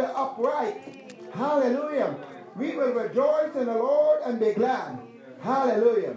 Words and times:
the 0.00 0.16
upright. 0.16 0.80
Hallelujah. 1.34 2.16
We 2.56 2.76
will 2.76 2.92
rejoice 2.92 3.54
in 3.54 3.66
the 3.66 3.74
Lord 3.74 4.20
and 4.24 4.40
be 4.40 4.52
glad. 4.52 4.98
Hallelujah. 5.40 6.16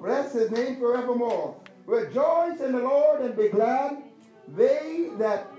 Bless 0.00 0.32
his 0.32 0.50
name 0.50 0.76
forevermore. 0.78 1.56
Rejoice 1.86 2.60
in 2.60 2.72
the 2.72 2.78
Lord 2.78 3.20
and 3.20 3.36
be 3.36 3.48
glad. 3.48 4.02
They 4.56 5.10
that 5.18 5.52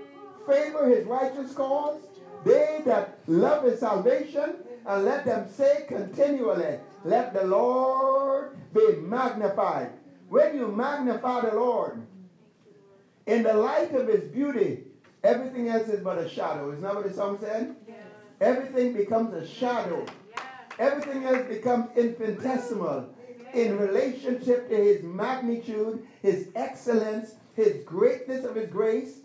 favor 0.46 0.88
his 0.88 1.06
righteous 1.06 1.52
cause, 1.54 2.00
they 2.44 2.82
that 2.84 3.18
love 3.28 3.64
his 3.64 3.78
salvation, 3.80 4.56
and 4.84 5.04
let 5.04 5.24
them 5.24 5.48
say 5.48 5.84
continually, 5.86 6.78
Let 7.04 7.32
the 7.32 7.44
Lord 7.44 8.56
be 8.74 8.96
magnified. 8.96 9.92
When 10.28 10.56
you 10.56 10.66
magnify 10.68 11.42
the 11.42 11.54
Lord, 11.54 12.02
in 13.26 13.44
the 13.44 13.54
light 13.54 13.94
of 13.94 14.08
his 14.08 14.24
beauty, 14.24 14.84
everything 15.24 15.68
else 15.68 15.88
is 15.88 16.00
but 16.00 16.18
a 16.18 16.28
shadow. 16.28 16.70
Isn't 16.70 16.82
that 16.82 16.94
what 16.94 17.04
the 17.04 17.14
song 17.14 17.38
said? 17.40 17.76
Everything 18.40 18.92
becomes 18.92 19.32
a 19.34 19.46
shadow. 19.46 20.04
Everything 20.78 21.24
else 21.24 21.46
becomes 21.48 21.96
infinitesimal 21.96 23.08
in 23.54 23.78
relationship 23.78 24.68
to 24.68 24.76
his 24.76 25.02
magnitude, 25.02 26.06
his 26.22 26.48
excellence, 26.54 27.34
his 27.54 27.84
greatness 27.84 28.44
of 28.44 28.56
his 28.56 28.68
grace, 28.70 29.18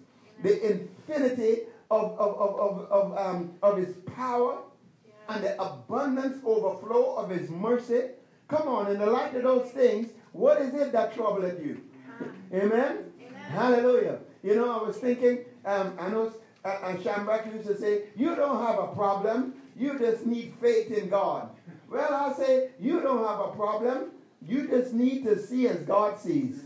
the 0.43 0.71
infinity 0.71 1.61
of, 1.89 2.11
of, 2.19 2.35
of, 2.37 2.59
of, 2.59 2.91
of, 2.91 3.17
um, 3.17 3.53
of 3.63 3.77
his 3.77 3.95
power, 4.15 4.59
and 5.29 5.43
the 5.43 5.61
abundance 5.61 6.37
overflow 6.45 7.15
of 7.15 7.29
his 7.29 7.49
mercy. 7.49 8.09
Come 8.47 8.67
on, 8.67 8.91
in 8.91 8.99
the 8.99 9.05
light 9.05 9.35
of 9.35 9.43
those 9.43 9.71
things, 9.71 10.11
what 10.31 10.61
is 10.61 10.73
it 10.73 10.91
that 10.91 11.13
troubleth 11.13 11.63
you? 11.63 11.81
Amen? 12.53 12.71
Amen? 12.71 13.05
Hallelujah. 13.49 14.19
You 14.43 14.55
know, 14.55 14.79
I 14.79 14.87
was 14.87 14.97
thinking, 14.97 15.39
um, 15.67 15.97
I 15.99 16.09
know 16.09 16.33
uh, 16.63 16.67
uh, 16.67 16.95
Schambach 16.95 17.53
used 17.53 17.67
to 17.67 17.77
say, 17.77 18.03
you 18.15 18.35
don't 18.35 18.65
have 18.65 18.79
a 18.79 18.87
problem, 18.87 19.53
you 19.75 19.99
just 19.99 20.25
need 20.25 20.53
faith 20.61 20.91
in 20.91 21.09
God. 21.09 21.49
Well, 21.89 22.13
I 22.13 22.33
say, 22.33 22.69
you 22.79 23.01
don't 23.01 23.25
have 23.27 23.39
a 23.39 23.49
problem, 23.49 24.11
you 24.41 24.67
just 24.67 24.93
need 24.93 25.23
to 25.25 25.37
see 25.37 25.67
as 25.67 25.79
God 25.79 26.17
sees. 26.17 26.63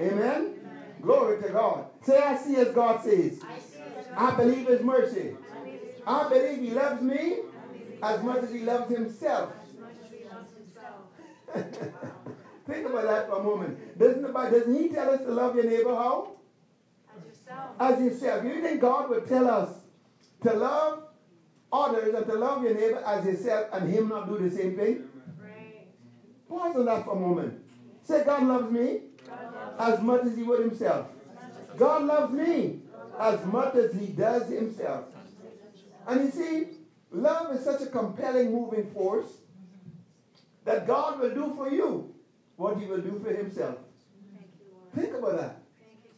Amen? 0.00 0.18
Amen? 0.20 0.54
Glory 1.00 1.40
to 1.42 1.48
God. 1.50 1.86
Say, 2.02 2.18
I 2.18 2.36
see 2.36 2.56
as 2.56 2.68
God 2.68 3.02
sees. 3.02 3.40
I, 4.16 4.28
I 4.28 4.34
believe 4.34 4.66
His 4.66 4.82
mercy. 4.82 5.36
I 6.04 6.28
believe 6.28 6.60
He 6.60 6.70
loves 6.70 7.00
me 7.00 7.36
as 8.02 8.22
much 8.24 8.42
as 8.42 8.52
He 8.52 8.60
loves 8.60 8.92
Himself. 8.92 9.52
Think 11.54 12.86
about 12.86 13.04
that 13.04 13.28
for 13.28 13.40
a 13.40 13.42
moment. 13.42 13.98
Doesn't, 13.98 14.22
the 14.22 14.28
doesn't 14.32 14.74
He 14.74 14.88
tell 14.88 15.10
us 15.10 15.20
to 15.20 15.30
love 15.30 15.54
your 15.54 15.64
neighbor 15.64 15.94
how? 15.94 16.32
As 17.78 18.00
yourself. 18.00 18.44
You 18.44 18.60
think 18.60 18.80
God 18.80 19.10
would 19.10 19.26
tell 19.26 19.48
us 19.48 19.70
to 20.42 20.52
love 20.52 21.04
others 21.72 22.14
and 22.14 22.26
to 22.26 22.34
love 22.34 22.62
your 22.62 22.74
neighbor 22.74 23.02
as 23.04 23.24
yourself 23.24 23.68
and 23.72 23.92
Him 23.92 24.08
not 24.08 24.28
do 24.28 24.38
the 24.38 24.54
same 24.54 24.76
thing? 24.76 25.08
Right. 25.40 25.86
Pause 26.48 26.76
on 26.76 26.84
that 26.86 27.04
for 27.04 27.16
a 27.16 27.20
moment. 27.20 27.60
Say, 28.02 28.24
God 28.24 28.44
loves 28.44 28.70
me 28.70 29.00
as 29.78 30.00
much 30.00 30.24
as 30.24 30.36
He 30.36 30.42
would 30.42 30.60
Himself. 30.60 31.06
God 31.76 32.04
loves 32.04 32.32
me 32.34 32.80
as 33.18 33.44
much 33.46 33.74
as 33.74 33.92
He 33.94 34.06
does 34.06 34.48
Himself. 34.48 35.06
And 36.06 36.24
you 36.24 36.30
see, 36.30 36.66
love 37.10 37.54
is 37.54 37.64
such 37.64 37.80
a 37.82 37.86
compelling 37.86 38.52
moving 38.52 38.90
force 38.90 39.28
that 40.64 40.86
God 40.86 41.20
will 41.20 41.34
do 41.34 41.54
for 41.56 41.70
you 41.70 42.14
what 42.56 42.78
he 42.78 42.86
will 42.86 43.00
do 43.00 43.20
for 43.22 43.32
himself. 43.32 43.76
Think 44.94 45.14
about 45.14 45.36
that. 45.38 45.61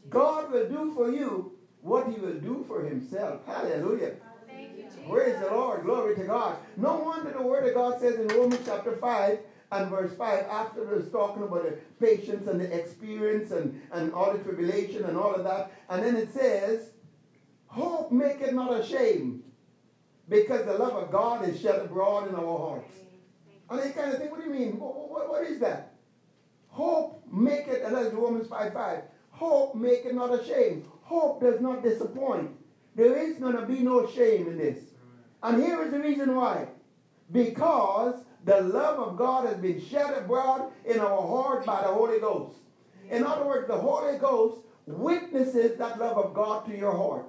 God 0.09 0.51
will 0.53 0.69
do 0.69 0.93
for 0.95 1.11
you 1.11 1.53
what 1.81 2.09
he 2.09 2.19
will 2.21 2.41
do 2.41 2.65
for 2.67 2.83
himself. 2.85 3.41
Hallelujah. 3.47 4.15
You, 4.57 4.87
Praise 5.11 5.39
the 5.41 5.51
Lord. 5.51 5.85
Glory 5.85 6.15
to 6.17 6.25
God. 6.25 6.57
No 6.77 6.97
wonder 6.99 7.31
the 7.33 7.43
word 7.43 7.67
of 7.67 7.75
God 7.75 8.01
says 8.01 8.17
in 8.17 8.29
Romans 8.29 8.63
chapter 8.65 8.97
5 8.97 9.39
and 9.73 9.91
verse 9.91 10.17
5, 10.17 10.47
after 10.51 10.95
it's 10.95 11.11
talking 11.11 11.43
about 11.43 11.65
the 11.65 11.79
patience 12.05 12.47
and 12.47 12.61
the 12.61 12.73
experience 12.73 13.51
and, 13.51 13.81
and 13.93 14.13
all 14.13 14.33
the 14.33 14.39
tribulation 14.39 15.05
and 15.05 15.17
all 15.17 15.35
of 15.35 15.45
that, 15.45 15.73
and 15.91 16.05
then 16.05 16.17
it 16.17 16.33
says, 16.33 16.91
Hope 17.67 18.13
make 18.13 18.41
it 18.41 18.55
not 18.55 18.79
ashamed, 18.79 19.43
because 20.29 20.65
the 20.65 20.79
love 20.79 20.95
of 20.95 21.11
God 21.11 21.49
is 21.49 21.61
shed 21.61 21.81
abroad 21.81 22.29
in 22.29 22.35
our 22.37 22.59
hearts. 22.59 22.95
And 23.69 23.81
they 23.81 23.91
kind 23.91 24.13
of 24.13 24.19
think, 24.19 24.31
what 24.31 24.41
do 24.41 24.47
you 24.47 24.55
mean? 24.55 24.79
what, 24.79 25.11
what, 25.11 25.29
what 25.29 25.43
is 25.45 25.59
that? 25.61 25.95
Hope 26.69 27.23
make 27.33 27.67
it, 27.67 27.83
and 27.83 27.97
that's 27.97 28.13
Romans 28.15 28.49
5 28.49 28.73
5. 28.73 29.03
Hope 29.35 29.75
make 29.75 30.05
it 30.05 30.15
not 30.15 30.33
ashamed. 30.33 30.87
Hope 31.03 31.41
does 31.41 31.61
not 31.61 31.83
disappoint. 31.83 32.51
There 32.95 33.19
is 33.19 33.37
going 33.39 33.57
to 33.57 33.67
be 33.67 33.81
no 33.81 34.07
shame 34.07 34.47
in 34.47 34.57
this. 34.57 34.79
And 35.43 35.63
here 35.63 35.83
is 35.83 35.91
the 35.91 35.99
reason 35.99 36.37
why. 36.37 36.69
Because 37.33 38.23
the 38.45 38.61
love 38.61 39.01
of 39.01 39.17
God 39.17 39.49
has 39.49 39.57
been 39.57 39.85
shed 39.85 40.15
abroad 40.15 40.71
in 40.85 41.01
our 41.01 41.21
heart 41.21 41.67
by 41.67 41.83
the 41.83 41.89
Holy 41.89 42.21
Ghost. 42.21 42.57
In 43.11 43.25
other 43.25 43.45
words, 43.45 43.67
the 43.67 43.77
Holy 43.77 44.19
Ghost 44.19 44.61
witnesses 44.87 45.77
that 45.79 45.99
love 45.99 46.17
of 46.17 46.33
God 46.33 46.65
to 46.67 46.77
your 46.77 46.97
heart. 46.97 47.27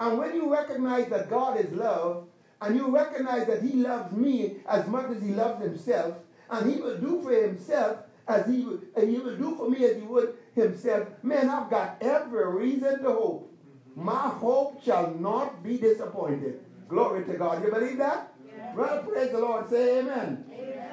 And 0.00 0.18
when 0.18 0.34
you 0.34 0.52
recognize 0.52 1.08
that 1.10 1.30
God 1.30 1.60
is 1.60 1.70
love, 1.72 2.26
and 2.60 2.74
you 2.74 2.90
recognize 2.90 3.46
that 3.46 3.62
He 3.62 3.74
loves 3.74 4.12
me 4.12 4.56
as 4.68 4.86
much 4.88 5.10
as 5.10 5.22
He 5.22 5.28
loves 5.28 5.62
Himself, 5.62 6.16
and 6.50 6.70
He 6.70 6.80
will 6.80 6.98
do 6.98 7.22
for 7.22 7.30
Himself 7.30 7.98
as 8.26 8.46
he 8.46 8.54
he 8.54 9.18
would 9.18 9.38
do 9.38 9.54
for 9.56 9.68
me 9.68 9.84
as 9.84 9.96
he 9.96 10.02
would 10.02 10.34
himself. 10.54 11.08
Man, 11.22 11.50
I've 11.50 11.70
got 11.70 11.96
every 12.00 12.46
reason 12.52 13.02
to 13.02 13.10
hope. 13.12 13.52
My 13.96 14.28
hope 14.28 14.82
shall 14.84 15.10
not 15.14 15.62
be 15.62 15.78
disappointed. 15.78 16.60
Glory 16.88 17.24
to 17.24 17.34
God. 17.34 17.64
You 17.64 17.70
believe 17.70 17.98
that? 17.98 18.32
Yes. 18.46 18.76
Well, 18.76 19.02
praise 19.02 19.30
the 19.30 19.38
Lord. 19.38 19.68
Say 19.70 20.00
amen. 20.00 20.44
amen. 20.50 20.88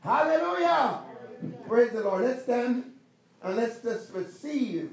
Hallelujah. 0.00 0.66
Hallelujah. 0.66 1.58
Praise 1.68 1.92
the 1.92 2.00
Lord. 2.02 2.24
Let's 2.24 2.42
stand 2.44 2.92
and 3.42 3.56
let's 3.56 3.80
just 3.80 4.12
receive 4.12 4.90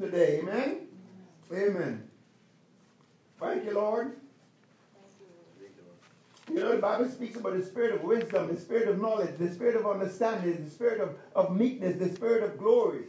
today. 0.00 0.40
Amen. 0.40 0.86
Amen. 1.52 2.08
Thank 3.40 3.64
you, 3.64 3.72
Lord. 3.72 4.19
You 6.50 6.56
know, 6.56 6.72
the 6.72 6.82
Bible 6.82 7.08
speaks 7.08 7.36
about 7.36 7.56
the 7.56 7.64
spirit 7.64 7.94
of 7.94 8.02
wisdom, 8.02 8.52
the 8.52 8.60
spirit 8.60 8.88
of 8.88 9.00
knowledge, 9.00 9.36
the 9.38 9.52
spirit 9.52 9.76
of 9.76 9.86
understanding, 9.86 10.64
the 10.64 10.70
spirit 10.70 11.00
of, 11.00 11.14
of 11.36 11.56
meekness, 11.56 11.96
the 11.96 12.12
spirit 12.12 12.42
of 12.42 12.58
glory, 12.58 13.04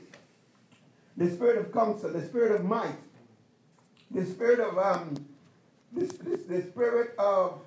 the 1.17 1.27
spirit 1.27 1.57
of 1.57 1.73
counsel, 1.73 2.11
the 2.11 2.23
spirit 2.23 2.51
of 2.51 2.63
might, 2.63 2.95
the 4.11 4.25
spirit 4.27 4.59
of 4.59 4.77
um, 4.77 5.15
this, 5.91 6.11
this, 6.11 6.43
the 6.43 6.61
spirit 6.61 7.15
of. 7.17 7.61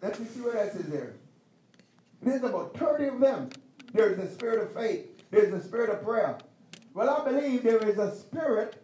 Let 0.00 0.20
me 0.20 0.26
see 0.32 0.40
what 0.40 0.54
else 0.54 0.74
is 0.76 0.86
there. 0.86 1.14
There's 2.22 2.44
about 2.44 2.76
30 2.76 3.06
of 3.06 3.20
them. 3.20 3.50
There's 3.92 4.16
the 4.16 4.30
spirit 4.30 4.60
of 4.62 4.74
faith. 4.74 5.06
There's 5.32 5.50
the 5.50 5.60
spirit 5.60 5.90
of 5.90 6.04
prayer. 6.04 6.38
Well, 6.94 7.10
I 7.10 7.24
believe 7.24 7.64
there 7.64 7.78
is 7.78 7.98
a 7.98 8.14
spirit 8.14 8.76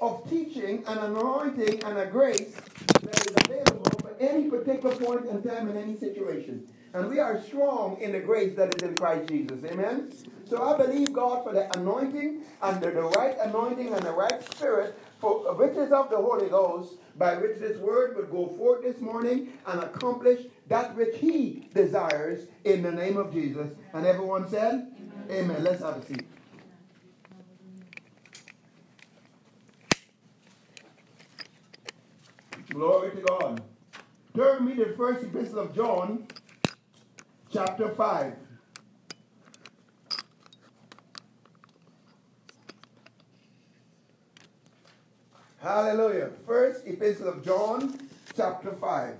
of 0.00 0.28
teaching, 0.28 0.82
and 0.86 0.98
anointing, 0.98 1.84
and 1.84 1.98
a 1.98 2.06
grace 2.06 2.54
that 3.02 3.26
is 3.26 3.34
available 3.44 3.79
any 4.20 4.48
particular 4.48 4.94
point 4.94 5.26
in 5.26 5.42
time 5.42 5.68
in 5.68 5.76
any 5.76 5.96
situation. 5.96 6.68
And 6.92 7.08
we 7.08 7.20
are 7.20 7.40
strong 7.42 8.00
in 8.00 8.12
the 8.12 8.20
grace 8.20 8.56
that 8.56 8.74
is 8.74 8.82
in 8.82 8.96
Christ 8.96 9.28
Jesus. 9.28 9.64
Amen? 9.64 10.12
So 10.44 10.62
I 10.62 10.76
believe 10.76 11.12
God 11.12 11.44
for 11.44 11.52
the 11.52 11.72
anointing 11.78 12.42
and 12.62 12.80
the, 12.80 12.90
the 12.90 13.02
right 13.02 13.36
anointing 13.40 13.94
and 13.94 14.04
the 14.04 14.12
right 14.12 14.42
spirit 14.52 14.98
for 15.20 15.54
riches 15.56 15.92
of 15.92 16.10
the 16.10 16.16
Holy 16.16 16.48
Ghost 16.48 16.94
by 17.16 17.36
which 17.36 17.58
this 17.58 17.78
word 17.78 18.16
would 18.16 18.30
go 18.30 18.48
forth 18.56 18.82
this 18.82 19.00
morning 19.00 19.52
and 19.66 19.80
accomplish 19.80 20.46
that 20.68 20.96
which 20.96 21.16
he 21.18 21.68
desires 21.74 22.46
in 22.64 22.82
the 22.82 22.90
name 22.90 23.16
of 23.16 23.32
Jesus. 23.32 23.70
And 23.92 24.04
everyone 24.04 24.48
said, 24.48 24.90
Amen. 25.30 25.50
Amen. 25.50 25.64
Let's 25.64 25.82
have 25.82 25.98
a 25.98 26.04
seat. 26.04 26.26
Glory 32.70 33.10
to 33.10 33.22
God. 33.22 33.62
Turn 34.34 34.64
me 34.64 34.74
the 34.74 34.94
first 34.96 35.24
epistle 35.24 35.58
of 35.58 35.74
John, 35.74 36.24
chapter 37.52 37.88
5. 37.88 38.34
Hallelujah. 45.58 46.30
First 46.46 46.86
epistle 46.86 47.28
of 47.28 47.44
John, 47.44 48.08
chapter 48.36 48.70
5. 48.70 49.16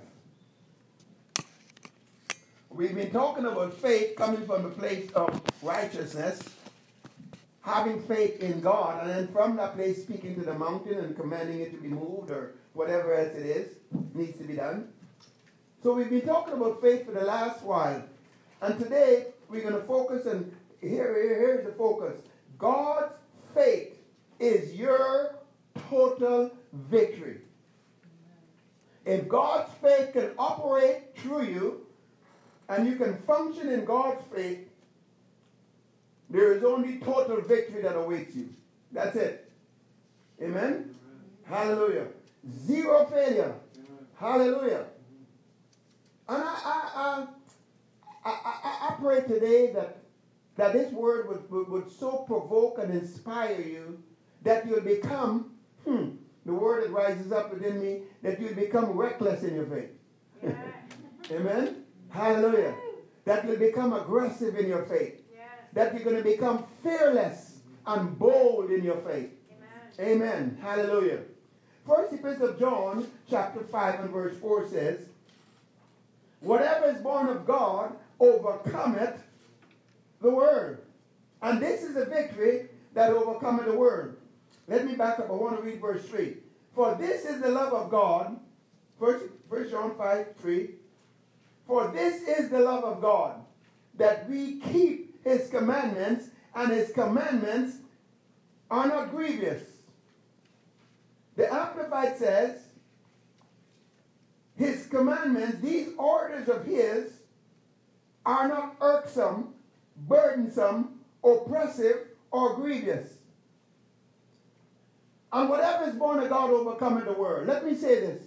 We've 2.69 2.95
been 2.95 3.11
talking 3.11 3.45
about 3.45 3.73
faith 3.73 4.15
coming 4.15 4.45
from 4.45 4.65
a 4.65 4.69
place 4.69 5.11
of 5.11 5.41
righteousness, 5.61 6.41
having 7.63 8.01
faith 8.03 8.39
in 8.39 8.61
God, 8.61 9.01
and 9.01 9.09
then 9.09 9.27
from 9.27 9.57
that 9.57 9.75
place 9.75 10.03
speaking 10.03 10.35
to 10.35 10.41
the 10.41 10.53
mountain 10.53 10.99
and 10.99 11.17
commanding 11.17 11.59
it 11.59 11.71
to 11.71 11.77
be 11.81 11.89
moved 11.89 12.31
or 12.31 12.53
whatever 12.71 13.13
else 13.13 13.35
it 13.35 13.45
is 13.45 13.75
needs 14.13 14.37
to 14.37 14.45
be 14.45 14.53
done. 14.53 14.90
So 15.81 15.95
we've 15.95 16.11
been 16.11 16.21
talking 16.21 16.53
about 16.53 16.79
faith 16.79 17.07
for 17.07 17.11
the 17.11 17.23
last 17.23 17.63
while. 17.63 18.03
And 18.61 18.77
today 18.77 19.27
we're 19.49 19.63
going 19.67 19.73
to 19.73 19.87
focus 19.87 20.27
and 20.27 20.55
here, 20.79 21.19
here, 21.23 21.39
here's 21.39 21.65
the 21.65 21.71
focus. 21.71 22.17
God's 22.59 23.13
faith 23.55 23.97
is 24.39 24.75
your 24.75 25.39
total 25.89 26.51
victory. 26.71 27.39
If 29.05 29.27
God's 29.27 29.71
faith 29.81 30.13
can 30.13 30.31
operate 30.37 31.17
through 31.17 31.45
you 31.45 31.87
and 32.69 32.87
you 32.87 32.95
can 32.95 33.17
function 33.23 33.69
in 33.69 33.83
God's 33.83 34.23
faith, 34.33 34.69
there 36.29 36.53
is 36.53 36.63
only 36.63 36.99
total 36.99 37.41
victory 37.41 37.81
that 37.81 37.95
awaits 37.95 38.35
you. 38.35 38.49
That's 38.91 39.15
it. 39.15 39.51
Amen? 40.41 40.55
Amen. 40.63 40.95
Hallelujah. 41.43 42.07
Zero 42.67 43.05
failure. 43.05 43.55
Amen. 43.75 44.07
Hallelujah. 44.15 44.85
And 46.31 46.41
I, 46.41 46.55
I, 46.63 47.27
I, 48.23 48.29
I, 48.31 48.87
I 48.89 48.95
pray 49.01 49.19
today 49.21 49.73
that, 49.73 49.97
that 50.55 50.71
this 50.71 50.89
word 50.93 51.27
would, 51.27 51.51
would, 51.51 51.67
would 51.67 51.91
so 51.91 52.19
provoke 52.19 52.77
and 52.81 52.93
inspire 52.93 53.59
you 53.59 54.01
that 54.43 54.65
you'll 54.65 54.79
become, 54.79 55.51
hmm, 55.83 56.11
the 56.45 56.53
word 56.53 56.85
that 56.85 56.91
rises 56.91 57.33
up 57.33 57.53
within 57.53 57.81
me, 57.81 58.03
that 58.23 58.39
you'll 58.39 58.53
become 58.53 58.91
reckless 58.91 59.43
in 59.43 59.55
your 59.55 59.65
faith. 59.65 59.89
Yeah. 60.41 60.53
Amen? 61.31 61.83
Hallelujah. 62.09 62.75
That 63.25 63.45
you'll 63.45 63.57
become 63.57 63.91
aggressive 63.91 64.55
in 64.55 64.69
your 64.69 64.85
faith. 64.85 65.21
Yeah. 65.35 65.43
That 65.73 65.93
you're 65.93 66.03
going 66.05 66.15
to 66.15 66.23
become 66.23 66.65
fearless 66.81 67.57
and 67.85 68.17
bold 68.17 68.71
in 68.71 68.85
your 68.85 69.01
faith. 69.01 69.31
Amen. 69.99 70.21
Amen. 70.21 70.57
Hallelujah. 70.61 71.19
First 71.85 72.13
Epistle 72.13 72.51
of 72.51 72.59
John, 72.59 73.07
chapter 73.29 73.63
5 73.63 73.99
and 73.99 74.09
verse 74.11 74.37
4 74.37 74.69
says, 74.69 75.07
Whatever 76.41 76.87
is 76.89 77.01
born 77.01 77.29
of 77.29 77.45
God 77.45 77.95
overcometh 78.19 79.23
the 80.21 80.29
world. 80.29 80.77
And 81.41 81.61
this 81.61 81.83
is 81.83 81.95
a 81.95 82.05
victory 82.05 82.67
that 82.93 83.11
overcometh 83.11 83.65
the 83.65 83.77
world. 83.77 84.15
Let 84.67 84.85
me 84.85 84.95
back 84.95 85.19
up. 85.19 85.29
I 85.29 85.33
want 85.33 85.57
to 85.57 85.63
read 85.63 85.81
verse 85.81 86.05
3. 86.05 86.37
For 86.73 86.95
this 86.95 87.25
is 87.25 87.41
the 87.41 87.49
love 87.49 87.73
of 87.73 87.89
God. 87.89 88.39
First, 88.99 89.25
First 89.49 89.71
John 89.71 89.95
5 89.97 90.35
3. 90.37 90.69
For 91.67 91.91
this 91.91 92.21
is 92.23 92.49
the 92.49 92.59
love 92.59 92.83
of 92.83 93.01
God, 93.01 93.35
that 93.95 94.29
we 94.29 94.59
keep 94.59 95.23
his 95.23 95.49
commandments, 95.49 96.29
and 96.53 96.71
his 96.71 96.91
commandments 96.91 97.77
are 98.69 98.87
not 98.87 99.11
grievous. 99.11 99.63
The 101.35 101.53
Amplified 101.53 102.17
says, 102.17 102.59
his 104.57 104.85
commandments, 104.87 105.59
these 105.61 105.89
orders 105.97 106.47
of 106.49 106.65
his, 106.65 107.11
are 108.25 108.47
not 108.47 108.75
irksome, 108.81 109.53
burdensome, 110.07 110.99
oppressive, 111.23 112.07
or 112.31 112.55
grievous. 112.55 113.15
And 115.33 115.49
whatever 115.49 115.85
is 115.85 115.95
born 115.95 116.19
of 116.19 116.29
God 116.29 116.49
overcometh 116.51 117.05
the 117.05 117.13
world. 117.13 117.47
Let 117.47 117.65
me 117.65 117.73
say 117.75 118.01
this. 118.01 118.23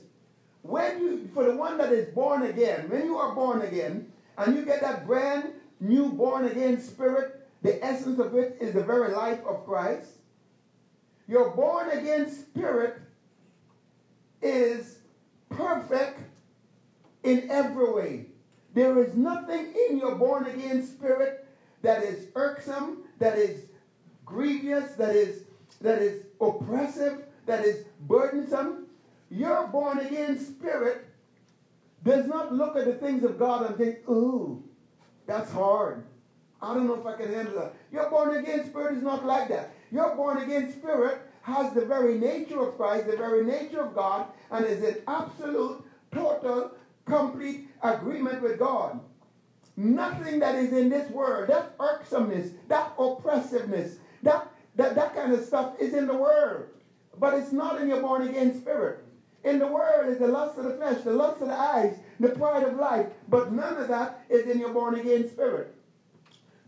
When 0.63 1.03
you, 1.03 1.31
for 1.35 1.45
the 1.45 1.55
one 1.55 1.77
that 1.79 1.93
is 1.93 2.13
born 2.15 2.43
again, 2.43 2.89
when 2.89 3.05
you 3.05 3.19
are 3.19 3.35
born 3.35 3.63
again, 3.63 4.11
and 4.39 4.57
you 4.57 4.65
get 4.65 4.81
that 4.81 5.07
brand 5.07 5.51
new 5.81 6.11
born 6.11 6.47
again 6.47 6.81
spirit, 6.81 7.47
the 7.63 7.83
essence 7.85 8.19
of 8.19 8.35
it 8.35 8.57
is 8.61 8.73
the 8.73 8.83
very 8.83 9.13
life 9.13 9.41
of 9.47 9.67
Christ. 9.67 10.09
Your 11.29 11.51
born 11.51 11.91
again 11.91 12.31
spirit 12.31 12.97
is 14.43 14.94
perfect 15.57 16.21
in 17.23 17.51
every 17.51 17.93
way. 17.93 18.27
There 18.75 19.03
is 19.03 19.15
nothing 19.15 19.73
in 19.89 19.99
your 19.99 20.15
born 20.17 20.47
again 20.47 20.85
spirit 20.85 21.47
that 21.83 22.03
is 22.03 22.29
irksome, 22.35 23.05
that 23.19 23.39
is 23.39 23.67
grievous, 24.25 24.95
that 24.95 25.15
is 25.15 25.45
that 25.81 26.01
is 26.01 26.25
oppressive, 26.41 27.25
that 27.47 27.65
is 27.65 27.85
burdensome. 28.01 28.87
Your 29.31 29.67
born 29.69 29.99
again 30.01 30.39
spirit 30.39 31.07
does 32.03 32.27
not 32.27 32.53
look 32.55 32.77
at 32.77 32.85
the 32.85 32.95
things 32.95 33.25
of 33.25 33.39
God 33.39 33.67
and 33.67 33.77
think, 33.77 34.09
ooh, 34.09 34.63
that's 35.27 35.51
hard. 35.51 36.05
I 36.61 36.75
don't 36.75 36.87
know 36.87 36.95
if 36.95 37.07
I 37.07 37.17
can 37.17 37.33
handle 37.33 37.55
that. 37.55 37.75
Your 37.93 38.09
born 38.11 38.37
again 38.37 38.65
spirit 38.67 38.97
is 38.97 39.03
not 39.03 39.25
like 39.25 39.49
that. 39.49 39.75
Your 39.91 40.15
born 40.17 40.43
again 40.43 40.73
spirit 40.73 41.21
has 41.45 41.75
the 41.75 41.85
very 41.85 42.19
nature 42.19 42.61
of 42.61 42.77
Christ, 42.77 43.07
the 43.07 43.17
very 43.17 43.45
nature 43.45 43.83
of 43.83 43.95
God, 43.95 44.27
and 44.51 44.65
is 44.65 44.83
in 44.83 44.97
absolute, 45.07 45.85
total, 46.11 46.73
complete 47.05 47.69
agreement 47.83 48.43
with 48.43 48.59
God. 48.59 48.99
Nothing 49.77 50.39
that 50.39 50.55
is 50.55 50.73
in 50.73 50.89
this 50.89 51.11
world, 51.11 51.51
that 51.51 51.77
irksomeness, 51.79 52.53
that 52.69 52.95
oppressiveness, 52.99 53.99
that, 54.23 54.51
that, 54.77 54.95
that 54.95 55.15
kind 55.15 55.35
of 55.35 55.45
stuff 55.45 55.79
is 55.79 55.93
in 55.93 56.07
the 56.07 56.17
world. 56.17 56.65
But 57.19 57.35
it's 57.35 57.53
not 57.53 57.81
in 57.81 57.89
your 57.89 58.01
born 58.01 58.27
again 58.27 58.59
spirit. 58.59 59.05
In 59.45 59.59
the 59.59 59.67
world 59.67 60.09
is 60.09 60.19
the 60.19 60.29
lust 60.29 60.57
of 60.59 60.65
the 60.65 60.75
flesh, 60.77 61.03
the 61.03 61.13
lust 61.13 61.43
of 61.43 61.49
the 61.49 61.55
eyes, 61.55 61.99
the 62.21 62.31
pride 62.31 62.63
of 62.63 62.79
life. 62.79 63.07
But 63.29 63.53
none 63.53 63.77
of 63.77 63.89
that 63.89 64.25
is 64.31 64.47
in 64.47 64.59
your 64.59 64.73
born 64.73 64.95
again 64.95 65.29
spirit. 65.29 65.75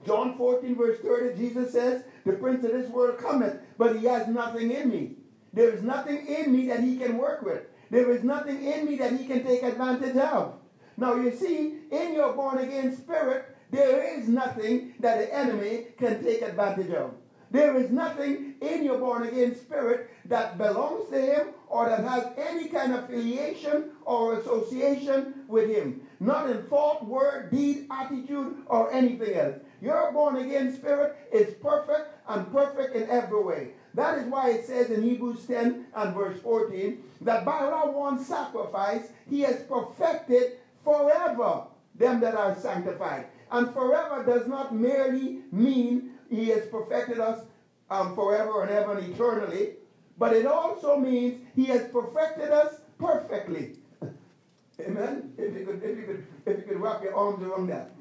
John 0.06 0.37
14, 0.37 0.76
verse 0.76 1.00
30, 1.00 1.37
Jesus 1.37 1.73
says, 1.73 2.05
The 2.25 2.35
prince 2.35 2.64
of 2.64 2.73
this 2.73 2.88
world 2.91 3.19
cometh, 3.19 3.56
but 3.76 3.97
he 3.97 4.06
has 4.06 4.29
nothing 4.29 4.70
in 4.70 4.88
me. 4.88 5.17
There 5.53 5.70
is 5.70 5.82
nothing 5.82 6.26
in 6.26 6.53
me 6.53 6.69
that 6.69 6.81
he 6.81 6.97
can 6.97 7.19
work 7.19 7.43
with. 7.43 7.62
There 7.91 8.11
is 8.11 8.23
nothing 8.23 8.64
in 8.64 8.87
me 8.87 8.97
that 8.97 9.12
he 9.12 9.26
can 9.26 9.44
take 9.44 9.62
advantage 9.62 10.17
of. 10.17 10.55
Now, 10.97 11.17
you 11.17 11.35
see, 11.35 11.75
in 11.91 12.14
your 12.14 12.32
born 12.32 12.58
again 12.58 12.97
spirit, 12.97 13.56
there 13.70 14.19
is 14.19 14.29
nothing 14.29 14.94
that 15.00 15.19
the 15.19 15.35
enemy 15.35 15.88
can 15.99 16.23
take 16.23 16.43
advantage 16.43 16.91
of. 16.93 17.14
There 17.50 17.76
is 17.76 17.91
nothing 17.91 18.55
in 18.61 18.85
your 18.85 18.99
born 18.99 19.23
again 19.23 19.55
spirit 19.56 20.11
that 20.25 20.58
belongs 20.58 21.08
to 21.11 21.20
him 21.20 21.49
or 21.69 21.88
that 21.88 22.05
has 22.05 22.26
any 22.37 22.69
kind 22.69 22.93
of 22.93 23.05
affiliation 23.05 23.91
or 24.05 24.38
association 24.38 25.44
with 25.49 25.70
him. 25.70 26.00
Not 26.19 26.50
in 26.50 26.64
thought, 26.64 27.06
word, 27.06 27.50
deed, 27.50 27.87
attitude, 27.91 28.56
or 28.67 28.93
anything 28.93 29.35
else. 29.35 29.56
Your 29.81 30.12
born 30.12 30.37
again 30.37 30.75
spirit 30.75 31.17
is 31.32 31.55
perfect 31.55 32.11
and 32.28 32.50
perfect 32.52 32.94
in 32.96 33.08
every 33.11 33.43
way. 33.43 33.70
That 33.94 34.19
is 34.19 34.26
why 34.26 34.50
it 34.50 34.67
says 34.67 34.90
in 34.90 35.02
Hebrews 35.02 35.46
10 35.46 35.87
and 35.94 36.14
verse 36.14 36.40
14 36.40 37.02
that 37.23 37.44
by 37.44 37.58
our 37.58 37.90
one 37.90 38.23
sacrifice 38.23 39.08
he 39.28 39.40
has 39.40 39.62
perfected 39.62 40.58
forever 40.84 41.64
them 41.94 42.20
that 42.20 42.34
are 42.34 42.55
sanctified. 42.58 43.26
And 43.50 43.73
forever 43.73 44.25
does 44.25 44.46
not 44.46 44.75
merely 44.75 45.40
mean 45.52 46.11
he 46.29 46.49
has 46.49 46.67
perfected 46.67 47.20
us 47.20 47.44
um, 47.90 48.14
forever 48.14 48.62
and 48.62 48.70
ever 48.70 48.99
and 48.99 49.14
eternally, 49.14 49.75
but 50.19 50.34
it 50.34 50.46
also 50.46 50.96
means 50.96 51.40
he 51.55 51.67
has 51.67 51.88
perfected 51.88 52.50
us 52.50 52.81
perfectly. 52.99 53.76
Amen. 54.81 55.32
If 55.38 55.55
you 55.55 55.64
could, 55.64 55.82
if 55.82 55.96
you 55.96 56.05
could, 56.05 56.27
if 56.44 56.58
you 56.58 56.65
could 56.65 56.81
wrap 56.81 57.03
your 57.03 57.15
arms 57.15 57.43
around 57.43 57.69
that. 57.69 57.95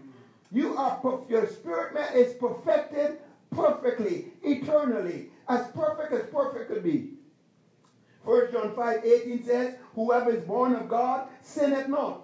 You 0.56 0.78
are 0.78 1.02
your 1.28 1.48
spirit 1.48 1.94
man 1.94 2.16
is 2.16 2.34
perfected 2.36 3.18
perfectly, 3.52 4.32
eternally, 4.42 5.28
as 5.50 5.68
perfect 5.68 6.14
as 6.14 6.30
perfect 6.32 6.72
could 6.72 6.82
be. 6.82 7.10
1 8.24 8.54
John 8.54 8.74
5 8.74 9.06
18 9.06 9.44
says, 9.44 9.76
Whoever 9.96 10.32
is 10.32 10.46
born 10.46 10.74
of 10.74 10.88
God 10.88 11.28
sinneth 11.42 11.90
not. 11.90 12.22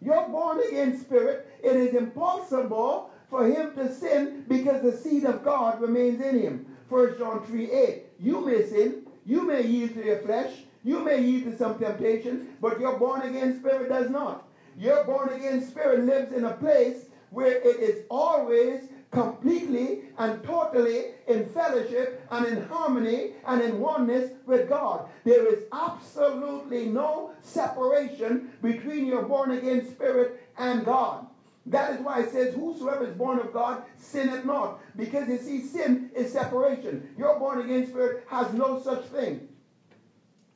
You're 0.00 0.28
born 0.28 0.60
again 0.60 1.00
spirit. 1.00 1.48
It 1.60 1.74
is 1.74 1.96
impossible 1.96 3.10
for 3.28 3.44
him 3.44 3.74
to 3.74 3.92
sin 3.92 4.44
because 4.46 4.80
the 4.80 4.96
seed 4.96 5.24
of 5.24 5.42
God 5.42 5.80
remains 5.80 6.20
in 6.20 6.38
him. 6.38 6.76
1 6.88 7.18
John 7.18 7.44
3 7.44 7.72
8. 7.72 8.04
You 8.20 8.46
may 8.46 8.64
sin, 8.66 9.02
you 9.26 9.42
may 9.42 9.66
yield 9.66 9.94
to 9.94 10.04
your 10.04 10.20
flesh, 10.20 10.52
you 10.84 11.00
may 11.00 11.20
yield 11.20 11.50
to 11.50 11.58
some 11.58 11.76
temptation, 11.76 12.54
but 12.60 12.78
your 12.78 12.96
born 13.00 13.22
again 13.22 13.58
spirit 13.58 13.88
does 13.88 14.10
not. 14.10 14.46
Your 14.78 15.02
born 15.02 15.30
again 15.30 15.60
spirit 15.66 16.04
lives 16.04 16.32
in 16.32 16.44
a 16.44 16.52
place 16.52 17.06
where 17.30 17.56
it 17.56 17.80
is 17.80 18.04
always 18.10 18.88
completely 19.10 20.00
and 20.18 20.42
totally 20.44 21.06
in 21.26 21.46
fellowship 21.46 22.22
and 22.30 22.46
in 22.46 22.62
harmony 22.66 23.32
and 23.46 23.62
in 23.62 23.80
oneness 23.80 24.32
with 24.46 24.68
God. 24.68 25.08
There 25.24 25.46
is 25.52 25.64
absolutely 25.72 26.86
no 26.86 27.32
separation 27.40 28.50
between 28.62 29.06
your 29.06 29.22
born 29.22 29.52
again 29.52 29.88
spirit 29.88 30.48
and 30.58 30.84
God. 30.84 31.26
That 31.66 31.94
is 31.94 32.00
why 32.00 32.22
it 32.22 32.30
says, 32.30 32.54
Whosoever 32.54 33.06
is 33.06 33.14
born 33.14 33.38
of 33.38 33.52
God 33.52 33.82
sinneth 33.96 34.44
not. 34.44 34.80
Because 34.96 35.28
you 35.28 35.38
see, 35.38 35.62
sin 35.62 36.10
is 36.14 36.32
separation. 36.32 37.14
Your 37.18 37.38
born 37.38 37.60
again 37.60 37.86
spirit 37.86 38.24
has 38.28 38.52
no 38.54 38.80
such 38.80 39.04
thing. 39.06 39.48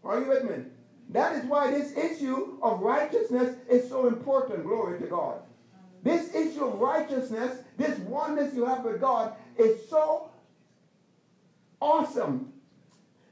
Are 0.05 0.21
you 0.21 0.29
with 0.29 0.45
me? 0.45 0.65
That 1.11 1.37
is 1.37 1.45
why 1.45 1.71
this 1.71 1.97
issue 1.97 2.57
of 2.63 2.81
righteousness 2.81 3.57
is 3.69 3.89
so 3.89 4.09
important. 4.09 4.65
Glory 4.65 4.99
to 5.01 5.07
God. 5.07 5.41
This 6.03 6.35
issue 6.35 6.65
of 6.65 6.81
righteousness, 6.81 7.59
this 7.79 7.99
oneness 8.01 8.55
you 8.55 8.65
have 8.65 8.85
with 8.85 9.01
God, 9.01 9.35
is 9.57 9.89
so 9.89 10.31
awesome. 11.81 12.53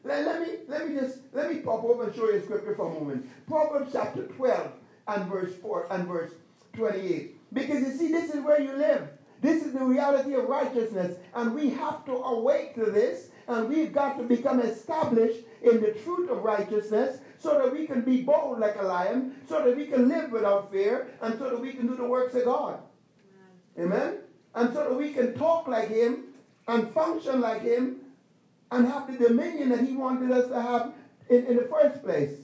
Let, 0.05 0.25
let, 0.25 0.41
me, 0.41 0.55
let 0.69 0.89
me 0.89 0.99
just 0.99 1.19
let 1.33 1.53
me 1.53 1.61
pop 1.61 1.85
over 1.85 2.05
and 2.05 2.15
show 2.15 2.31
you 2.31 2.37
a 2.37 2.43
scripture 2.43 2.75
for 2.75 2.91
a 2.91 2.95
moment. 2.95 3.29
Proverbs 3.47 3.91
chapter 3.93 4.23
12 4.23 4.73
and 5.09 5.31
verse 5.31 5.55
4 5.57 5.89
and 5.91 6.07
verse 6.07 6.33
28. 6.75 7.37
Because 7.53 7.81
you 7.81 7.93
see, 7.93 8.13
this 8.13 8.33
is 8.33 8.43
where 8.43 8.61
you 8.61 8.73
live. 8.73 9.09
This 9.41 9.65
is 9.65 9.73
the 9.73 9.85
reality 9.85 10.35
of 10.35 10.45
righteousness. 10.45 11.19
And 11.35 11.55
we 11.55 11.71
have 11.71 12.05
to 12.07 12.13
awake 12.13 12.75
to 12.77 12.87
this. 12.87 13.29
And 13.49 13.69
we've 13.69 13.93
got 13.93 14.17
to 14.19 14.25
become 14.25 14.61
established 14.61 15.41
in 15.63 15.81
the 15.81 15.93
truth 16.05 16.31
of 16.31 16.45
righteousness 16.45 17.19
so 17.41 17.59
that 17.59 17.73
we 17.73 17.87
can 17.87 18.03
be 18.03 18.21
bold 18.21 18.61
like 18.61 18.77
a 18.79 18.83
lion, 18.83 19.35
so 19.49 19.65
that 19.65 19.75
we 19.77 19.87
can 19.87 20.09
live 20.09 20.31
without 20.31 20.71
fear, 20.71 21.09
and 21.23 21.39
so 21.39 21.51
that 21.51 21.61
we 21.61 21.73
can 21.73 21.87
do 21.87 21.97
the 21.97 22.05
works 22.05 22.35
of 22.35 22.45
God. 22.45 22.79
Amen? 23.79 23.93
Amen? 23.93 24.19
And 24.55 24.73
so 24.75 24.85
that 24.85 24.95
we 24.95 25.13
can 25.13 25.35
talk 25.35 25.67
like 25.67 25.89
Him 25.89 26.25
and 26.69 26.93
function 26.93 27.41
like 27.41 27.63
Him 27.63 27.97
and 28.71 28.87
have 28.87 29.11
the 29.11 29.29
dominion 29.29 29.71
that 29.71 29.81
He 29.81 29.97
wanted 29.97 30.31
us 30.31 30.49
to 30.49 30.61
have 30.61 30.93
in, 31.31 31.47
in 31.47 31.57
the 31.57 31.65
first 31.65 32.03
place. 32.05 32.35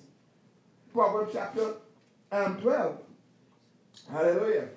Proverbs 0.94 1.32
chapter 1.34 1.74
um, 2.32 2.58
12. 2.62 2.98
Hallelujah. 4.10 4.68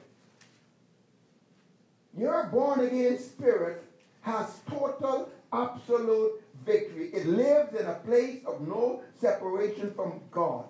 Your 2.17 2.43
born 2.51 2.81
again 2.81 3.17
spirit 3.17 3.83
has 4.21 4.59
total, 4.69 5.29
absolute 5.53 6.43
victory. 6.66 7.10
It 7.13 7.25
lives 7.28 7.74
in 7.75 7.86
a 7.86 7.96
place 7.96 8.44
of 8.46 8.62
no 8.68 9.01
separation 9.20 9.94
from 9.94 10.22
God. 10.32 10.66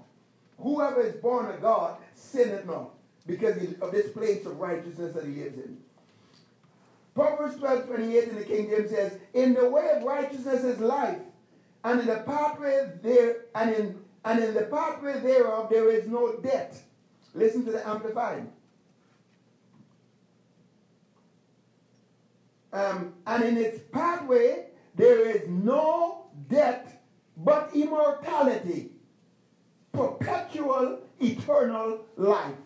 Whoever 0.59 1.01
is 1.01 1.15
born 1.15 1.47
of 1.47 1.61
God 1.61 1.97
sinneth 2.15 2.65
not 2.65 2.91
because 3.25 3.57
of 3.81 3.91
this 3.91 4.11
place 4.11 4.45
of 4.45 4.59
righteousness 4.59 5.13
that 5.13 5.25
he 5.25 5.35
lives 5.35 5.57
in. 5.57 5.77
Proverbs 7.15 7.57
12 7.57 7.87
28 7.87 8.29
in 8.29 8.35
the 8.35 8.43
King 8.43 8.69
James 8.69 8.89
says, 8.89 9.19
In 9.33 9.53
the 9.53 9.69
way 9.69 9.89
of 9.95 10.03
righteousness 10.03 10.63
is 10.63 10.79
life, 10.79 11.19
and 11.83 11.99
in 12.01 12.07
the 12.07 12.23
pathway 12.25 12.91
there 13.01 13.45
and 13.55 13.75
in 13.75 13.99
and 14.25 14.43
in 14.43 14.53
the 14.53 14.63
pathway 14.63 15.19
thereof 15.19 15.69
there 15.69 15.89
is 15.89 16.07
no 16.07 16.37
death. 16.37 16.83
Listen 17.33 17.63
to 17.65 17.71
the 17.71 17.87
Amplified. 17.87 18.47
Um, 22.71 23.13
and 23.25 23.43
in 23.43 23.57
its 23.57 23.79
pathway 23.91 24.68
there 24.99 25.29
is 25.29 25.47
no 25.47 26.25
death 26.49 26.97
but 27.37 27.69
immortality, 27.73 28.91
perpetual, 29.93 30.99
eternal 31.21 32.01
life. 32.17 32.57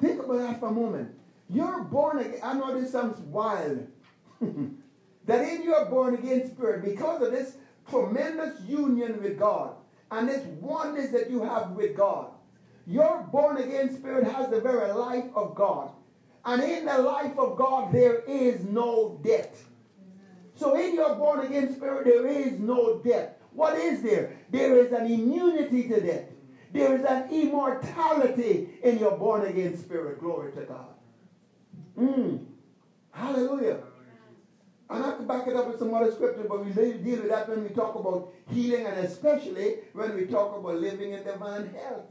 Think 0.00 0.22
about 0.22 0.38
that 0.38 0.60
for 0.60 0.68
a 0.68 0.72
moment. 0.72 1.18
You're 1.50 1.82
born 1.82 2.20
again. 2.20 2.38
I 2.44 2.54
know 2.54 2.80
this 2.80 2.92
sounds 2.92 3.18
wild. 3.18 3.88
that 4.40 5.48
in 5.48 5.64
your 5.64 5.86
born 5.86 6.14
again 6.14 6.48
spirit, 6.48 6.84
because 6.84 7.22
of 7.22 7.32
this 7.32 7.56
tremendous 7.90 8.60
union 8.60 9.20
with 9.20 9.36
God 9.36 9.74
and 10.12 10.28
this 10.28 10.46
oneness 10.60 11.10
that 11.10 11.28
you 11.28 11.42
have 11.42 11.72
with 11.72 11.96
God, 11.96 12.30
your 12.86 13.26
born 13.32 13.56
again 13.56 13.92
spirit 13.92 14.28
has 14.28 14.48
the 14.48 14.60
very 14.60 14.92
life 14.92 15.26
of 15.34 15.56
God. 15.56 15.90
And 16.44 16.62
in 16.62 16.86
the 16.86 16.98
life 16.98 17.36
of 17.36 17.56
God, 17.56 17.92
there 17.92 18.20
is 18.28 18.64
no 18.64 19.20
death. 19.24 19.67
So 20.58 20.74
in 20.74 20.96
your 20.96 21.14
born 21.14 21.46
again 21.46 21.72
spirit, 21.72 22.04
there 22.04 22.26
is 22.26 22.58
no 22.58 22.98
death. 22.98 23.34
What 23.52 23.78
is 23.78 24.02
there? 24.02 24.36
There 24.50 24.76
is 24.78 24.90
an 24.90 25.06
immunity 25.06 25.88
to 25.88 26.00
death. 26.00 26.24
There 26.72 26.96
is 26.96 27.04
an 27.04 27.30
immortality 27.30 28.68
in 28.82 28.98
your 28.98 29.16
born 29.16 29.46
again 29.46 29.76
spirit. 29.78 30.18
Glory 30.18 30.52
to 30.54 30.62
God. 30.62 30.88
Mm. 31.96 32.44
Hallelujah. 33.12 33.78
And 34.90 35.04
I 35.04 35.06
have 35.06 35.18
to 35.18 35.24
back 35.24 35.46
it 35.46 35.54
up 35.54 35.68
with 35.68 35.78
some 35.78 35.94
other 35.94 36.10
scripture, 36.10 36.46
but 36.48 36.64
we 36.64 36.72
deal 36.72 37.18
with 37.20 37.28
that 37.28 37.48
when 37.48 37.62
we 37.62 37.68
talk 37.68 37.94
about 37.94 38.32
healing 38.48 38.84
and 38.84 38.98
especially 38.98 39.76
when 39.92 40.16
we 40.16 40.26
talk 40.26 40.56
about 40.56 40.74
living 40.74 41.12
in 41.12 41.22
divine 41.22 41.72
health. 41.72 42.06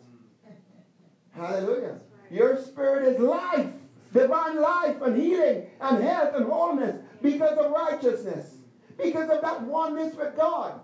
Hallelujah. 1.31 1.99
Your 2.31 2.57
spirit 2.61 3.13
is 3.13 3.19
life, 3.19 3.73
divine 4.13 4.61
life 4.61 5.01
and 5.01 5.17
healing 5.17 5.67
and 5.81 6.03
health 6.03 6.35
and 6.35 6.45
wholeness 6.45 7.01
because 7.21 7.57
of 7.57 7.71
righteousness, 7.71 8.57
because 8.97 9.29
of 9.29 9.41
that 9.41 9.61
oneness 9.61 10.15
with 10.15 10.35
God. 10.35 10.79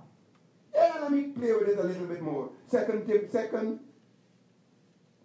Yeah, 0.74 0.98
let 1.02 1.12
me 1.12 1.24
play 1.28 1.54
with 1.54 1.70
it 1.70 1.78
a 1.78 1.84
little 1.84 2.08
bit 2.08 2.22
more. 2.22 2.50
Second, 2.68 3.06
Tim, 3.06 3.30
second 3.30 3.80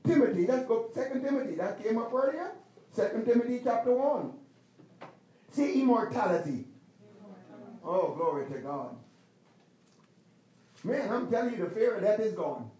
Timothy. 0.04 0.46
Let's 0.46 0.66
go. 0.66 0.90
Second 0.94 1.22
Timothy. 1.22 1.54
That 1.54 1.82
came 1.82 1.98
up 1.98 2.12
earlier. 2.12 2.52
Second 2.92 3.24
Timothy 3.24 3.60
chapter 3.64 3.92
one. 3.92 4.34
See 5.50 5.80
immortality. 5.80 6.66
Oh, 7.84 8.14
glory 8.14 8.46
to 8.50 8.58
God. 8.58 8.96
Man, 10.84 11.10
I'm 11.10 11.30
telling 11.30 11.54
you, 11.54 11.64
the 11.64 11.70
fear 11.70 11.96
of 11.96 12.02
death 12.02 12.20
is 12.20 12.34
gone. 12.34 12.70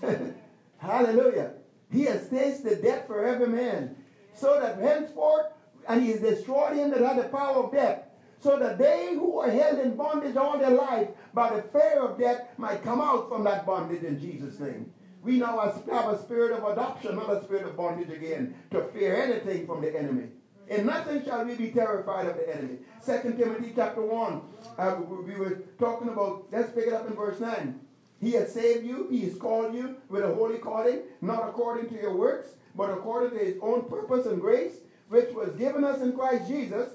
Hallelujah. 0.78 1.52
He 1.90 2.04
has 2.04 2.28
tasted 2.28 2.82
death 2.82 3.06
for 3.06 3.24
every 3.24 3.48
man, 3.48 3.96
so 4.38 4.60
that 4.60 4.78
henceforth, 4.78 5.46
and 5.88 6.02
he 6.02 6.12
has 6.12 6.20
destroyed 6.20 6.76
him 6.76 6.90
that 6.90 7.00
had 7.00 7.18
the 7.18 7.28
power 7.28 7.64
of 7.64 7.72
death, 7.72 8.04
so 8.40 8.58
that 8.58 8.78
they 8.78 9.14
who 9.14 9.38
are 9.40 9.50
held 9.50 9.80
in 9.80 9.96
bondage 9.96 10.36
all 10.36 10.58
their 10.58 10.70
life 10.70 11.08
by 11.34 11.54
the 11.54 11.62
fear 11.62 12.00
of 12.00 12.18
death 12.18 12.48
might 12.56 12.84
come 12.84 13.00
out 13.00 13.28
from 13.28 13.44
that 13.44 13.66
bondage 13.66 14.02
in 14.02 14.20
Jesus' 14.20 14.60
name. 14.60 14.92
We 15.22 15.38
now 15.38 15.58
have 15.58 16.08
a 16.08 16.22
spirit 16.22 16.52
of 16.52 16.64
adoption, 16.64 17.16
not 17.16 17.30
a 17.30 17.42
spirit 17.42 17.66
of 17.66 17.76
bondage 17.76 18.10
again, 18.10 18.54
to 18.70 18.84
fear 18.88 19.16
anything 19.16 19.66
from 19.66 19.82
the 19.82 19.96
enemy. 19.96 20.28
In 20.68 20.86
nothing 20.86 21.24
shall 21.24 21.44
we 21.44 21.54
be 21.54 21.70
terrified 21.70 22.26
of 22.26 22.36
the 22.36 22.54
enemy. 22.54 22.78
Second 23.00 23.38
Timothy 23.38 23.72
chapter 23.74 24.02
1. 24.02 24.40
Uh, 24.78 24.96
we 25.26 25.34
were 25.34 25.62
talking 25.78 26.08
about, 26.08 26.46
let's 26.52 26.70
pick 26.72 26.86
it 26.86 26.92
up 26.92 27.08
in 27.08 27.16
verse 27.16 27.40
9. 27.40 27.80
He 28.20 28.32
has 28.32 28.52
saved 28.52 28.84
you, 28.84 29.08
he 29.10 29.20
has 29.22 29.36
called 29.36 29.74
you 29.74 29.96
with 30.08 30.24
a 30.24 30.34
holy 30.34 30.58
calling, 30.58 31.00
not 31.20 31.48
according 31.48 31.88
to 31.88 31.94
your 31.94 32.16
works, 32.16 32.48
but 32.78 32.90
according 32.90 33.36
to 33.36 33.44
his 33.44 33.56
own 33.60 33.82
purpose 33.88 34.26
and 34.26 34.40
grace, 34.40 34.76
which 35.08 35.34
was 35.34 35.50
given 35.56 35.82
us 35.82 36.00
in 36.00 36.12
Christ 36.12 36.46
Jesus 36.46 36.88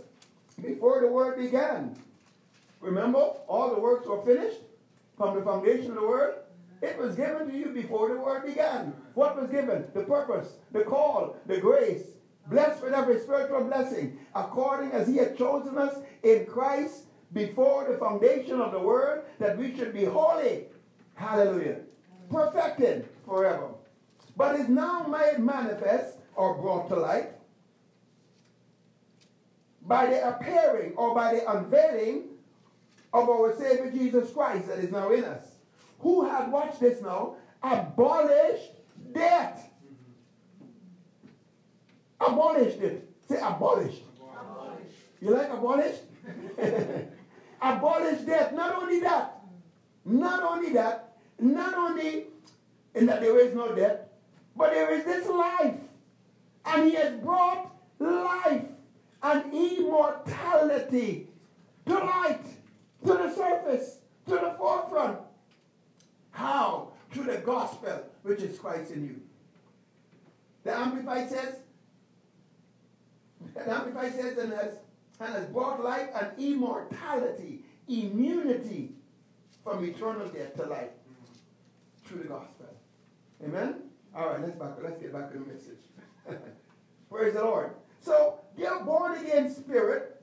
before 0.61 1.01
the 1.01 1.09
world 1.09 1.37
began. 1.37 1.93
Remember, 2.79 3.19
all 3.47 3.75
the 3.75 3.81
works 3.81 4.07
were 4.07 4.21
finished 4.23 4.61
from 5.17 5.35
the 5.35 5.43
foundation 5.43 5.89
of 5.89 5.95
the 5.95 6.07
world. 6.07 6.35
It 6.81 6.97
was 6.97 7.15
given 7.15 7.49
to 7.49 7.57
you 7.57 7.65
before 7.65 8.07
the 8.07 8.17
world 8.17 8.45
began. 8.45 8.93
What 9.13 9.39
was 9.39 9.51
given? 9.51 9.85
The 9.93 10.03
purpose, 10.03 10.53
the 10.71 10.85
call, 10.85 11.35
the 11.47 11.57
grace. 11.57 12.03
Blessed 12.47 12.81
with 12.81 12.93
every 12.93 13.19
spiritual 13.19 13.65
blessing, 13.65 14.19
according 14.35 14.91
as 14.91 15.07
he 15.07 15.17
had 15.17 15.37
chosen 15.37 15.77
us 15.77 15.97
in 16.23 16.45
Christ 16.45 17.05
before 17.33 17.91
the 17.91 17.97
foundation 17.97 18.61
of 18.61 18.71
the 18.71 18.79
world, 18.79 19.23
that 19.39 19.57
we 19.57 19.75
should 19.75 19.93
be 19.93 20.05
holy. 20.05 20.65
Hallelujah. 21.15 21.79
Perfected 22.29 23.07
forever. 23.25 23.69
But 24.35 24.55
is 24.55 24.67
now 24.67 25.05
made 25.07 25.43
manifest 25.43 26.17
or 26.35 26.55
brought 26.55 26.87
to 26.89 26.95
light 26.95 27.31
by 29.85 30.07
the 30.07 30.27
appearing 30.27 30.93
or 30.95 31.13
by 31.13 31.35
the 31.35 31.51
unveiling 31.51 32.23
of 33.13 33.29
our 33.29 33.55
Savior 33.55 33.91
Jesus 33.91 34.31
Christ 34.31 34.67
that 34.67 34.79
is 34.79 34.91
now 34.91 35.11
in 35.11 35.23
us, 35.23 35.57
who 35.99 36.27
had, 36.27 36.51
watched 36.51 36.79
this 36.79 37.01
now, 37.01 37.35
abolished 37.61 38.71
death. 39.13 39.69
Abolished 42.19 42.79
it. 42.79 43.07
Say 43.27 43.37
abolished. 43.41 44.03
abolished. 44.19 44.95
You 45.21 45.31
like 45.31 45.51
abolished? 45.51 46.01
abolished 47.61 48.25
death. 48.25 48.53
Not 48.53 48.73
only 48.75 48.99
that, 49.01 49.41
not 50.05 50.43
only 50.43 50.69
that, 50.71 51.17
not 51.39 51.73
only 51.75 52.25
in 52.95 53.05
that 53.05 53.21
there 53.21 53.37
is 53.39 53.53
no 53.53 53.75
death, 53.75 53.99
but 54.55 54.71
there 54.71 54.93
is 54.93 55.05
this 55.05 55.27
life. 55.27 55.75
And 56.65 56.89
he 56.89 56.95
has 56.95 57.13
brought 57.19 57.75
life 57.99 58.63
and 59.21 59.53
immortality 59.53 61.27
to 61.85 61.93
light, 61.93 62.43
to 63.05 63.13
the 63.13 63.33
surface, 63.33 63.99
to 64.27 64.35
the 64.35 64.55
forefront. 64.57 65.19
How? 66.31 66.91
Through 67.11 67.25
the 67.25 67.37
gospel, 67.37 68.03
which 68.23 68.41
is 68.41 68.57
Christ 68.57 68.91
in 68.91 69.05
you. 69.05 69.21
The 70.63 70.75
Amplified 70.75 71.29
says, 71.29 71.57
the 73.53 73.69
Amplified 73.69 74.15
says, 74.15 74.37
and 74.37 74.53
has, 74.53 74.77
and 75.19 75.33
has 75.33 75.45
brought 75.47 75.83
life 75.83 76.09
and 76.19 76.31
immortality, 76.39 77.65
immunity 77.87 78.93
from 79.63 79.85
eternal 79.85 80.27
death 80.27 80.55
to 80.55 80.65
life 80.65 80.89
through 82.05 82.23
the 82.23 82.29
gospel. 82.29 82.67
Amen? 83.43 83.82
All 84.15 84.27
right, 84.27 84.41
let's 84.41 84.55
back. 84.55 84.73
Let's 84.81 85.01
get 85.01 85.11
back 85.11 85.31
to 85.31 85.39
the 85.39 85.45
message. 85.45 85.79
Praise 87.09 87.33
the 87.33 87.43
Lord. 87.43 87.71
So, 87.99 88.39
your 88.57 88.83
born 88.83 89.17
again 89.17 89.53
spirit 89.53 90.21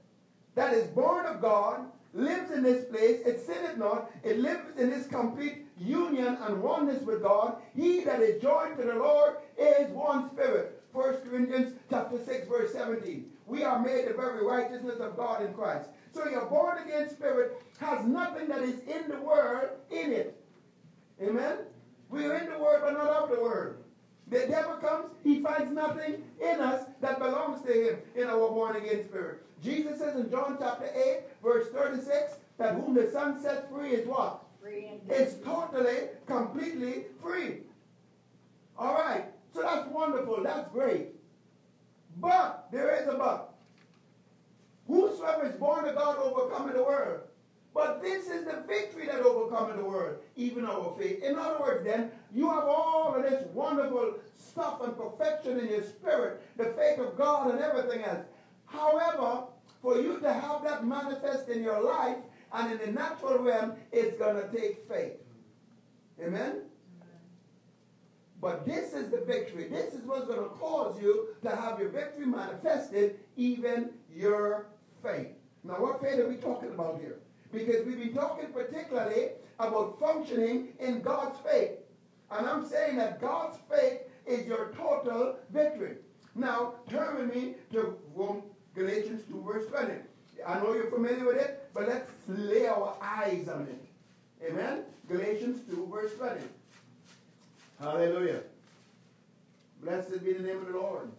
that 0.55 0.75
is 0.75 0.87
born 0.89 1.27
of 1.27 1.41
God 1.41 1.87
lives 2.13 2.51
in 2.51 2.63
this 2.63 2.85
place. 2.85 3.21
It 3.25 3.45
sinneth 3.45 3.79
not. 3.79 4.11
It 4.23 4.39
lives 4.39 4.79
in 4.79 4.91
this 4.91 5.07
complete 5.07 5.67
union 5.79 6.39
and 6.43 6.63
oneness 6.63 7.03
with 7.03 7.23
God. 7.23 7.57
He 7.75 8.05
that 8.05 8.21
is 8.21 8.41
joined 8.43 8.77
to 8.77 8.85
the 8.85 8.95
Lord 8.95 9.37
is 9.59 9.91
one 9.91 10.29
spirit. 10.31 10.83
1 10.93 11.17
Corinthians 11.29 11.75
chapter 11.89 12.19
6, 12.25 12.49
verse 12.49 12.73
17. 12.73 13.27
We 13.47 13.65
are 13.65 13.79
made 13.79 14.09
the 14.09 14.15
very 14.15 14.45
righteousness 14.45 15.01
of 15.01 15.17
God 15.17 15.45
in 15.45 15.53
Christ. 15.55 15.89
So 16.13 16.29
your 16.29 16.47
born 16.47 16.79
again 16.79 17.09
spirit 17.09 17.63
has 17.79 18.05
nothing 18.05 18.49
that 18.49 18.63
is 18.63 18.81
in 18.81 19.09
the 19.09 19.21
world 19.21 19.71
in 19.91 20.13
it. 20.13 20.37
Amen? 21.23 21.59
We 22.09 22.27
are 22.27 22.37
in 22.37 22.51
the 22.51 22.59
world, 22.59 22.83
but 22.85 22.93
not 22.95 23.07
of 23.07 23.31
the 23.31 23.41
world. 23.41 23.77
The 24.31 24.47
devil 24.47 24.77
comes, 24.77 25.07
he 25.25 25.41
finds 25.41 25.73
nothing 25.73 26.23
in 26.41 26.61
us 26.61 26.85
that 27.01 27.19
belongs 27.19 27.63
to 27.63 27.73
him 27.73 27.99
in 28.15 28.29
our 28.29 28.49
born 28.49 28.77
again 28.77 29.05
spirit. 29.05 29.43
Jesus 29.63 29.99
says 29.99 30.17
in 30.17 30.31
John 30.31 30.57
chapter 30.59 30.89
8, 30.95 31.23
verse 31.43 31.69
36, 31.69 32.35
that 32.59 32.75
whom 32.75 32.95
the 32.95 33.11
Son 33.11 33.41
sets 33.43 33.67
free 33.71 33.91
is 33.91 34.07
what? 34.07 34.43
Free 34.63 34.89
It's 35.09 35.35
totally, 35.45 36.09
completely 36.27 37.07
free. 37.21 37.59
All 38.79 38.95
right. 38.95 39.25
So 39.53 39.63
that's 39.63 39.89
wonderful. 39.89 40.43
That's 40.45 40.71
great. 40.71 41.09
But 42.19 42.69
there 42.71 42.95
is 43.03 43.09
a 43.09 43.15
but. 43.15 43.55
Whosoever 44.87 45.47
is 45.47 45.55
born 45.55 45.89
of 45.89 45.95
God 45.97 46.19
overcometh 46.19 46.75
the 46.77 46.83
world. 46.83 47.21
But 47.73 48.03
this 48.03 48.27
is 48.27 48.45
the 48.45 48.65
victory 48.67 49.07
that 49.07 49.21
overcomes 49.21 49.77
the 49.77 49.85
world, 49.85 50.19
even 50.37 50.65
our 50.65 50.95
faith. 50.99 51.23
In 51.23 51.37
other 51.37 51.61
words, 51.61 51.85
then, 51.85 52.11
you 52.35 52.49
have 52.49 52.65
all 52.65 53.15
of 53.15 53.23
this 53.23 53.45
wonderful 53.55 54.15
stuff 54.37 54.81
and 54.83 54.97
perfection 54.97 55.61
in 55.61 55.69
your 55.69 55.85
spirit, 55.85 56.43
the 56.57 56.65
faith 56.77 56.99
of 56.99 57.17
God 57.17 57.51
and 57.53 57.61
everything 57.61 58.03
else. 58.03 58.25
However, 58.67 59.45
for 59.83 60.01
you 60.01 60.19
to 60.21 60.33
have 60.33 60.65
that 60.65 60.85
manifest 60.85 61.49
in 61.49 61.63
your 61.63 61.83
life 61.83 62.17
and 62.53 62.73
in 62.73 62.79
the 62.79 62.93
natural 62.93 63.39
realm, 63.39 63.75
it's 63.93 64.19
going 64.19 64.37
to 64.37 64.49
take 64.57 64.89
faith. 64.89 65.19
Amen? 66.21 66.63
But 68.41 68.67
this 68.67 68.95
is 68.95 69.11
the 69.11 69.21
victory. 69.21 69.69
This 69.69 69.95
is 69.95 70.03
what's 70.05 70.27
going 70.27 70.41
to 70.43 70.49
cause 70.57 71.01
you 71.01 71.29
to 71.43 71.55
have 71.55 71.79
your 71.79 71.91
victory 71.91 72.27
manifested, 72.27 73.21
even 73.37 73.91
your 74.13 74.67
faith. 75.03 75.29
Now, 75.63 75.75
what 75.75 76.01
faith 76.01 76.19
are 76.19 76.29
we 76.29 76.37
talking 76.37 76.71
about 76.71 77.01
here? 77.01 77.19
Because 77.53 77.85
we've 77.87 77.99
been 77.99 78.15
talking 78.15 78.51
particularly 78.53 79.31
about 79.59 79.99
functioning 79.99 80.69
in 80.79 81.01
God's 81.01 81.39
faith. 81.41 81.73
And 82.31 82.47
I'm 82.47 82.67
saying 82.67 82.97
that 82.97 83.21
God's 83.21 83.59
faith 83.69 84.01
is 84.27 84.47
your 84.47 84.73
total 84.77 85.37
victory. 85.51 85.97
Now, 86.35 86.75
turn 86.89 87.17
with 87.17 87.35
me 87.35 87.57
to 87.73 87.99
Galatians 88.75 89.23
2, 89.29 89.43
verse 89.43 89.67
20. 89.67 89.95
I 90.47 90.59
know 90.59 90.75
you're 90.75 90.91
familiar 90.91 91.27
with 91.27 91.37
it, 91.37 91.69
but 91.75 91.89
let's 91.89 92.11
lay 92.29 92.67
our 92.67 92.97
eyes 93.03 93.49
on 93.49 93.63
it. 93.63 94.49
Amen? 94.49 94.85
Galatians 95.09 95.61
2, 95.71 95.89
verse 95.93 96.13
20. 96.15 96.41
Hallelujah. 97.81 98.43
Blessed 99.83 100.25
be 100.25 100.33
the 100.35 100.43
name 100.43 100.59
of 100.59 100.67
the 100.67 100.79
Lord. 100.79 101.11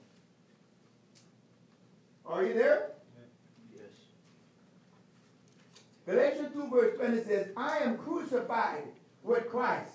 Are 2.25 2.43
you 2.43 2.53
there? 2.53 2.91
Yes. 3.75 3.83
Galatians 6.11 6.53
2 6.53 6.67
verse 6.69 6.97
20 6.97 7.23
says, 7.23 7.47
I 7.55 7.77
am 7.79 7.97
crucified 7.97 8.83
with 9.23 9.47
Christ. 9.49 9.93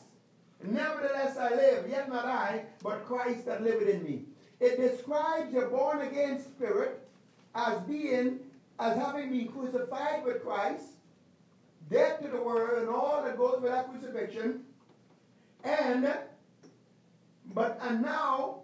Nevertheless 0.64 1.36
I 1.36 1.50
live, 1.50 1.90
yet 1.90 2.08
not 2.08 2.24
I, 2.24 2.64
but 2.82 3.04
Christ 3.04 3.44
that 3.44 3.62
liveth 3.62 3.88
in 3.88 4.02
me. 4.02 4.22
It 4.58 4.78
describes 4.78 5.52
your 5.52 5.68
born 5.68 6.00
again 6.00 6.42
spirit 6.42 7.06
as 7.54 7.80
being, 7.80 8.38
as 8.78 8.96
having 8.96 9.30
been 9.30 9.48
crucified 9.48 10.24
with 10.24 10.42
Christ, 10.42 10.84
dead 11.90 12.22
to 12.22 12.28
the 12.28 12.40
world 12.40 12.80
and 12.80 12.88
all 12.88 13.22
that 13.22 13.36
goes 13.36 13.60
with 13.60 13.70
that 13.70 13.90
crucifixion, 13.90 14.62
and 15.64 16.14
but 17.52 17.78
and 17.82 18.00
now 18.00 18.60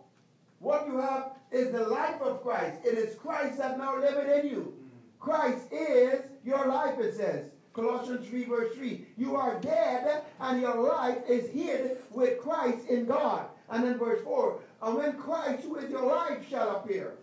what 0.61 0.87
you 0.87 0.97
have 0.99 1.33
is 1.51 1.71
the 1.71 1.87
life 1.87 2.21
of 2.23 2.43
Christ. 2.43 2.79
It 2.85 2.97
is 2.97 3.15
Christ 3.17 3.59
that 3.59 3.77
now 3.77 4.01
liveth 4.01 4.43
in 4.43 4.51
you. 4.51 4.75
Mm. 4.75 5.21
Christ 5.21 5.71
is 5.71 6.23
your 6.45 6.67
life, 6.67 6.99
it 6.99 7.15
says. 7.15 7.47
Colossians 7.73 8.29
3, 8.29 8.45
verse 8.45 8.75
3. 8.75 9.07
You 9.17 9.37
are 9.37 9.59
dead, 9.61 10.25
and 10.41 10.61
your 10.61 10.77
life 10.77 11.19
is 11.29 11.51
hid 11.51 11.99
with 12.11 12.41
Christ 12.41 12.87
in 12.89 13.07
God. 13.07 13.47
And 13.71 13.85
then 13.85 13.99
verse 13.99 14.23
4. 14.23 14.61
And 14.83 14.97
when 14.97 15.13
Christ, 15.15 15.65
who 15.65 15.77
is 15.77 15.91
your 15.91 16.07
life, 16.07 16.47
shall 16.49 16.77
appear. 16.77 17.15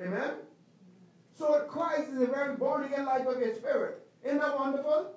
Amen? 0.00 0.32
So 1.34 1.60
Christ 1.68 2.10
is 2.10 2.22
a 2.22 2.26
very 2.26 2.56
born 2.56 2.84
again 2.84 3.04
life 3.04 3.26
of 3.26 3.38
your 3.38 3.54
spirit. 3.54 4.06
Isn't 4.24 4.38
that 4.38 4.58
wonderful? 4.58 5.14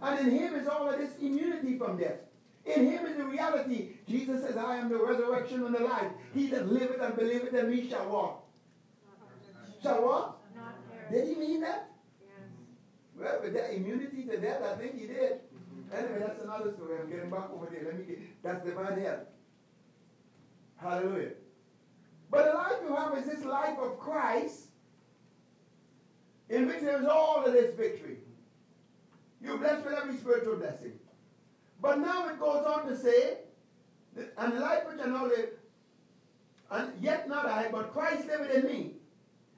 And 0.00 0.26
in 0.26 0.38
him 0.38 0.54
is 0.54 0.66
all 0.66 0.88
of 0.88 0.98
this 0.98 1.16
immunity 1.20 1.76
from 1.76 1.98
death. 1.98 2.20
In 2.64 2.90
him 2.90 3.04
is 3.06 3.16
the 3.16 3.24
reality. 3.24 3.90
Jesus 4.08 4.42
says, 4.42 4.56
I 4.56 4.76
am 4.76 4.88
the 4.88 4.98
resurrection 4.98 5.64
and 5.64 5.74
the 5.74 5.80
life. 5.80 6.10
He 6.32 6.46
that 6.48 6.72
liveth 6.72 7.00
and 7.00 7.16
believeth 7.16 7.52
in 7.52 7.68
me 7.68 7.88
shall 7.88 8.08
walk. 8.08 8.44
Shall 9.82 10.02
what? 10.02 10.36
Did 11.10 11.28
he 11.28 11.34
mean 11.34 11.60
that? 11.62 11.89
Well, 13.20 13.40
with 13.42 13.54
that 13.54 13.74
immunity 13.74 14.24
to 14.24 14.38
death, 14.38 14.62
I 14.62 14.76
think 14.76 14.98
he 14.98 15.06
did. 15.06 15.32
Mm-hmm. 15.32 15.94
Anyway, 15.96 16.18
that's 16.20 16.42
another 16.42 16.72
story. 16.72 16.98
I'm 17.00 17.10
getting 17.10 17.30
back 17.30 17.50
over 17.52 17.68
there. 17.70 17.84
Let 17.84 17.98
me 17.98 18.04
get 18.04 18.42
that's 18.42 18.64
divine 18.64 18.98
help. 19.00 19.28
Hallelujah. 20.76 21.32
But 22.30 22.46
the 22.46 22.52
life 22.54 22.76
you 22.88 22.96
have 22.96 23.18
is 23.18 23.26
this 23.26 23.44
life 23.44 23.78
of 23.78 23.98
Christ 23.98 24.68
in 26.48 26.66
which 26.66 26.80
there 26.80 27.00
is 27.00 27.06
all 27.06 27.44
of 27.44 27.52
this 27.52 27.74
victory. 27.74 28.18
You're 29.42 29.58
blessed 29.58 29.84
with 29.84 29.94
every 29.94 30.16
spiritual 30.16 30.56
blessing. 30.56 30.92
But 31.82 31.98
now 31.98 32.28
it 32.28 32.38
goes 32.38 32.64
on 32.64 32.86
to 32.88 32.96
say, 32.96 33.38
and 34.38 34.52
the 34.52 34.60
life 34.60 34.84
which 34.86 35.00
I 35.04 35.08
now 35.08 35.26
live, 35.26 35.50
and 36.70 36.92
yet 37.00 37.28
not 37.28 37.46
I, 37.46 37.68
but 37.70 37.92
Christ 37.92 38.26
liveth 38.26 38.54
in 38.54 38.64
me. 38.64 38.92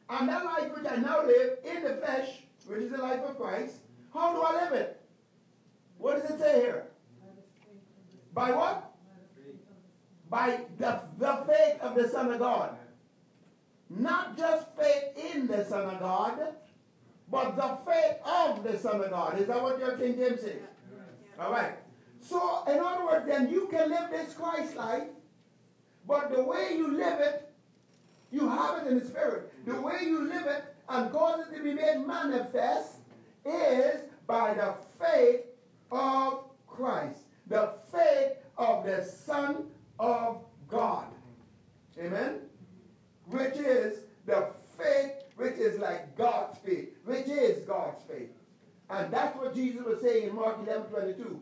And 0.08 0.28
that 0.28 0.44
life 0.44 0.76
which 0.76 0.90
I 0.90 0.96
now 0.96 1.24
live 1.24 1.58
in 1.64 1.82
the 1.82 1.96
flesh, 1.96 2.41
which 2.66 2.82
is 2.82 2.90
the 2.90 2.98
life 2.98 3.20
of 3.20 3.38
Christ, 3.38 3.76
how 4.12 4.34
do 4.34 4.42
I 4.42 4.64
live 4.64 4.72
it? 4.72 5.00
What 5.98 6.20
does 6.20 6.30
it 6.30 6.38
say 6.38 6.60
here? 6.60 6.86
By 8.34 8.50
what? 8.50 8.92
By 10.28 10.60
the, 10.78 11.02
the 11.18 11.44
faith 11.46 11.80
of 11.80 11.94
the 11.94 12.08
Son 12.08 12.32
of 12.32 12.38
God. 12.38 12.76
Not 13.90 14.38
just 14.38 14.66
faith 14.78 15.34
in 15.34 15.46
the 15.46 15.64
Son 15.64 15.94
of 15.94 16.00
God, 16.00 16.38
but 17.30 17.56
the 17.56 17.78
faith 17.90 18.16
of 18.24 18.62
the 18.62 18.78
Son 18.78 19.02
of 19.02 19.10
God. 19.10 19.38
Is 19.38 19.46
that 19.48 19.62
what 19.62 19.78
your 19.78 19.96
King 19.96 20.16
James 20.16 20.40
says? 20.40 20.60
All 21.38 21.52
right. 21.52 21.74
So, 22.20 22.64
in 22.68 22.78
other 22.78 23.04
words, 23.04 23.26
then 23.26 23.50
you 23.50 23.68
can 23.68 23.90
live 23.90 24.10
this 24.10 24.34
Christ 24.34 24.76
life, 24.76 25.08
but 26.06 26.34
the 26.34 26.42
way 26.42 26.74
you 26.76 26.96
live 26.96 27.20
it, 27.20 27.52
you 28.30 28.48
have 28.48 28.78
it 28.78 28.90
in 28.90 28.98
the 28.98 29.04
Spirit. 29.04 29.52
The 29.66 29.80
way 29.80 30.00
you 30.04 30.26
live 30.28 30.46
it 30.46 30.71
and 30.92 31.10
cause 31.10 31.40
it 31.40 31.56
to 31.56 31.62
be 31.62 31.72
made 31.72 32.06
manifest 32.06 32.96
is 33.46 34.02
by 34.26 34.52
the 34.52 34.74
faith 35.00 35.40
of 35.90 36.44
Christ, 36.66 37.20
the 37.46 37.72
faith 37.90 38.32
of 38.58 38.84
the 38.84 39.02
Son 39.02 39.68
of 39.98 40.44
God. 40.68 41.06
Amen? 41.98 42.40
Which 43.26 43.56
is 43.56 44.00
the 44.26 44.48
faith 44.78 45.12
which 45.36 45.54
is 45.54 45.78
like 45.78 46.14
God's 46.16 46.58
faith, 46.58 46.90
which 47.04 47.26
is 47.26 47.64
God's 47.64 47.98
faith. 48.06 48.30
And 48.90 49.10
that's 49.10 49.36
what 49.36 49.54
Jesus 49.54 49.82
was 49.82 50.02
saying 50.02 50.28
in 50.28 50.34
Mark 50.34 50.58
11 50.62 50.90
22 50.90 51.40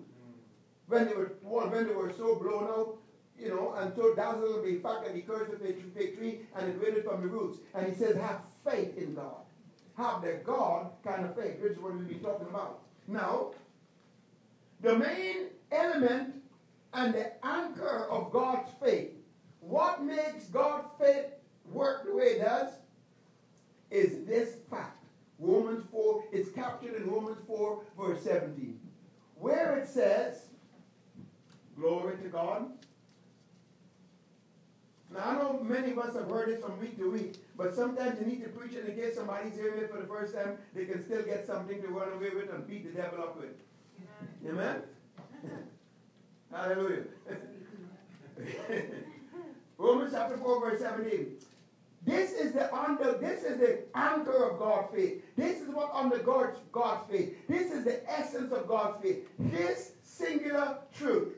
when 0.87 1.07
they 1.07 1.15
were 1.15 1.33
when 1.43 1.87
they 1.87 1.93
were 1.93 2.13
so 2.17 2.37
blown 2.37 2.65
out, 2.65 2.99
you 3.39 3.49
know, 3.49 3.75
and 3.79 3.93
so 3.97 4.15
dazzled 4.15 4.63
by 4.63 4.71
the 4.71 4.79
fact 4.79 5.07
that 5.07 5.15
he 5.15 5.23
cursed 5.23 5.51
the 5.51 5.59
fig 5.59 6.17
tree 6.17 6.41
and 6.57 6.69
it 6.69 6.81
withered 6.81 7.05
from 7.05 7.23
the 7.23 7.29
roots. 7.29 7.59
And 7.75 7.87
he 7.87 7.95
says, 7.95 8.17
have 8.17 8.41
faith 8.65 8.97
in 8.97 9.15
God. 9.15 9.39
Have 10.01 10.23
the 10.23 10.41
God 10.45 10.87
kind 11.05 11.27
of 11.27 11.37
faith, 11.37 11.61
which 11.61 11.73
is 11.73 11.79
what 11.79 11.95
we've 11.95 12.09
been 12.09 12.21
talking 12.21 12.47
about. 12.49 12.81
Now, 13.07 13.51
the 14.81 14.97
main 14.97 15.49
element 15.71 16.37
and 16.95 17.13
the 17.13 17.45
anchor 17.47 18.07
of 18.11 18.33
God's 18.33 18.71
faith, 18.83 19.11
what 19.61 20.03
makes 20.03 20.45
God's 20.45 20.89
faith 20.99 21.27
work 21.71 22.07
the 22.07 22.15
way 22.15 22.25
it 22.25 22.41
does, 22.41 22.71
is 23.91 24.25
this 24.27 24.57
fact. 24.71 25.05
Romans 25.39 25.85
4, 25.91 26.25
it's 26.33 26.51
captured 26.51 26.95
in 26.95 27.11
Romans 27.11 27.39
4, 27.47 27.83
verse 27.99 28.23
17, 28.23 28.81
where 29.39 29.77
it 29.77 29.87
says, 29.87 30.47
Glory 31.79 32.17
to 32.23 32.29
God. 32.29 32.71
Now, 35.12 35.20
I 35.25 35.35
know 35.35 35.61
many 35.62 35.90
of 35.90 35.99
us 35.99 36.14
have 36.14 36.29
heard 36.29 36.49
this 36.49 36.62
from 36.62 36.79
week 36.79 36.96
to 36.99 37.11
week, 37.11 37.37
but 37.57 37.75
sometimes 37.75 38.20
you 38.20 38.27
need 38.27 38.42
to 38.44 38.49
preach 38.51 38.75
it 38.75 38.87
in 38.87 38.94
case 38.94 39.16
somebody's 39.16 39.55
hearing 39.57 39.81
it 39.81 39.90
for 39.90 40.01
the 40.01 40.07
first 40.07 40.35
time. 40.35 40.59
They 40.75 40.85
can 40.85 41.05
still 41.05 41.23
get 41.23 41.46
something 41.46 41.83
to 41.83 41.88
run 41.88 42.12
away 42.12 42.31
with 42.31 42.49
and 42.53 42.66
beat 42.66 42.85
the 42.85 43.01
devil 43.01 43.20
up 43.20 43.37
with. 43.37 43.51
Amen? 44.49 44.83
Hallelujah. 46.53 47.05
Romans 49.79 50.12
chapter 50.12 50.37
4, 50.37 50.61
verse 50.61 50.81
17. 50.81 51.37
This 52.03 52.33
is 52.33 52.53
the 52.53 52.75
under, 52.75 53.18
this 53.18 53.42
is 53.42 53.59
the 53.59 53.81
anchor 53.94 54.51
of 54.51 54.59
God's 54.59 54.94
faith. 54.94 55.23
This 55.37 55.61
is 55.61 55.68
what 55.68 55.90
under 55.92 56.18
God's, 56.18 56.59
God's 56.73 57.11
faith. 57.11 57.37
This 57.49 57.73
is 57.73 57.85
the 57.85 58.11
essence 58.11 58.53
of 58.53 58.66
God's 58.66 59.03
faith. 59.03 59.29
This 59.38 59.92
singular 60.03 60.79
truth. 60.96 61.35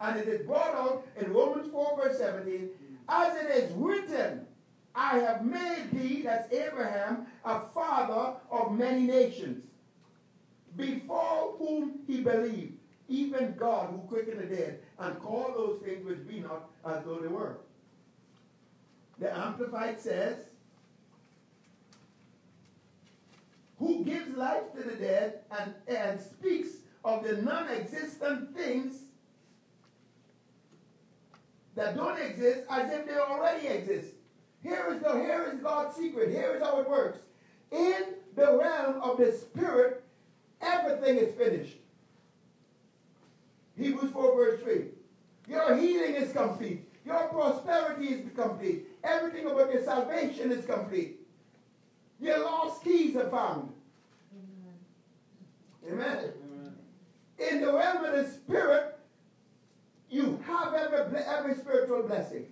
And 0.00 0.18
it 0.18 0.28
is 0.28 0.46
brought 0.46 0.74
out 0.74 1.06
in 1.20 1.32
Romans 1.32 1.70
4, 1.70 2.00
verse 2.02 2.18
17, 2.18 2.68
as 3.08 3.36
it 3.36 3.50
is 3.50 3.72
written, 3.72 4.46
I 4.94 5.18
have 5.18 5.44
made 5.44 5.90
thee, 5.92 6.22
that's 6.22 6.52
Abraham, 6.52 7.26
a 7.44 7.60
father 7.74 8.36
of 8.50 8.72
many 8.72 9.02
nations, 9.02 9.64
before 10.76 11.54
whom 11.58 12.00
he 12.06 12.20
believed, 12.20 12.74
even 13.08 13.54
God 13.56 13.90
who 13.90 13.98
quickened 14.08 14.40
the 14.40 14.54
dead, 14.54 14.80
and 14.98 15.18
called 15.20 15.54
those 15.54 15.80
things 15.80 16.04
which 16.04 16.26
be 16.26 16.40
not 16.40 16.70
as 16.86 17.04
though 17.04 17.16
they 17.16 17.28
were. 17.28 17.56
The 19.18 19.36
Amplified 19.36 20.00
says, 20.00 20.38
who 23.78 24.04
gives 24.04 24.36
life 24.36 24.72
to 24.74 24.88
the 24.88 24.96
dead 24.96 25.40
and, 25.58 25.74
and 25.88 26.20
speaks 26.20 26.68
of 27.04 27.24
the 27.24 27.42
non 27.42 27.68
existent 27.68 28.56
things 28.56 29.03
that 31.74 31.96
don't 31.96 32.20
exist 32.20 32.60
as 32.70 32.90
if 32.92 33.06
they 33.06 33.16
already 33.16 33.66
exist. 33.66 34.12
Here 34.62 34.86
is, 34.92 35.02
the, 35.02 35.12
here 35.12 35.50
is 35.52 35.60
God's 35.60 35.96
secret. 35.96 36.30
Here 36.30 36.54
is 36.56 36.62
how 36.62 36.80
it 36.80 36.88
works. 36.88 37.18
In 37.70 38.14
the 38.36 38.56
realm 38.56 39.00
of 39.02 39.18
the 39.18 39.32
Spirit, 39.32 40.02
everything 40.60 41.16
is 41.16 41.34
finished. 41.34 41.76
Hebrews 43.76 44.12
4, 44.12 44.34
verse 44.36 44.62
3. 44.62 44.84
Your 45.48 45.76
healing 45.76 46.14
is 46.14 46.32
complete. 46.32 46.88
Your 47.04 47.28
prosperity 47.28 48.06
is 48.06 48.32
complete. 48.34 48.86
Everything 49.02 49.46
about 49.46 49.72
your 49.72 49.82
salvation 49.84 50.50
is 50.52 50.64
complete. 50.64 51.20
Your 52.20 52.42
lost 52.44 52.82
keys 52.82 53.16
are 53.16 53.28
found. 53.28 53.70
Amen. 55.86 56.00
Amen. 56.02 56.32
In 57.38 57.60
the 57.60 57.72
realm 57.72 58.04
of 58.04 58.12
the 58.12 58.30
Spirit, 58.30 58.93
you 60.14 60.40
have 60.46 60.74
every, 60.74 61.18
every 61.18 61.56
spiritual 61.56 62.04
blessing. 62.04 62.46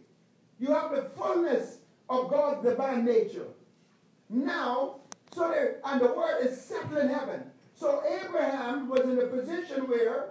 You 0.58 0.74
have 0.74 0.90
the 0.90 1.02
fullness 1.16 1.78
of 2.08 2.28
God's 2.28 2.68
divine 2.68 3.04
nature. 3.04 3.46
Now, 4.28 4.96
so 5.32 5.48
there, 5.48 5.76
and 5.84 6.00
the 6.00 6.08
word 6.08 6.44
is 6.44 6.60
settled 6.60 6.98
in 6.98 7.08
heaven. 7.08 7.44
So 7.76 8.02
Abraham 8.04 8.88
was 8.88 9.02
in 9.02 9.16
a 9.16 9.26
position 9.26 9.86
where, 9.88 10.30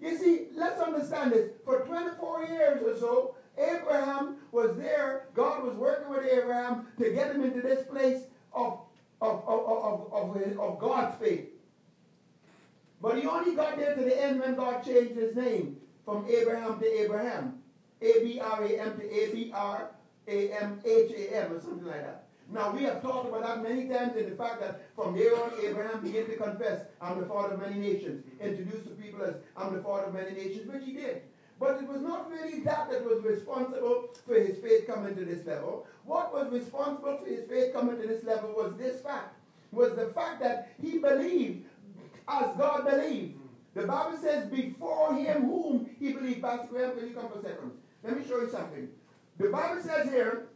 you 0.00 0.16
see, 0.16 0.46
let's 0.54 0.80
understand 0.80 1.32
this. 1.32 1.50
For 1.66 1.80
24 1.80 2.46
years 2.46 2.82
or 2.82 2.98
so, 2.98 3.34
Abraham 3.58 4.36
was 4.50 4.74
there. 4.78 5.26
God 5.34 5.64
was 5.64 5.74
working 5.74 6.08
with 6.08 6.26
Abraham 6.26 6.86
to 6.98 7.12
get 7.12 7.34
him 7.34 7.44
into 7.44 7.60
this 7.60 7.86
place 7.86 8.22
of, 8.54 8.80
of, 9.20 9.46
of, 9.46 9.60
of, 9.68 10.12
of, 10.12 10.58
of 10.58 10.78
God's 10.78 11.22
faith. 11.22 11.50
But 13.02 13.18
he 13.18 13.26
only 13.26 13.54
got 13.54 13.76
there 13.76 13.94
to 13.94 14.02
the 14.02 14.24
end 14.24 14.40
when 14.40 14.54
God 14.54 14.82
changed 14.82 15.16
his 15.16 15.36
name 15.36 15.76
from 16.04 16.26
Abram 16.26 16.78
to 16.80 17.00
Abraham. 17.02 17.62
A-B-R-A-M 18.00 18.98
to 18.98 19.04
A-B-R-A-M-H-A-M 19.04 19.92
or 21.52 21.60
something 21.60 21.86
like 21.86 22.04
that. 22.04 22.24
Now, 22.50 22.72
we 22.72 22.82
have 22.82 23.00
talked 23.00 23.28
about 23.28 23.42
that 23.42 23.62
many 23.62 23.88
times 23.88 24.16
in 24.16 24.28
the 24.28 24.36
fact 24.36 24.60
that 24.60 24.82
from 24.94 25.16
there 25.16 25.34
on, 25.36 25.52
Abraham 25.62 26.02
began 26.02 26.26
to 26.26 26.36
confess, 26.36 26.84
I'm 27.00 27.20
the 27.20 27.26
father 27.26 27.54
of 27.54 27.60
many 27.60 27.78
nations, 27.78 28.24
introduce 28.40 28.84
the 28.84 28.90
people 28.90 29.22
as, 29.22 29.36
I'm 29.56 29.74
the 29.74 29.82
father 29.82 30.06
of 30.06 30.14
many 30.14 30.32
nations, 30.32 30.70
which 30.70 30.84
he 30.84 30.92
did. 30.92 31.22
But 31.58 31.76
it 31.80 31.86
was 31.88 32.02
not 32.02 32.28
really 32.30 32.60
that 32.60 32.90
that 32.90 33.04
was 33.04 33.22
responsible 33.22 34.08
for 34.26 34.34
his 34.34 34.58
faith 34.58 34.86
coming 34.86 35.14
to 35.14 35.24
this 35.24 35.46
level. 35.46 35.86
What 36.04 36.34
was 36.34 36.50
responsible 36.52 37.18
for 37.18 37.26
his 37.26 37.48
faith 37.48 37.72
coming 37.72 38.00
to 38.00 38.06
this 38.06 38.24
level 38.24 38.52
was 38.54 38.74
this 38.76 39.00
fact, 39.00 39.36
was 39.70 39.94
the 39.94 40.06
fact 40.08 40.40
that 40.40 40.72
he 40.82 40.98
believed 40.98 41.64
as 42.28 42.56
God 42.58 42.84
believed. 42.84 43.38
The 43.74 43.86
Bible 43.86 44.18
says, 44.18 44.50
before 44.50 45.14
him 45.14 45.44
whom 45.44 45.90
he 45.98 46.12
believed. 46.12 46.42
Pastor 46.42 46.68
Graham, 46.68 46.96
can 46.96 47.08
you 47.08 47.14
come 47.14 47.30
for 47.30 47.38
a 47.38 47.42
second? 47.42 47.70
Let 48.04 48.18
me 48.18 48.24
show 48.28 48.40
you 48.40 48.50
something. 48.50 48.88
The 49.38 49.48
Bible 49.48 49.82
says 49.82 50.10
here, 50.10 50.48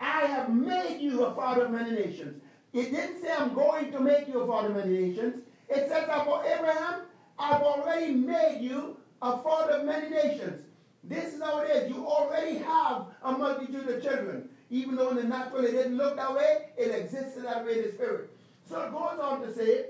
I 0.00 0.26
have 0.26 0.52
made 0.52 1.00
you 1.00 1.24
a 1.24 1.34
father 1.34 1.66
of 1.66 1.70
many 1.70 1.92
nations. 1.92 2.40
It 2.72 2.90
didn't 2.90 3.22
say 3.22 3.32
I'm 3.32 3.54
going 3.54 3.92
to 3.92 4.00
make 4.00 4.28
you 4.28 4.40
a 4.40 4.46
father 4.46 4.68
of 4.68 4.76
many 4.76 4.98
nations. 4.98 5.42
It 5.68 5.88
says 5.88 6.06
that 6.06 6.24
for 6.24 6.44
Abraham, 6.44 7.02
I've 7.38 7.62
already 7.62 8.12
made 8.12 8.58
you 8.60 8.96
a 9.22 9.38
father 9.38 9.74
of 9.74 9.84
many 9.84 10.10
nations. 10.10 10.64
This 11.04 11.34
is 11.34 11.42
how 11.42 11.60
it 11.60 11.70
is. 11.70 11.90
You 11.90 12.06
already 12.06 12.58
have 12.58 13.06
a 13.22 13.32
multitude 13.32 13.88
of 13.88 14.02
children. 14.02 14.48
Even 14.70 14.96
though 14.96 15.10
in 15.10 15.16
the 15.16 15.24
natural 15.24 15.64
it 15.64 15.72
didn't 15.72 15.96
look 15.96 16.16
that 16.16 16.34
way, 16.34 16.66
it 16.76 16.88
existed 16.88 17.44
that 17.44 17.64
way 17.64 17.78
in 17.78 17.82
the 17.84 17.92
spirit. 17.92 18.30
So 18.68 18.80
it 18.82 18.92
goes 18.92 19.18
on 19.18 19.40
to 19.42 19.54
say, 19.54 19.86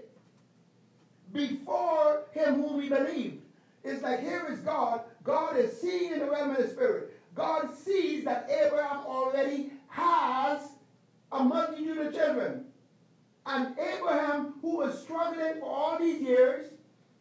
before 1.33 2.25
him 2.33 2.63
whom 2.63 2.79
we 2.79 2.89
believe. 2.89 3.41
It's 3.85 4.03
like 4.03 4.21
here 4.21 4.47
is 4.51 4.61
God. 4.61 5.03
God 5.25 5.57
is 5.57 5.81
seeing 5.81 6.13
in 6.13 6.19
the 6.21 6.31
realm 6.31 6.51
of 6.51 6.59
the 6.59 6.69
spirit. 6.69 7.15
God 7.35 7.71
sees 7.77 8.25
that 8.25 8.51
Abraham 8.51 9.05
already 9.07 9.73
has 9.89 10.71
a 11.33 11.43
multitude 11.43 11.99
of 11.99 12.15
children. 12.15 12.65
And 13.47 13.75
Abraham, 13.79 14.55
who 14.61 14.79
was 14.79 15.01
struggling 15.01 15.61
for 15.61 15.71
all 15.71 15.99
these 15.99 16.21
years, 16.21 16.71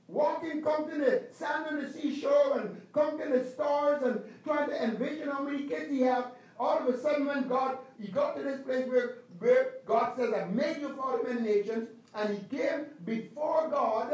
walking, 0.08 0.62
come 0.62 0.90
to 0.90 0.98
the 0.98 1.24
sand 1.32 1.68
on 1.70 1.82
the 1.82 1.92
seashore 1.92 2.60
and 2.60 2.82
come 2.94 3.20
to 3.20 3.30
the 3.30 3.46
stars 3.46 4.04
and 4.04 4.22
trying 4.44 4.70
to 4.70 4.84
envision 4.84 5.30
how 5.30 5.44
many 5.44 5.64
kids 5.64 5.90
he 5.90 6.02
have, 6.02 6.32
all 6.60 6.80
of 6.80 6.94
a 6.94 7.00
sudden 7.00 7.28
when 7.28 7.48
God, 7.48 7.78
he 8.02 8.08
got 8.08 8.36
to 8.36 8.44
this 8.44 8.62
place 8.62 8.88
where, 8.88 9.20
where 9.40 9.74
God 9.86 10.16
says, 10.18 10.34
I've 10.34 10.52
made 10.54 10.78
you 10.80 10.96
father 10.96 11.24
many 11.28 11.42
nations, 11.42 11.90
and 12.16 12.38
he 12.38 12.58
came 12.58 12.86
before 13.06 13.70
God, 13.70 14.14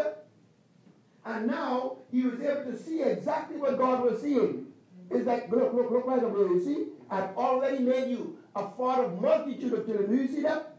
and 1.26 1.48
now 1.48 1.98
he 2.12 2.24
was 2.24 2.42
able 2.42 2.72
to 2.72 2.78
see 2.78 3.02
exactly 3.02 3.58
what 3.58 3.78
God 3.78 4.04
was 4.04 4.22
seeing. 4.22 4.68
It's 5.10 5.26
like, 5.26 5.50
look, 5.50 5.74
look, 5.74 5.92
look 5.92 6.06
right 6.06 6.24
over 6.24 6.54
you 6.54 6.64
see? 6.64 6.88
I've 7.10 7.36
already 7.38 7.80
made 7.80 8.10
you 8.10 8.38
a 8.56 8.68
father 8.70 9.04
of 9.04 9.22
multitude 9.22 9.74
of 9.74 9.86
children. 9.86 10.10
Do 10.10 10.22
you 10.22 10.28
see 10.28 10.42
that? 10.42 10.76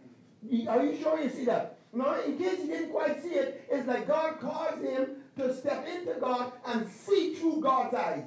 Are 0.69 0.85
you 0.85 0.97
sure 1.01 1.21
you 1.23 1.31
see 1.31 1.45
that? 1.47 1.79
Now, 1.93 2.21
in 2.21 2.37
case 2.37 2.59
you 2.61 2.67
didn't 2.67 2.91
quite 2.91 3.23
see 3.23 3.31
it, 3.31 3.67
it's 3.71 3.87
like 3.87 4.09
God 4.09 4.41
caused 4.41 4.83
him 4.83 5.23
to 5.39 5.55
step 5.55 5.87
into 5.87 6.15
God 6.21 6.53
and 6.67 6.89
see 6.89 7.35
through 7.35 7.61
God's 7.61 7.95
eyes. 7.95 8.25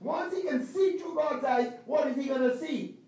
Once 0.00 0.34
he 0.34 0.42
can 0.42 0.64
see 0.64 0.98
through 0.98 1.14
God's 1.14 1.44
eyes, 1.44 1.72
what 1.86 2.06
is 2.08 2.16
he 2.16 2.28
going 2.28 2.42
to 2.42 2.56
see? 2.58 2.98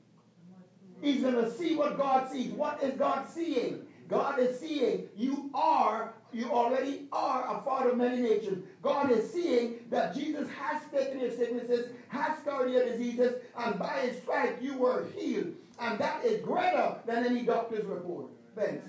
He's 1.00 1.22
going 1.22 1.34
to 1.34 1.50
see 1.50 1.76
what 1.76 1.96
God 1.96 2.30
sees. 2.30 2.52
What 2.52 2.82
is 2.82 2.98
God 2.98 3.28
seeing? 3.28 3.86
God 4.10 4.40
is 4.40 4.58
seeing 4.58 5.08
you 5.16 5.50
are, 5.54 6.12
you 6.32 6.50
already 6.50 7.06
are 7.12 7.56
a 7.56 7.62
father 7.62 7.90
of 7.90 7.96
many 7.96 8.20
nations. 8.20 8.66
God 8.82 9.10
is 9.12 9.30
seeing 9.32 9.76
that 9.88 10.14
Jesus 10.14 10.48
has 10.50 10.82
taken 10.92 11.20
your 11.20 11.30
sicknesses, 11.30 11.90
has 12.08 12.42
cured 12.42 12.72
your 12.72 12.84
diseases, 12.84 13.36
and 13.56 13.78
by 13.78 14.00
his 14.02 14.20
stripes 14.20 14.60
you 14.60 14.76
were 14.76 15.06
healed. 15.16 15.54
And 15.78 15.98
that 16.00 16.24
is 16.24 16.42
greater 16.42 16.96
than 17.06 17.24
any 17.24 17.42
doctor's 17.42 17.84
report. 17.84 18.26
Thanks. 18.56 18.88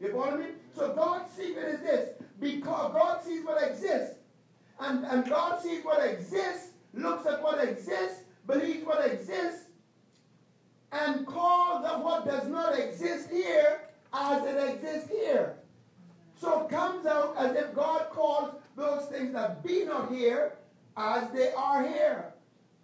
You 0.00 0.10
follow 0.10 0.38
me? 0.38 0.46
So 0.74 0.94
God's 0.94 1.30
secret 1.32 1.74
is 1.74 1.80
this. 1.80 2.08
Because 2.40 2.92
God 2.92 3.22
sees 3.22 3.44
what 3.44 3.62
exists. 3.62 4.16
And, 4.80 5.04
and 5.04 5.28
God 5.28 5.62
sees 5.62 5.84
what 5.84 6.04
exists, 6.04 6.70
looks 6.94 7.26
at 7.26 7.42
what 7.42 7.62
exists, 7.62 8.22
believes 8.46 8.84
what 8.84 9.06
exists, 9.06 9.66
and 10.90 11.26
calls 11.26 11.84
of 11.84 12.02
what 12.02 12.24
does 12.24 12.48
not 12.48 12.78
exist 12.78 13.30
here 13.30 13.82
as 14.12 14.44
it 14.44 14.74
exists 14.74 15.10
here. 15.10 15.56
So 16.40 16.64
it 16.64 16.70
comes 16.70 17.06
out 17.06 17.34
as 17.38 17.56
if 17.56 17.74
God 17.74 18.10
calls 18.10 18.50
those 18.76 19.04
things 19.22 19.34
that 19.34 19.62
be 19.62 19.84
not 19.84 20.12
here 20.12 20.54
as 20.96 21.30
they 21.30 21.52
are 21.52 21.86
here. 21.86 22.34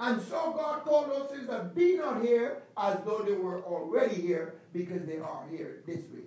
And 0.01 0.23
so 0.23 0.53
God 0.57 0.85
called 0.85 1.11
those 1.11 1.31
things 1.31 1.49
that 1.49 1.75
be 1.75 1.97
not 1.97 2.23
here 2.23 2.63
as 2.77 2.99
though 3.05 3.23
they 3.27 3.33
were 3.33 3.63
already 3.65 4.15
here 4.15 4.55
because 4.73 5.05
they 5.07 5.19
are 5.19 5.43
here 5.51 5.83
this 5.87 5.99
way. 6.13 6.27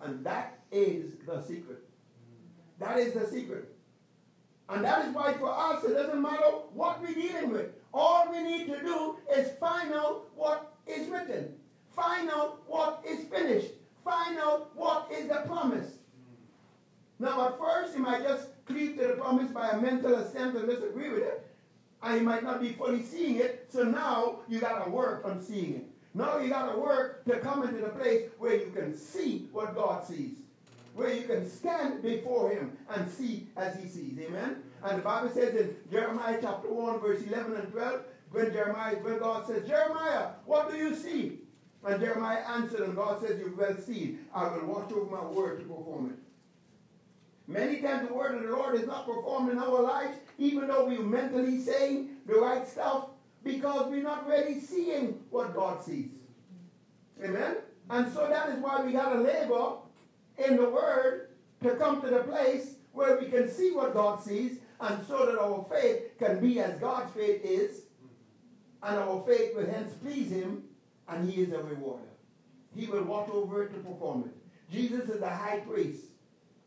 And 0.00 0.24
that 0.24 0.60
is 0.70 1.14
the 1.26 1.42
secret. 1.42 1.82
That 2.78 2.98
is 2.98 3.14
the 3.14 3.26
secret. 3.26 3.74
And 4.68 4.84
that 4.84 5.06
is 5.06 5.14
why 5.14 5.32
for 5.34 5.50
us 5.50 5.82
it 5.84 5.94
doesn't 5.94 6.20
matter 6.20 6.44
what 6.72 7.00
we're 7.00 7.14
dealing 7.14 7.50
with. 7.50 7.66
All 7.92 8.30
we 8.30 8.42
need 8.42 8.66
to 8.66 8.80
do 8.80 9.16
is 9.32 9.50
find 9.58 9.92
out 9.92 10.28
what 10.34 10.74
is 10.86 11.08
written. 11.08 11.54
Find 11.94 12.30
out 12.30 12.62
what 12.66 13.04
is 13.08 13.24
finished. 13.24 13.72
Find 14.04 14.38
out 14.38 14.76
what 14.76 15.10
is 15.10 15.28
the 15.28 15.42
promise. 15.46 15.94
Now 17.18 17.48
at 17.48 17.58
first 17.58 17.96
you 17.96 18.02
might 18.02 18.22
just 18.22 18.48
cleave 18.66 18.96
to 18.98 19.06
the 19.08 19.12
promise 19.14 19.50
by 19.50 19.70
a 19.70 19.80
mental 19.80 20.14
assent 20.16 20.56
and 20.56 20.68
disagree 20.68 21.10
with 21.10 21.22
it. 21.22 21.46
And 22.02 22.20
you 22.20 22.22
might 22.22 22.42
not 22.42 22.60
be 22.60 22.72
fully 22.72 23.02
seeing 23.02 23.36
it. 23.36 23.66
So 23.68 23.82
now 23.84 24.40
you 24.48 24.60
got 24.60 24.84
to 24.84 24.90
work 24.90 25.24
on 25.24 25.42
seeing 25.42 25.74
it. 25.74 25.84
Now 26.14 26.38
you 26.38 26.48
got 26.48 26.72
to 26.72 26.78
work 26.78 27.24
to 27.26 27.38
come 27.40 27.62
into 27.62 27.80
the 27.80 27.90
place 27.90 28.30
where 28.38 28.56
you 28.56 28.70
can 28.74 28.96
see 28.96 29.48
what 29.52 29.74
God 29.74 30.04
sees. 30.04 30.36
Where 30.94 31.12
you 31.12 31.24
can 31.24 31.48
stand 31.48 32.02
before 32.02 32.50
him 32.50 32.76
and 32.88 33.10
see 33.10 33.48
as 33.56 33.76
he 33.76 33.88
sees. 33.88 34.18
Amen? 34.18 34.62
And 34.82 34.98
the 34.98 35.02
Bible 35.02 35.30
says 35.30 35.54
in 35.54 35.76
Jeremiah 35.90 36.38
chapter 36.40 36.72
1, 36.72 37.00
verse 37.00 37.22
11 37.22 37.56
and 37.56 37.72
12, 37.72 38.00
when 38.32 38.52
Jeremiah, 38.52 38.96
when 38.96 39.18
God 39.18 39.46
says, 39.46 39.66
Jeremiah, 39.68 40.28
what 40.46 40.70
do 40.70 40.76
you 40.76 40.94
see? 40.94 41.40
And 41.84 42.00
Jeremiah 42.00 42.42
answered, 42.54 42.80
and 42.80 42.96
God 42.96 43.20
says, 43.20 43.38
You've 43.38 43.56
well 43.56 43.76
seen. 43.76 44.26
I 44.34 44.48
will 44.48 44.66
watch 44.66 44.92
over 44.92 45.10
my 45.10 45.24
word 45.24 45.60
to 45.60 45.64
perform 45.66 46.10
it. 46.10 46.25
Many 47.48 47.80
times 47.80 48.08
the 48.08 48.14
word 48.14 48.34
of 48.34 48.42
the 48.42 48.48
Lord 48.50 48.74
is 48.74 48.86
not 48.86 49.06
performed 49.06 49.52
in 49.52 49.58
our 49.58 49.80
lives, 49.80 50.16
even 50.38 50.66
though 50.66 50.86
we're 50.86 51.00
mentally 51.00 51.60
saying 51.60 52.16
the 52.26 52.34
right 52.34 52.66
stuff 52.66 53.10
because 53.44 53.88
we're 53.88 54.02
not 54.02 54.26
really 54.26 54.60
seeing 54.60 55.20
what 55.30 55.54
God 55.54 55.82
sees. 55.82 56.10
Amen? 57.22 57.56
And 57.88 58.12
so 58.12 58.28
that 58.28 58.48
is 58.48 58.58
why 58.58 58.84
we 58.84 58.92
got 58.92 59.12
to 59.12 59.20
labor 59.20 59.76
in 60.38 60.56
the 60.56 60.68
Word 60.68 61.28
to 61.62 61.76
come 61.76 62.00
to 62.02 62.08
the 62.08 62.24
place 62.24 62.74
where 62.92 63.18
we 63.18 63.28
can 63.28 63.48
see 63.48 63.70
what 63.72 63.94
God 63.94 64.20
sees 64.20 64.58
and 64.80 65.06
so 65.06 65.26
that 65.26 65.38
our 65.38 65.64
faith 65.70 66.18
can 66.18 66.40
be 66.40 66.60
as 66.60 66.78
God's 66.80 67.12
faith 67.12 67.42
is 67.44 67.82
and 68.82 68.98
our 68.98 69.24
faith 69.26 69.54
will 69.54 69.66
hence 69.66 69.92
please 70.02 70.30
Him 70.32 70.64
and 71.08 71.30
He 71.30 71.42
is 71.42 71.52
a 71.52 71.62
rewarder. 71.62 72.02
He 72.74 72.86
will 72.86 73.04
watch 73.04 73.28
over 73.30 73.62
it 73.62 73.72
to 73.72 73.78
perform 73.78 74.24
it. 74.24 74.74
Jesus 74.74 75.08
is 75.08 75.20
the 75.20 75.30
high 75.30 75.60
priest 75.60 76.05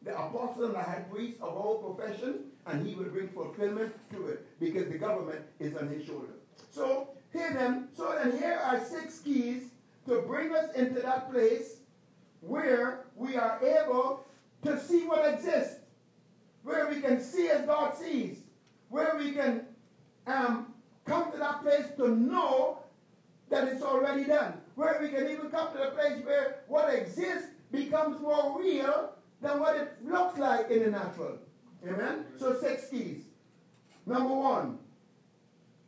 the 0.04 0.12
apostle 0.18 0.66
and 0.66 0.76
the 0.76 0.80
high 0.80 1.04
priest 1.12 1.38
of 1.42 1.56
all 1.56 1.94
profession, 1.94 2.46
and 2.66 2.86
he 2.86 2.96
will 2.96 3.06
bring 3.06 3.30
fulfillment 3.30 3.94
to 4.12 4.28
it 4.28 4.46
because 4.60 4.88
the 4.90 4.98
government 4.98 5.42
is 5.60 5.76
on 5.76 5.90
his 5.90 6.06
shoulder. 6.06 6.34
So 6.72 7.10
here 7.34 7.52
then, 7.54 7.90
so 7.96 8.18
then 8.22 8.38
here 8.38 8.60
are 8.64 8.84
six 8.84 9.20
keys 9.20 9.72
to 10.08 10.22
bring 10.22 10.56
us 10.56 10.74
into 10.76 11.02
that 11.02 11.32
place 11.32 11.78
where 12.42 13.06
we 13.16 13.36
are 13.36 13.60
able 13.62 14.26
to 14.64 14.80
see 14.80 15.06
what 15.06 15.28
exists, 15.34 15.82
where 16.64 16.90
we 16.90 17.02
can 17.02 17.22
see 17.22 17.50
as 17.50 17.66
God 17.66 17.96
sees, 17.96 18.40
where 18.90 19.16
we 19.18 19.32
can 19.32 19.66
um, 20.28 20.74
come 21.06 21.32
to 21.32 21.38
that 21.38 21.62
place 21.62 21.86
to 21.98 22.16
know 22.16 22.80
that 23.50 23.68
it's 23.68 23.84
already 23.84 24.26
done, 24.26 24.54
where 24.76 25.00
we 25.02 25.10
can 25.10 25.30
even 25.30 25.50
come 25.50 25.72
to 25.74 25.78
the 25.78 25.92
place 25.92 26.24
where 26.24 26.62
what 26.68 26.94
exists 26.94 27.50
becomes 27.72 28.20
more 28.22 28.60
real 28.60 29.12
than 29.42 29.60
what 29.60 29.76
it 29.76 29.94
looks 30.04 30.38
like 30.38 30.70
in 30.70 30.84
the 30.84 30.92
natural. 30.92 31.38
Amen? 31.88 32.26
So, 32.38 32.58
six 32.60 32.90
keys. 32.90 33.24
Number 34.06 34.34
one, 34.34 34.80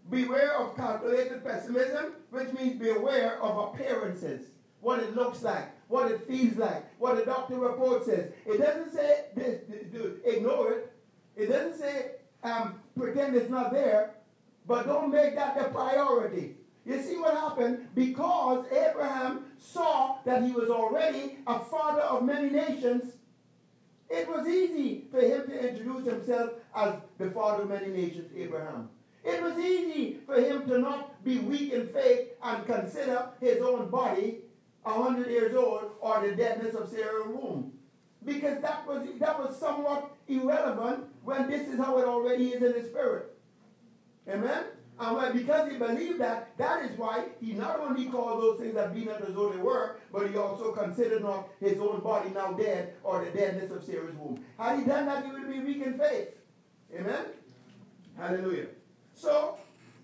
beware 0.10 0.58
of 0.58 0.76
calculated 0.76 1.44
pessimism, 1.44 2.14
which 2.30 2.52
means 2.54 2.80
beware 2.80 3.42
of 3.42 3.74
appearances, 3.74 4.48
what 4.80 5.00
it 5.00 5.16
looks 5.16 5.42
like, 5.42 5.70
what 5.88 6.12
it 6.12 6.26
feels 6.28 6.56
like, 6.58 6.84
what 7.00 7.18
the 7.18 7.26
doctor 7.26 7.56
report 7.56 8.06
says. 8.06 8.32
It 8.46 8.58
doesn't 8.58 8.94
say 8.94 9.26
this, 9.36 9.62
ignore 10.26 10.72
it. 10.74 10.94
It 11.36 11.48
doesn't 11.48 11.80
say 11.80 12.12
um, 12.44 12.76
pretend 12.98 13.36
it's 13.36 13.50
not 13.50 13.72
there, 13.72 14.16
but 14.68 14.86
don't 14.86 15.12
make 15.12 15.36
that 15.36 15.58
the 15.58 15.66
priority. 15.66 16.56
You 16.86 17.02
see 17.02 17.18
what 17.18 17.36
happened? 17.36 17.88
Because 17.94 18.66
Abraham 18.72 19.46
saw 19.60 20.18
that 20.26 20.44
he 20.44 20.52
was 20.52 20.70
already 20.70 21.38
a 21.46 21.60
father 21.60 22.02
of 22.02 22.24
many 22.24 22.50
nations, 22.50 23.14
it 24.12 24.28
was 24.28 24.48
easy 24.48 25.06
for 25.10 25.22
him 25.22 25.48
to 25.48 25.70
introduce 25.70 26.06
himself 26.06 26.52
as 26.76 26.96
the 27.18 27.32
father 27.32 27.64
of 27.64 27.70
many 27.70 27.88
nations, 27.88 28.30
Abraham. 28.36 28.90
It 29.24 29.42
was 29.42 29.58
easy 29.58 30.20
for 30.26 30.36
him 30.36 30.68
to 30.68 30.80
not 30.80 31.24
be 31.24 31.40
weak 31.40 31.72
in 31.74 31.88
faith 31.88 32.30
and 32.44 32.66
consider 32.66 33.30
his 33.40 33.62
own 33.62 33.90
body 33.90 34.40
a 34.86 34.94
hundred 34.94 35.30
years 35.30 35.56
old 35.56 35.92
or 36.00 36.22
the 36.22 36.36
deadness 36.36 36.76
of 36.76 36.90
Sarah's 36.90 37.28
womb. 37.28 37.72
Because 38.26 38.62
that 38.62 38.86
was 38.88 39.08
that 39.20 39.40
was 39.40 39.58
somewhat 39.58 40.12
irrelevant 40.28 41.06
when 41.24 41.50
this 41.50 41.68
is 41.68 41.78
how 41.78 41.98
it 41.98 42.06
already 42.06 42.50
is 42.50 42.62
in 42.62 42.74
the 42.74 42.88
spirit. 42.88 43.36
Amen? 44.30 44.66
And 45.02 45.34
because 45.34 45.72
he 45.72 45.78
believed 45.78 46.20
that, 46.20 46.56
that 46.58 46.86
is 46.86 46.98
why 46.98 47.26
he 47.40 47.54
not 47.54 47.80
only 47.80 48.06
called 48.06 48.42
those 48.42 48.60
things 48.60 48.76
that 48.76 48.94
be 48.94 49.06
not 49.06 49.28
as 49.28 49.34
though 49.34 49.50
they 49.50 49.58
were, 49.58 49.98
but 50.14 50.30
he 50.30 50.38
also 50.38 50.72
considered 50.72 51.24
not 51.24 51.50
his 51.60 51.80
own 51.80 52.02
body 52.02 52.30
now 52.30 52.52
dead 52.52 52.94
or 53.04 53.26
the 53.26 53.32
deadness 53.32 53.72
of 53.72 53.84
Sarah's 53.84 54.16
womb. 54.16 54.44
Had 54.60 54.80
he 54.80 54.86
done 54.86 55.08
that, 55.08 55.26
he 55.26 55.32
would 55.32 55.50
be 55.50 55.60
weak 55.60 55.84
in 55.84 55.98
faith. 55.98 56.30
Amen? 56.96 57.26
Hallelujah. 58.16 58.68
So, 59.16 59.58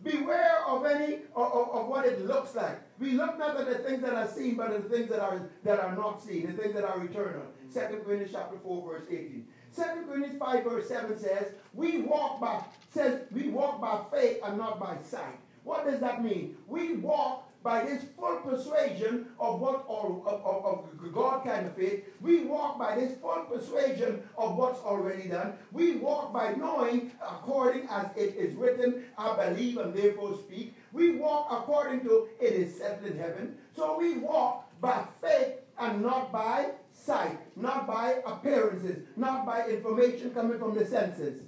beware 0.04 0.66
of 0.68 0.86
any 0.86 1.20
of, 1.36 1.52
of, 1.52 1.88
what 1.88 2.06
it 2.06 2.26
looks 2.26 2.56
like. 2.56 2.80
We 3.00 3.12
look 3.12 3.38
not 3.38 3.60
at 3.60 3.68
the 3.68 3.76
things 3.76 4.02
that 4.02 4.14
are 4.14 4.28
seen, 4.28 4.56
but 4.56 4.72
at 4.72 4.90
the 4.90 4.90
things 4.90 5.10
that 5.10 5.20
are 5.20 5.48
that 5.64 5.80
are 5.80 5.96
not 5.96 6.24
seen, 6.24 6.48
the 6.48 6.54
things 6.54 6.74
that 6.74 6.84
are 6.84 7.04
eternal. 7.04 7.44
Second 7.70 8.04
Corinthians 8.04 8.32
chapter 8.34 8.58
4, 8.58 8.90
verse 8.90 9.04
18. 9.10 9.46
2 9.78 9.84
Corinthians 10.08 10.40
5 10.40 10.64
verse 10.64 10.88
7 10.88 11.20
says, 11.20 11.52
we 11.74 12.02
walk 12.02 12.42
by 12.42 12.64
says 12.92 13.22
we 13.32 13.50
walk 13.50 13.80
by 13.80 14.02
faith 14.12 14.40
and 14.44 14.58
not 14.58 14.80
by 14.80 14.98
sight. 15.04 15.38
What 15.64 15.86
does 15.86 16.00
that 16.00 16.24
mean? 16.24 16.58
We 16.66 16.96
walk 16.96 17.48
by 17.62 17.86
this 17.86 18.04
full 18.18 18.38
persuasion 18.38 19.28
of 19.40 19.60
what 19.60 19.86
of, 19.88 20.26
of, 20.26 20.66
of, 20.66 21.14
God 21.14 21.44
kind 21.44 21.68
of 21.68 21.76
faith. 21.76 22.06
We 22.22 22.46
walk 22.46 22.80
by 22.80 22.96
this 22.96 23.18
full 23.20 23.46
persuasion 23.52 24.24
of 24.38 24.56
what's 24.56 24.80
already 24.80 25.28
done. 25.28 25.54
We 25.72 25.98
walk 25.98 26.34
by 26.34 26.54
knowing 26.54 27.12
according 27.22 27.88
as 27.90 28.08
it 28.16 28.36
is 28.36 28.56
written, 28.56 29.04
I 29.18 29.36
believe 29.36 29.78
and 29.78 29.94
therefore 29.94 30.38
speak. 30.38 30.76
We 30.92 31.18
walk 31.18 31.50
according 31.52 32.02
to 32.02 32.30
it 32.40 32.54
is 32.54 32.78
settled 32.78 33.12
in 33.12 33.18
heaven. 33.20 33.58
So 33.76 33.98
we 33.98 34.18
walk 34.18 34.72
by 34.82 35.06
faith 35.22 35.60
and 35.78 36.02
not 36.02 36.32
by 36.32 36.72
sight, 37.08 37.40
not 37.56 37.88
by 37.88 38.18
appearances, 38.26 39.08
not 39.16 39.46
by 39.46 39.66
information 39.68 40.32
coming 40.32 40.60
from 40.60 40.76
the 40.76 40.86
senses, 40.86 41.42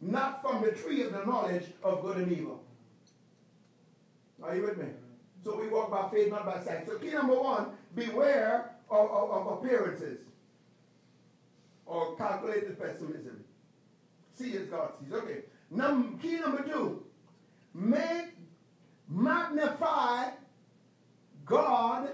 not 0.00 0.40
from 0.42 0.62
the 0.62 0.72
tree 0.72 1.02
of 1.02 1.12
the 1.12 1.24
knowledge 1.24 1.66
of 1.84 2.02
good 2.02 2.16
and 2.16 2.32
evil. 2.32 2.64
Are 4.42 4.56
you 4.56 4.62
with 4.62 4.78
me? 4.78 4.86
So 5.44 5.56
we 5.60 5.68
walk 5.68 5.90
by 5.90 6.08
faith, 6.10 6.30
not 6.30 6.46
by 6.46 6.60
sight. 6.64 6.86
So 6.86 6.98
key 6.98 7.10
number 7.10 7.38
one, 7.38 7.66
beware 7.94 8.72
of, 8.90 9.10
of, 9.10 9.30
of 9.30 9.58
appearances 9.58 10.18
or 11.84 12.16
calculated 12.16 12.80
pessimism. 12.80 13.44
See 14.34 14.56
as 14.56 14.66
God 14.66 14.92
sees. 15.00 15.12
Okay. 15.12 15.40
Num- 15.70 16.18
key 16.22 16.40
number 16.40 16.62
two, 16.62 17.04
make 17.74 18.28
magnify 19.08 20.30
God 21.44 22.08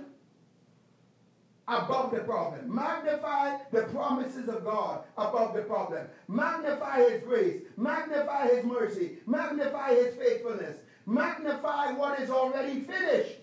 above 1.82 2.10
the 2.10 2.20
problem. 2.20 2.74
Magnify 2.74 3.58
the 3.70 3.82
promises 3.84 4.48
of 4.48 4.64
God 4.64 5.02
above 5.16 5.54
the 5.54 5.62
problem. 5.62 6.06
Magnify 6.28 7.08
His 7.08 7.22
grace. 7.22 7.62
Magnify 7.76 8.48
His 8.48 8.64
mercy. 8.64 9.18
Magnify 9.26 9.94
His 9.94 10.14
faithfulness. 10.16 10.78
Magnify 11.06 11.92
what 11.92 12.20
is 12.20 12.30
already 12.30 12.80
finished. 12.80 13.36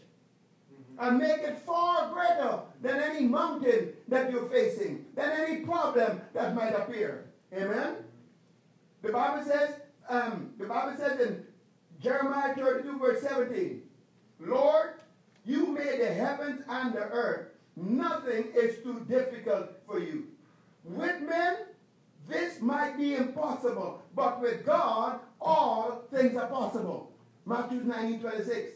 And 0.97 1.17
make 1.17 1.41
it 1.41 1.57
far 1.65 2.13
greater 2.13 2.59
than 2.81 3.01
any 3.01 3.25
mountain 3.25 3.89
that 4.07 4.31
you're 4.31 4.47
facing, 4.47 5.05
than 5.15 5.29
any 5.31 5.57
problem 5.57 6.21
that 6.33 6.55
might 6.55 6.71
appear. 6.71 7.25
Amen? 7.53 7.97
The 9.01 9.11
Bible 9.11 9.43
says, 9.45 9.75
um, 10.07 10.51
the 10.57 10.65
Bible 10.65 10.97
says 10.97 11.19
in 11.19 11.43
Jeremiah 12.01 12.55
32, 12.55 12.97
verse 12.97 13.21
17, 13.23 13.81
Lord, 14.39 14.91
you 15.43 15.67
made 15.67 15.99
the 15.99 16.13
heavens 16.13 16.61
and 16.67 16.93
the 16.93 17.03
earth 17.03 17.54
Nothing 17.75 18.47
is 18.55 18.81
too 18.83 19.05
difficult 19.09 19.69
for 19.85 19.99
you. 19.99 20.27
With 20.83 21.21
men, 21.21 21.57
this 22.27 22.61
might 22.61 22.97
be 22.97 23.15
impossible, 23.15 24.01
but 24.15 24.41
with 24.41 24.65
God, 24.65 25.19
all 25.41 26.03
things 26.11 26.35
are 26.37 26.47
possible. 26.47 27.11
Matthew 27.45 27.81
19 27.81 28.21
26. 28.21 28.71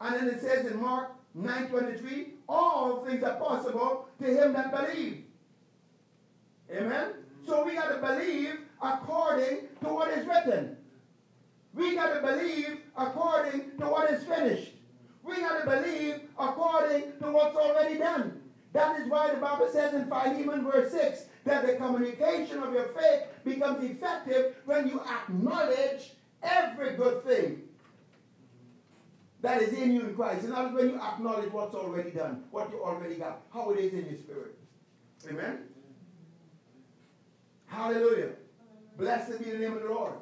And 0.00 0.14
then 0.14 0.28
it 0.28 0.40
says 0.40 0.66
in 0.66 0.80
Mark 0.80 1.12
9 1.34 1.68
23, 1.68 2.26
all 2.48 3.04
things 3.04 3.22
are 3.22 3.36
possible 3.36 4.08
to 4.20 4.26
him 4.26 4.52
that 4.54 4.70
believe. 4.72 5.24
Amen? 6.74 7.12
So 7.46 7.64
we 7.64 7.74
got 7.74 7.88
to 7.88 7.98
believe 7.98 8.60
according 8.82 9.68
to 9.82 9.88
what 9.88 10.10
is 10.10 10.26
written. 10.26 10.76
We 11.74 11.94
got 11.94 12.14
to 12.14 12.20
believe 12.20 12.80
according 12.96 13.72
to 13.78 13.86
what 13.86 14.10
is 14.10 14.24
finished. 14.24 14.72
We 15.22 15.36
got 15.40 15.60
to 15.60 15.70
believe 15.70 16.20
according 16.40 17.12
to 17.20 17.32
what's 17.32 17.56
already 17.56 17.98
done. 17.98 18.40
That 18.72 19.00
is 19.00 19.08
why 19.08 19.30
the 19.30 19.40
Bible 19.40 19.68
says 19.70 19.94
in 19.94 20.06
Philemon 20.06 20.64
verse 20.64 20.92
6 20.92 21.24
that 21.44 21.66
the 21.66 21.74
communication 21.74 22.62
of 22.62 22.72
your 22.72 22.86
faith 22.88 23.22
becomes 23.44 23.84
effective 23.84 24.56
when 24.64 24.88
you 24.88 25.00
acknowledge 25.00 26.12
every 26.42 26.96
good 26.96 27.24
thing 27.24 27.62
that 29.42 29.62
is 29.62 29.72
in 29.72 29.92
you 29.92 30.02
in 30.02 30.14
Christ. 30.14 30.44
In 30.44 30.52
other 30.52 30.68
words, 30.68 30.84
when 30.84 30.88
you 30.90 31.00
acknowledge 31.00 31.52
what's 31.52 31.74
already 31.74 32.10
done, 32.10 32.44
what 32.50 32.70
you 32.70 32.82
already 32.82 33.16
got, 33.16 33.42
how 33.52 33.70
it 33.70 33.78
is 33.78 33.92
in 33.92 34.06
your 34.06 34.18
spirit. 34.18 34.56
Amen? 35.28 35.60
Hallelujah. 37.66 38.30
Blessed 38.98 39.42
be 39.42 39.50
the 39.50 39.58
name 39.58 39.72
of 39.72 39.82
the 39.82 39.88
Lord. 39.88 40.14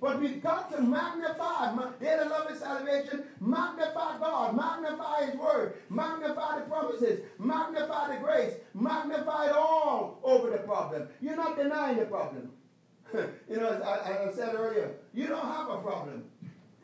But 0.00 0.20
we've 0.20 0.40
got 0.42 0.70
to 0.72 0.80
magnify, 0.80 1.74
they 1.98 2.06
that 2.06 2.30
love 2.30 2.48
his 2.48 2.60
salvation, 2.60 3.24
magnify 3.40 4.18
God, 4.18 4.56
magnify 4.56 5.26
his 5.26 5.34
word, 5.34 5.74
magnify 5.90 6.60
the 6.60 6.66
promises, 6.66 7.20
magnify 7.38 8.14
the 8.14 8.20
grace, 8.22 8.54
magnify 8.74 9.46
it 9.46 9.52
all 9.52 10.20
over 10.22 10.50
the 10.50 10.58
problem. 10.58 11.08
You're 11.20 11.36
not 11.36 11.56
denying 11.56 11.98
the 11.98 12.04
problem. 12.04 12.52
you 13.14 13.56
know, 13.56 13.70
as 13.70 13.82
I, 13.82 13.98
as 14.10 14.34
I 14.34 14.36
said 14.36 14.54
earlier, 14.54 14.92
you 15.14 15.26
don't 15.26 15.46
have 15.46 15.68
a 15.68 15.78
problem. 15.78 16.24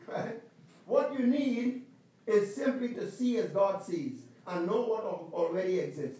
Right? 0.07 0.41
What 0.85 1.17
you 1.17 1.25
need 1.25 1.83
is 2.27 2.53
simply 2.53 2.89
to 2.95 3.09
see 3.09 3.37
as 3.37 3.49
God 3.51 3.83
sees 3.83 4.23
and 4.47 4.67
know 4.67 4.81
what 4.81 5.03
already 5.33 5.79
exists. 5.79 6.19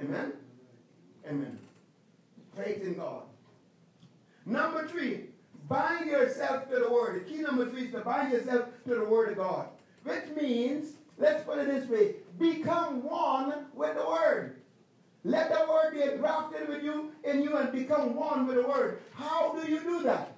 Amen? 0.00 0.32
Amen. 1.26 1.58
Faith 2.56 2.82
in 2.82 2.94
God. 2.94 3.22
Number 4.46 4.86
three, 4.86 5.29
bind 5.70 6.10
yourself 6.10 6.68
to 6.68 6.80
the 6.80 6.90
word. 6.90 7.26
The 7.26 7.38
number 7.38 7.70
three 7.70 7.84
is 7.84 7.92
to 7.92 8.00
bind 8.00 8.32
yourself 8.32 8.66
to 8.86 8.94
the 8.96 9.04
word 9.04 9.30
of 9.30 9.36
God. 9.38 9.68
Which 10.02 10.24
means, 10.36 10.94
let's 11.16 11.44
put 11.44 11.58
it 11.58 11.68
this 11.68 11.88
way, 11.88 12.16
become 12.38 13.04
one 13.04 13.66
with 13.72 13.96
the 13.96 14.04
word. 14.04 14.56
Let 15.22 15.50
the 15.50 15.70
word 15.70 15.94
be 15.94 16.02
engrafted 16.02 16.68
with 16.68 16.82
you 16.82 17.12
in 17.24 17.42
you 17.42 17.56
and 17.56 17.70
become 17.70 18.16
one 18.16 18.46
with 18.46 18.56
the 18.56 18.66
word. 18.66 19.00
How 19.14 19.54
do 19.54 19.70
you 19.70 19.80
do 19.80 20.02
that? 20.02 20.32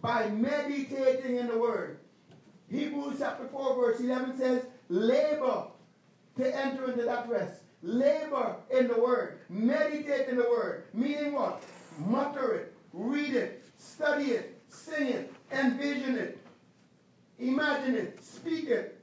By 0.00 0.28
meditating 0.28 1.36
in 1.36 1.48
the 1.48 1.58
word. 1.58 1.98
Hebrews 2.70 3.16
chapter 3.18 3.48
4, 3.48 3.74
verse 3.74 4.00
11 4.00 4.38
says, 4.38 4.66
labor 4.88 5.64
to 6.36 6.56
enter 6.56 6.90
into 6.92 7.02
that 7.04 7.28
rest. 7.28 7.62
labor 7.82 8.56
in 8.70 8.88
the 8.88 9.00
word, 9.00 9.38
meditate 9.48 10.28
in 10.28 10.36
the 10.36 10.42
word. 10.42 10.84
Meaning 10.92 11.32
what? 11.32 11.62
Mutter 11.98 12.52
it, 12.54 12.74
read 12.92 13.34
it, 13.34 13.64
study 13.78 14.32
it, 14.32 14.55
sing 14.68 15.08
it, 15.08 15.32
envision 15.52 16.16
it, 16.16 16.38
imagine 17.38 17.94
it, 17.94 18.24
speak 18.24 18.68
it, 18.68 19.00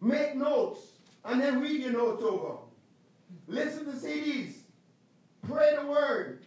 make 0.00 0.36
notes, 0.36 0.80
and 1.24 1.40
then 1.40 1.60
read 1.60 1.80
your 1.80 1.92
notes 1.92 2.22
over. 2.22 2.58
Listen 3.48 3.84
to 3.86 3.92
CDs, 3.92 4.54
pray 5.46 5.76
the 5.80 5.86
word, 5.86 6.44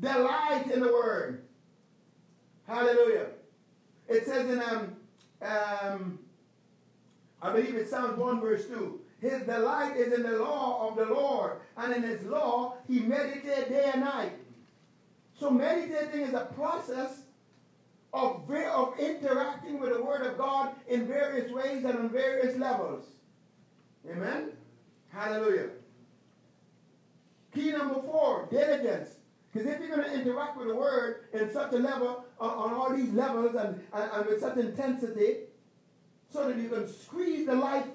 delight 0.00 0.70
in 0.72 0.80
the 0.80 0.92
word. 0.92 1.44
Hallelujah. 2.66 3.26
It 4.08 4.26
says 4.26 4.50
in 4.50 4.60
um, 4.62 4.96
um, 5.42 6.18
I 7.42 7.52
believe 7.52 7.74
it's 7.74 7.90
Psalms 7.90 8.18
1 8.18 8.40
verse 8.40 8.66
2. 8.66 9.00
His 9.20 9.42
delight 9.42 9.96
is 9.96 10.12
in 10.12 10.22
the 10.22 10.38
law 10.38 10.88
of 10.88 10.96
the 10.96 11.04
Lord, 11.12 11.60
and 11.76 11.94
in 11.94 12.02
his 12.02 12.24
law 12.24 12.76
he 12.88 13.00
meditates 13.00 13.68
day 13.68 13.90
and 13.92 14.02
night. 14.02 14.32
So 15.40 15.50
meditating 15.50 16.20
is 16.20 16.34
a 16.34 16.50
process 16.54 17.22
of, 18.12 18.42
of 18.50 18.98
interacting 18.98 19.80
with 19.80 19.94
the 19.94 20.02
Word 20.02 20.26
of 20.26 20.36
God 20.36 20.74
in 20.86 21.06
various 21.06 21.50
ways 21.50 21.82
and 21.82 21.98
on 21.98 22.10
various 22.10 22.58
levels. 22.58 23.06
Amen? 24.10 24.50
Hallelujah. 25.08 25.70
Key 27.54 27.72
number 27.72 28.02
four, 28.02 28.48
diligence. 28.50 29.14
Because 29.50 29.66
if 29.66 29.80
you're 29.80 29.96
going 29.96 30.08
to 30.08 30.12
interact 30.12 30.58
with 30.58 30.68
the 30.68 30.76
Word 30.76 31.24
in 31.32 31.50
such 31.50 31.72
a 31.72 31.78
level, 31.78 32.26
on, 32.38 32.50
on 32.50 32.74
all 32.74 32.94
these 32.94 33.12
levels 33.14 33.54
and, 33.54 33.80
and, 33.94 34.10
and 34.12 34.26
with 34.26 34.40
such 34.40 34.58
intensity, 34.58 35.36
so 36.28 36.48
that 36.48 36.58
you 36.58 36.68
can 36.68 36.86
squeeze 36.86 37.46
the 37.46 37.54
life 37.54 37.86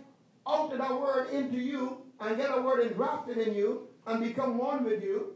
out 0.47 0.73
of 0.73 0.79
that 0.79 0.99
word 0.99 1.29
into 1.29 1.57
you 1.57 1.97
and 2.19 2.37
get 2.37 2.49
a 2.55 2.61
word 2.61 2.85
engrafted 2.85 3.37
in 3.37 3.53
you 3.53 3.87
and 4.07 4.21
become 4.21 4.57
one 4.57 4.83
with 4.83 5.01
you 5.01 5.34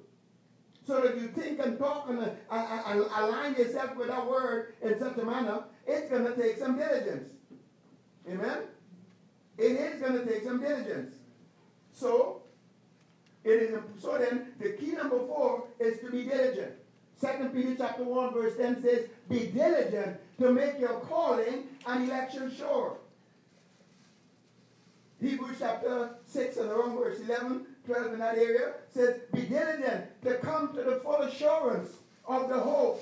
so 0.89 1.01
that 1.01 1.17
you 1.17 1.27
think 1.27 1.59
and 1.63 1.77
talk 1.77 2.09
and, 2.09 2.19
uh, 2.19 2.81
and 2.87 3.01
align 3.01 3.53
yourself 3.53 3.95
with 3.95 4.07
that 4.07 4.27
word 4.27 4.73
in 4.81 4.97
such 4.97 5.15
a 5.19 5.23
manner, 5.23 5.61
it's 5.85 6.09
going 6.09 6.25
to 6.25 6.35
take 6.35 6.57
some 6.57 6.79
diligence. 6.79 7.29
Amen? 8.27 8.63
It 9.59 9.73
is 9.73 10.01
going 10.01 10.13
to 10.13 10.25
take 10.25 10.43
some 10.43 10.59
diligence. 10.59 11.13
So, 11.93 12.41
it 13.43 13.51
is 13.51 13.79
so 13.99 14.17
then 14.17 14.53
the 14.59 14.71
key 14.71 14.93
number 14.93 15.19
four 15.19 15.67
is 15.79 15.99
to 15.99 16.09
be 16.09 16.23
diligent. 16.23 16.73
Second 17.17 17.53
Peter 17.53 17.75
chapter 17.77 18.03
1, 18.03 18.33
verse 18.33 18.57
10 18.57 18.81
says, 18.81 19.09
Be 19.29 19.45
diligent 19.45 20.17
to 20.39 20.51
make 20.51 20.79
your 20.79 21.01
calling 21.01 21.67
and 21.85 22.09
election 22.09 22.51
sure. 22.57 22.97
Hebrews 25.21 25.57
chapter 25.59 26.15
6 26.25 26.57
and 26.57 26.71
around 26.71 26.97
verse 26.97 27.19
11, 27.19 27.67
12 27.89 28.13
in 28.13 28.19
that 28.19 28.37
area 28.37 28.73
says, 28.93 29.21
Be 29.33 29.41
diligent 29.41 30.21
to 30.23 30.35
come 30.35 30.75
to 30.75 30.83
the 30.83 30.99
full 31.03 31.21
assurance 31.23 31.89
of 32.25 32.47
the 32.47 32.59
hope. 32.59 33.01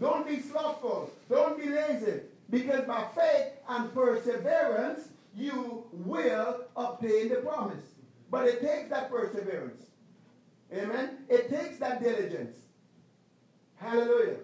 Don't 0.00 0.26
be 0.26 0.40
slothful. 0.40 1.10
Don't 1.28 1.58
be 1.60 1.68
lazy. 1.68 2.20
Because 2.48 2.86
by 2.86 3.04
faith 3.14 3.52
and 3.68 3.92
perseverance, 3.92 5.08
you 5.36 5.84
will 5.92 6.64
obtain 6.74 7.28
the 7.28 7.36
promise. 7.36 7.84
But 8.30 8.46
it 8.46 8.62
takes 8.62 8.88
that 8.88 9.10
perseverance. 9.10 9.82
Amen? 10.72 11.18
It 11.28 11.50
takes 11.50 11.78
that 11.78 12.02
diligence. 12.02 12.56
Hallelujah. 13.76 14.36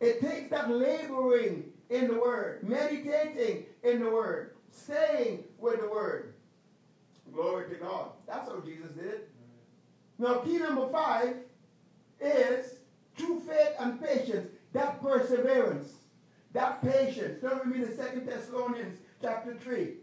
It 0.00 0.20
takes 0.22 0.48
that 0.50 0.70
laboring 0.70 1.64
in 1.90 2.08
the 2.08 2.14
Word, 2.14 2.66
meditating 2.66 3.66
in 3.82 4.02
the 4.02 4.10
Word, 4.10 4.54
staying 4.70 5.44
with 5.58 5.80
the 5.80 5.88
Word. 5.90 6.34
Glory 7.32 7.68
to 7.70 7.76
God. 7.76 8.10
That's 8.26 8.48
how 8.48 8.60
Jesus 8.60 8.90
did. 8.92 9.20
Now, 10.18 10.34
key 10.38 10.58
number 10.58 10.88
five 10.88 11.36
is 12.20 12.74
true 13.16 13.40
faith 13.40 13.74
and 13.78 14.02
patience. 14.02 14.48
That 14.72 15.02
perseverance. 15.02 15.92
That 16.52 16.82
patience. 16.82 17.40
Turn 17.40 17.58
with 17.58 17.76
me 17.76 17.86
to 17.86 17.96
Second 17.96 18.26
Thessalonians 18.26 18.98
chapter 19.22 19.54
3. 19.54 19.94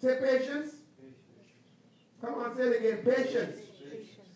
Say 0.00 0.18
patience. 0.20 0.74
Come 2.20 2.34
on, 2.34 2.54
say 2.54 2.62
it 2.64 2.78
again. 2.78 3.14
Patience. 3.14 3.56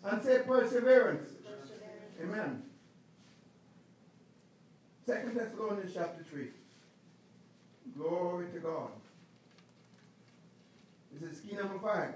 And 0.03 0.21
say 0.21 0.41
perseverance. 0.45 1.29
Amen. 2.21 2.63
Second 5.05 5.35
Thessalonians 5.35 5.91
chapter 5.93 6.23
3. 6.23 6.47
Glory 7.97 8.47
to 8.53 8.59
God. 8.59 8.89
This 11.21 11.31
is 11.31 11.39
key 11.39 11.55
number 11.55 11.79
five. 11.79 12.13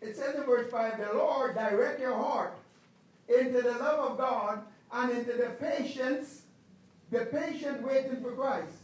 It 0.00 0.16
says 0.16 0.34
in 0.34 0.42
verse 0.42 0.70
5, 0.70 0.98
the 0.98 1.14
Lord 1.14 1.54
direct 1.54 1.98
your 1.98 2.14
heart 2.14 2.58
into 3.28 3.62
the 3.62 3.72
love 3.72 4.10
of 4.10 4.18
God 4.18 4.60
and 4.92 5.10
into 5.10 5.32
the 5.32 5.50
patience, 5.58 6.42
the 7.10 7.20
patient 7.26 7.82
waiting 7.82 8.20
for 8.20 8.32
Christ. 8.32 8.76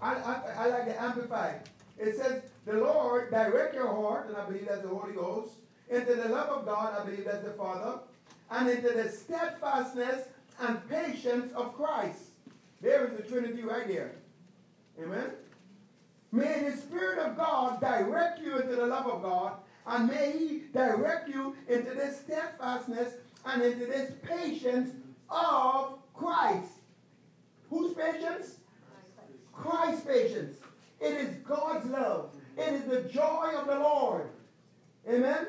I, 0.00 0.14
I, 0.14 0.40
I 0.58 0.66
like 0.66 0.86
the 0.86 1.00
Amplified. 1.00 1.68
It 1.96 2.16
says, 2.16 2.42
the 2.66 2.72
Lord 2.72 3.30
direct 3.30 3.74
your 3.74 3.86
heart, 3.86 4.28
and 4.28 4.36
I 4.36 4.44
believe 4.46 4.66
that's 4.66 4.82
the 4.82 4.88
Holy 4.88 5.12
Ghost, 5.12 5.52
into 5.88 6.14
the 6.16 6.28
love 6.28 6.48
of 6.48 6.66
God, 6.66 6.98
I 6.98 7.04
believe 7.04 7.24
that's 7.24 7.44
the 7.44 7.52
Father, 7.52 8.00
and 8.50 8.68
into 8.68 8.88
the 8.88 9.08
steadfastness 9.08 10.26
and 10.60 10.88
patience 10.88 11.52
of 11.52 11.74
Christ. 11.76 12.23
There 12.84 13.06
is 13.06 13.16
the 13.16 13.22
Trinity 13.22 13.62
right 13.62 13.88
there. 13.88 14.12
Amen? 15.02 15.30
May 16.30 16.68
the 16.68 16.76
Spirit 16.76 17.18
of 17.18 17.34
God 17.34 17.80
direct 17.80 18.42
you 18.42 18.58
into 18.58 18.76
the 18.76 18.86
love 18.86 19.06
of 19.06 19.22
God, 19.22 19.54
and 19.86 20.06
may 20.06 20.32
He 20.32 20.62
direct 20.74 21.30
you 21.30 21.56
into 21.66 21.94
this 21.94 22.20
steadfastness 22.20 23.14
and 23.46 23.62
into 23.62 23.86
this 23.86 24.12
patience 24.22 24.90
of 25.30 25.98
Christ. 26.12 26.72
Whose 27.70 27.94
patience? 27.94 28.56
Christ's 29.54 30.04
patience. 30.04 30.58
It 31.00 31.14
is 31.14 31.36
God's 31.36 31.86
love. 31.86 32.32
It 32.58 32.74
is 32.74 32.84
the 32.84 33.08
joy 33.08 33.52
of 33.58 33.66
the 33.66 33.78
Lord. 33.78 34.28
Amen? 35.08 35.46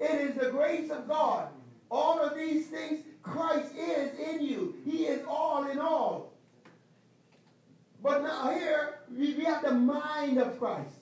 It 0.00 0.20
is 0.20 0.34
the 0.34 0.50
grace 0.50 0.90
of 0.90 1.06
God. 1.06 1.46
All 1.92 2.18
of 2.18 2.34
these 2.34 2.66
things, 2.66 3.04
Christ 3.22 3.72
is 3.76 4.18
in 4.18 4.42
you. 4.42 4.74
He 4.84 5.04
is 5.04 5.24
all 5.28 5.68
in 5.70 5.78
all. 5.78 6.31
But 8.02 8.22
now 8.22 8.50
here, 8.50 8.94
we, 9.10 9.34
we 9.34 9.44
have 9.44 9.62
the 9.62 9.72
mind 9.72 10.38
of 10.38 10.58
Christ. 10.58 10.96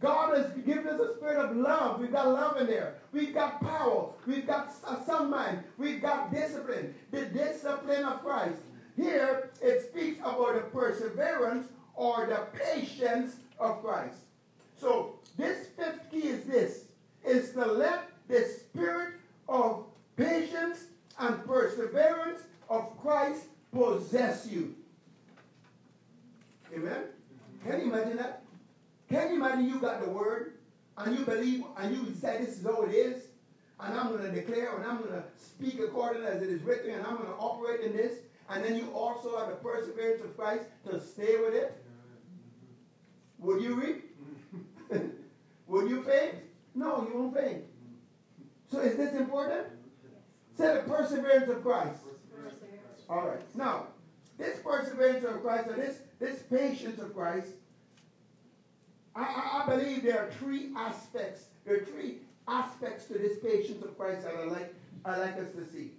God 0.00 0.36
has 0.36 0.52
given 0.64 0.86
us 0.86 1.00
a 1.00 1.16
spirit 1.16 1.38
of 1.38 1.56
love. 1.56 2.00
We've 2.00 2.12
got 2.12 2.28
love 2.28 2.60
in 2.60 2.66
there. 2.66 2.94
We've 3.12 3.34
got 3.34 3.60
power. 3.60 4.10
We've 4.26 4.46
got 4.46 4.72
a 4.86 4.90
uh, 4.90 5.04
sound 5.04 5.30
mind. 5.30 5.64
We've 5.76 6.00
got 6.00 6.32
discipline. 6.32 6.94
The 7.10 7.26
discipline 7.26 8.04
of 8.04 8.22
Christ. 8.22 8.58
Here, 8.96 9.50
it 9.60 9.90
speaks 9.90 10.20
about 10.20 10.54
the 10.54 10.60
perseverance 10.60 11.68
or 11.94 12.26
the 12.26 12.58
patience 12.58 13.36
of 13.58 13.82
Christ. 13.82 14.18
So, 14.76 15.18
this 15.36 15.68
fifth 15.76 16.10
key 16.10 16.28
is 16.28 16.44
this, 16.44 16.84
is 17.24 17.52
to 17.52 17.64
let 17.64 18.10
the 18.28 18.44
spirit 18.44 19.14
of 19.48 19.86
patience 20.16 20.84
and 21.18 21.44
perseverance 21.44 22.40
of 22.68 22.96
Christ 23.00 23.46
possess 23.72 24.46
you. 24.48 24.74
Amen? 26.74 27.04
Can 27.64 27.80
you 27.80 27.92
imagine 27.92 28.16
that? 28.18 28.42
Can 29.58 29.68
you 29.68 29.80
got 29.80 30.00
the 30.04 30.08
word 30.08 30.52
and 30.98 31.18
you 31.18 31.24
believe 31.24 31.64
and 31.76 31.92
you 31.92 32.14
say 32.14 32.38
this 32.38 32.58
is 32.58 32.64
how 32.64 32.82
it 32.82 32.94
is 32.94 33.24
and 33.80 33.98
I'm 33.98 34.16
going 34.16 34.22
to 34.22 34.30
declare 34.30 34.76
and 34.76 34.86
I'm 34.86 34.98
going 34.98 35.10
to 35.10 35.24
speak 35.36 35.80
according 35.80 36.22
as 36.22 36.42
it 36.42 36.48
is 36.48 36.62
written 36.62 36.94
and 36.94 37.04
I'm 37.04 37.16
going 37.16 37.26
to 37.26 37.34
operate 37.34 37.80
in 37.80 37.96
this 37.96 38.18
and 38.48 38.64
then 38.64 38.76
you 38.76 38.92
also 38.92 39.36
have 39.36 39.48
the 39.48 39.56
perseverance 39.56 40.22
of 40.22 40.36
Christ 40.36 40.66
to 40.88 41.00
stay 41.00 41.40
with 41.40 41.54
it? 41.54 41.76
Would 43.38 43.60
you 43.60 43.74
reap? 43.74 44.16
Would 45.66 45.90
you 45.90 46.04
faint? 46.04 46.36
No, 46.76 47.08
you 47.08 47.18
won't 47.18 47.34
faint. 47.34 47.64
So 48.70 48.78
is 48.78 48.96
this 48.96 49.12
important? 49.16 49.66
Say 50.56 50.72
the 50.72 50.82
perseverance 50.82 51.50
of 51.50 51.64
Christ. 51.64 52.02
All 53.10 53.26
right. 53.26 53.56
Now, 53.56 53.88
this 54.38 54.60
perseverance 54.60 55.24
of 55.24 55.42
Christ, 55.42 55.68
or 55.68 55.74
this, 55.74 55.98
this 56.20 56.42
patience 56.42 57.00
of 57.00 57.12
Christ, 57.12 57.48
I, 59.18 59.62
I, 59.62 59.66
believe 59.66 60.04
there 60.04 60.20
are 60.20 60.30
three 60.38 60.70
aspects. 60.76 61.46
There 61.64 61.76
are 61.76 61.84
three 61.84 62.18
aspects 62.46 63.06
to 63.06 63.14
this 63.14 63.38
patience 63.38 63.82
of 63.84 63.98
Christ 63.98 64.22
that 64.22 64.34
I 64.34 64.44
like, 64.44 64.74
I 65.04 65.18
like 65.18 65.36
us 65.38 65.52
to 65.56 65.66
see. 65.66 65.90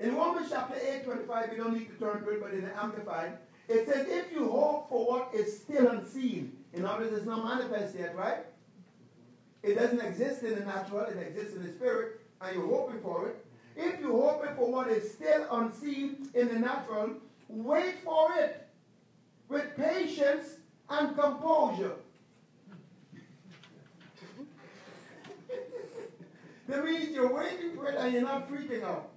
In 0.00 0.14
Romans 0.16 0.48
chapter 0.50 0.76
8, 0.76 1.04
25, 1.04 1.50
we 1.50 1.56
don't 1.56 1.74
need 1.74 1.88
to 1.88 2.04
turn 2.04 2.22
to 2.22 2.30
it, 2.30 2.42
but 2.42 2.52
in 2.52 2.62
the 2.62 2.76
Amplified, 2.76 3.38
it 3.68 3.86
says, 3.86 4.06
if 4.08 4.32
you 4.32 4.48
hope 4.48 4.88
for 4.88 5.06
what 5.06 5.34
is 5.34 5.58
still 5.58 5.88
unseen, 5.88 6.56
in 6.72 6.84
other 6.84 7.04
words, 7.04 7.16
it's 7.16 7.26
not 7.26 7.44
manifest 7.44 7.96
yet, 7.96 8.16
right? 8.16 8.44
It 9.62 9.74
doesn't 9.74 10.00
exist 10.00 10.42
in 10.42 10.54
the 10.54 10.64
natural, 10.64 11.00
it 11.00 11.16
exists 11.18 11.54
in 11.54 11.62
the 11.64 11.72
spirit, 11.72 12.20
and 12.40 12.56
you're 12.56 12.66
hoping 12.66 13.00
for 13.00 13.28
it. 13.28 13.44
If 13.76 14.00
you're 14.00 14.30
hoping 14.30 14.54
for 14.56 14.70
what 14.70 14.88
is 14.88 15.12
still 15.12 15.46
unseen 15.50 16.28
in 16.34 16.48
the 16.48 16.58
natural, 16.58 17.10
wait 17.48 17.96
for 18.04 18.32
it 18.38 18.68
with 19.48 19.76
patience 19.76 20.57
and 20.90 21.16
composure. 21.16 21.92
that 26.68 26.84
means 26.84 27.10
you're 27.10 27.32
waiting 27.32 27.74
for 27.74 27.88
it 27.88 27.96
and 27.98 28.12
you're 28.12 28.22
not 28.22 28.50
freaking 28.50 28.82
out. 28.82 29.10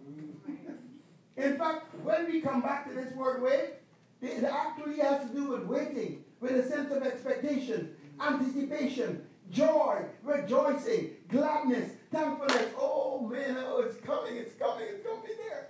In 1.37 1.57
fact, 1.57 1.95
when 2.03 2.31
we 2.31 2.41
come 2.41 2.61
back 2.61 2.87
to 2.87 2.93
this 2.93 3.13
word 3.13 3.41
wait, 3.41 3.73
it 4.21 4.43
actually 4.43 4.97
has 4.97 5.27
to 5.27 5.35
do 5.35 5.47
with 5.47 5.63
waiting, 5.63 6.23
with 6.39 6.51
a 6.51 6.67
sense 6.67 6.91
of 6.91 7.03
expectation, 7.03 7.95
anticipation, 8.19 9.25
joy, 9.49 10.03
rejoicing, 10.23 11.11
gladness, 11.29 11.91
thankfulness. 12.11 12.67
Oh 12.77 13.21
man, 13.21 13.57
oh, 13.59 13.81
it's 13.81 13.97
coming, 14.05 14.35
it's 14.35 14.53
coming, 14.55 14.85
it's 14.89 15.05
coming 15.05 15.31
there. 15.49 15.69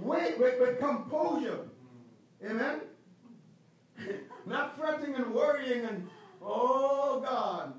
Wait, 0.00 0.38
wait, 0.38 0.60
with 0.60 0.78
composure. 0.78 1.68
Amen? 2.44 2.80
Not 4.46 4.78
fretting 4.78 5.14
and 5.14 5.32
worrying 5.34 5.84
and, 5.84 6.08
oh 6.42 7.20
God, 7.24 7.74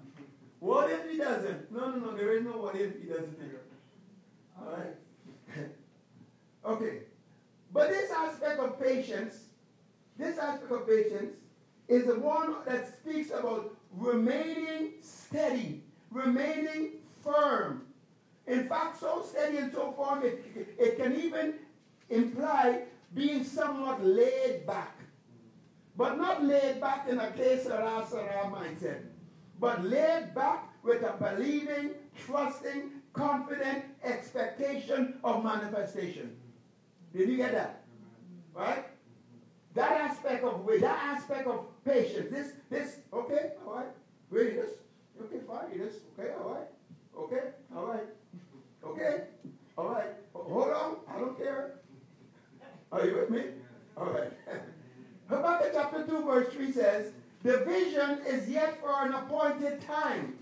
what 0.60 0.90
if 0.90 1.10
he 1.12 1.18
doesn't? 1.18 1.72
No, 1.72 1.90
no, 1.90 1.98
no, 1.98 2.16
there 2.16 2.38
is 2.38 2.44
no 2.44 2.52
what 2.52 2.76
if 2.76 3.02
he 3.02 3.08
doesn't 3.08 3.38
here. 3.40 3.62
All 4.58 4.72
right? 4.72 4.96
okay. 6.66 7.00
But 7.74 7.90
this 7.90 8.12
aspect 8.12 8.60
of 8.60 8.80
patience, 8.80 9.46
this 10.18 10.38
aspect 10.38 10.72
of 10.72 10.88
patience 10.88 11.34
is 11.88 12.06
the 12.06 12.20
one 12.20 12.56
that 12.66 12.88
speaks 12.88 13.32
about 13.32 13.76
remaining 13.92 14.94
steady, 15.02 15.84
remaining 16.12 16.92
firm. 17.24 17.84
In 18.48 18.68
fact, 18.68 19.00
so 19.00 19.26
steady 19.30 19.58
and 19.58 19.72
so 19.72 19.92
firm, 19.92 20.24
it, 20.24 20.76
it 20.78 20.98
can 20.98 21.16
even 21.20 21.56
imply 22.10 22.84
being 23.14 23.44
somewhat 23.44 24.04
laid 24.06 24.66
back. 24.66 24.93
But 25.96 26.18
not 26.18 26.44
laid 26.44 26.82
back 26.82 27.08
in 27.08 27.20
a 27.20 27.36
sera 27.38 28.06
sera 28.10 28.52
mindset, 28.52 29.04
but 29.60 29.84
laid 29.84 30.34
back 30.34 30.70
with 30.84 31.04
a 31.04 31.14
believing, 31.20 31.92
trusting, 32.26 32.92
confident 33.14 33.86
expectation 34.04 35.20
of 35.24 35.44
manifestation. 35.44 36.36
Did 37.16 37.30
you 37.30 37.38
get 37.38 37.52
that? 37.54 37.84
Right? 38.56 38.86
That 39.76 39.92
aspect 39.92 40.44
of 40.44 40.66
wait, 40.66 40.82
that 40.82 41.00
aspect 41.04 41.48
of 41.48 41.66
patience. 41.86 42.32
This, 42.32 42.54
this, 42.70 42.98
okay, 43.12 43.52
all 43.66 43.76
right. 43.76 43.88
Read 44.30 44.58
this. 44.58 44.72
Okay, 45.22 45.40
fine. 45.48 45.78
This, 45.78 45.96
okay, 46.18 46.32
all 46.40 46.54
right. 46.54 46.68
Okay, 47.18 47.50
all 47.76 47.86
right. 47.86 48.04
Okay, 48.84 49.24
all 49.78 49.90
right. 49.90 50.10
Hold 50.34 50.70
on. 50.70 50.96
I 51.08 51.20
don't 51.20 51.38
care. 51.38 51.76
Are 52.92 53.06
you 53.06 53.16
with 53.16 53.30
me? 53.30 53.44
All 53.96 54.12
right. 54.12 54.32
Habakkuk 55.36 55.72
chapter 55.74 56.06
2, 56.06 56.24
verse 56.26 56.54
3 56.54 56.72
says, 56.72 57.12
The 57.44 57.60
vision 57.60 58.20
is 58.28 58.50
yet 58.50 58.80
for 58.82 59.06
an 59.06 59.14
appointed 59.14 59.82
time. 59.82 60.38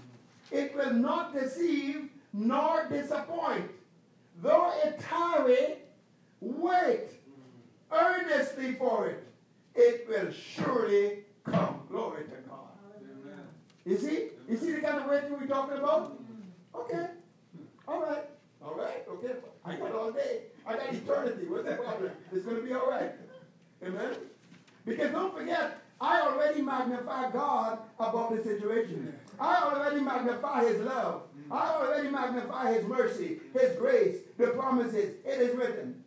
It 0.52 0.76
will 0.76 0.94
not 0.94 1.34
deceive 1.34 2.10
nor 2.34 2.88
disappoint. 2.90 3.70
Though 4.42 4.72
it 4.84 5.00
tarry, 5.00 5.76
wait 6.40 7.10
earnestly 7.92 8.74
for 8.74 9.08
it. 9.08 9.24
It 9.76 10.08
will 10.10 10.32
surely 10.32 11.20
come. 11.44 11.82
Glory 11.90 12.24
to 12.26 12.50
God. 12.50 12.60
Amen. 12.98 13.46
You 13.86 13.98
see? 13.98 14.28
You 14.50 14.58
see 14.58 14.74
the 14.74 14.82
kind 14.82 15.02
of 15.02 15.10
waiting 15.10 15.32
we're 15.32 15.48
talking 15.48 15.78
about? 15.78 16.20
Okay. 16.76 17.08
All 17.88 18.02
right. 18.02 18.26
All 18.64 18.76
right. 18.76 19.06
Okay. 19.08 19.34
I 19.64 19.76
got 19.76 19.94
all 19.94 20.12
day. 20.12 20.42
I 20.66 20.74
got 20.74 20.94
eternity. 20.94 21.46
What's 21.48 21.68
the 21.68 21.76
problem? 21.76 22.12
It's 22.34 22.46
going 22.46 22.58
to 22.58 22.64
be 22.64 22.74
all 22.74 22.90
right. 22.90 23.12
Amen? 23.84 24.16
Because 24.86 25.12
don't 25.12 25.36
forget, 25.36 25.80
I 26.00 26.22
already 26.22 26.62
magnify 26.62 27.32
God 27.32 27.80
about 28.00 28.36
the 28.36 28.44
situation. 28.44 29.14
I 29.40 29.62
already 29.64 30.02
magnify 30.02 30.66
His 30.66 30.82
love. 30.82 31.24
I 31.52 31.76
already 31.76 32.10
magnify 32.10 32.74
His 32.74 32.86
mercy, 32.86 33.40
His 33.54 33.78
grace, 33.78 34.18
the 34.38 34.48
promises. 34.48 35.16
It 35.26 35.42
is 35.42 35.56
written. 35.56 36.04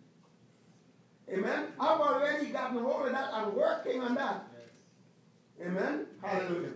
Amen? 1.32 1.66
I've 1.80 2.00
already 2.00 2.46
gotten 2.46 2.78
hold 2.78 3.06
of 3.06 3.12
that. 3.12 3.30
I'm 3.32 3.54
working 3.54 4.00
on 4.00 4.14
that. 4.14 4.46
Amen? 5.64 6.06
Hallelujah. 6.22 6.72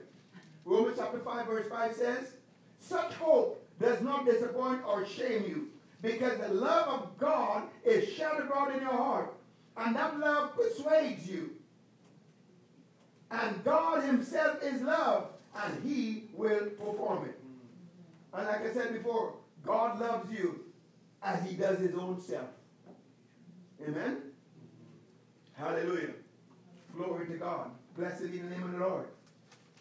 Romans 0.64 0.96
chapter 0.99 1.18
5, 1.18 1.46
verse 1.46 1.68
5 1.68 1.94
says, 1.94 2.32
Such 2.78 3.12
hope 3.14 3.64
does 3.80 4.01
not 4.01 4.24
disappoint 4.24 4.82
or 4.86 5.07
shame 5.07 5.44
you, 5.46 5.68
because 6.03 6.38
the 6.38 6.49
love 6.49 6.88
of 6.88 7.18
God 7.18 7.64
is 7.84 8.12
shed 8.12 8.38
abroad 8.38 8.74
in 8.74 8.82
your 8.82 8.92
heart, 8.92 9.34
and 9.76 9.94
that 9.96 10.18
love 10.18 10.55
persuades 10.57 11.28
you. 11.28 11.51
And 13.31 13.62
God 13.64 14.05
Himself 14.05 14.62
is 14.62 14.81
love, 14.83 15.29
and 15.55 15.83
He 15.85 16.24
will 16.35 16.66
perform 16.70 17.26
it. 17.26 17.39
And 18.33 18.47
like 18.47 18.66
I 18.66 18.72
said 18.72 18.93
before, 18.93 19.35
God 19.64 20.01
loves 20.01 20.31
you 20.33 20.61
as 21.22 21.43
He 21.49 21.57
does 21.57 21.79
His 21.79 21.95
own 21.95 22.20
self. 22.20 22.49
Amen? 23.87 24.18
Hallelujah. 25.55 26.11
Glory 26.97 27.26
to 27.26 27.35
God. 27.35 27.70
Blessed 27.97 28.31
be 28.31 28.39
the 28.39 28.51
name 28.51 28.62
of 28.62 28.72
the 28.72 28.79
Lord. 28.79 29.07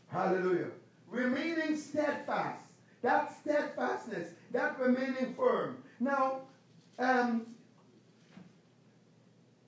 Hallelujah. 0.10 0.68
Remaining 1.10 1.78
steadfast. 1.78 2.64
That 3.02 3.34
steadfastness, 3.42 4.30
that 4.52 4.80
remaining 4.80 5.36
firm. 5.36 5.78
Now, 6.00 6.42
um, 7.00 7.46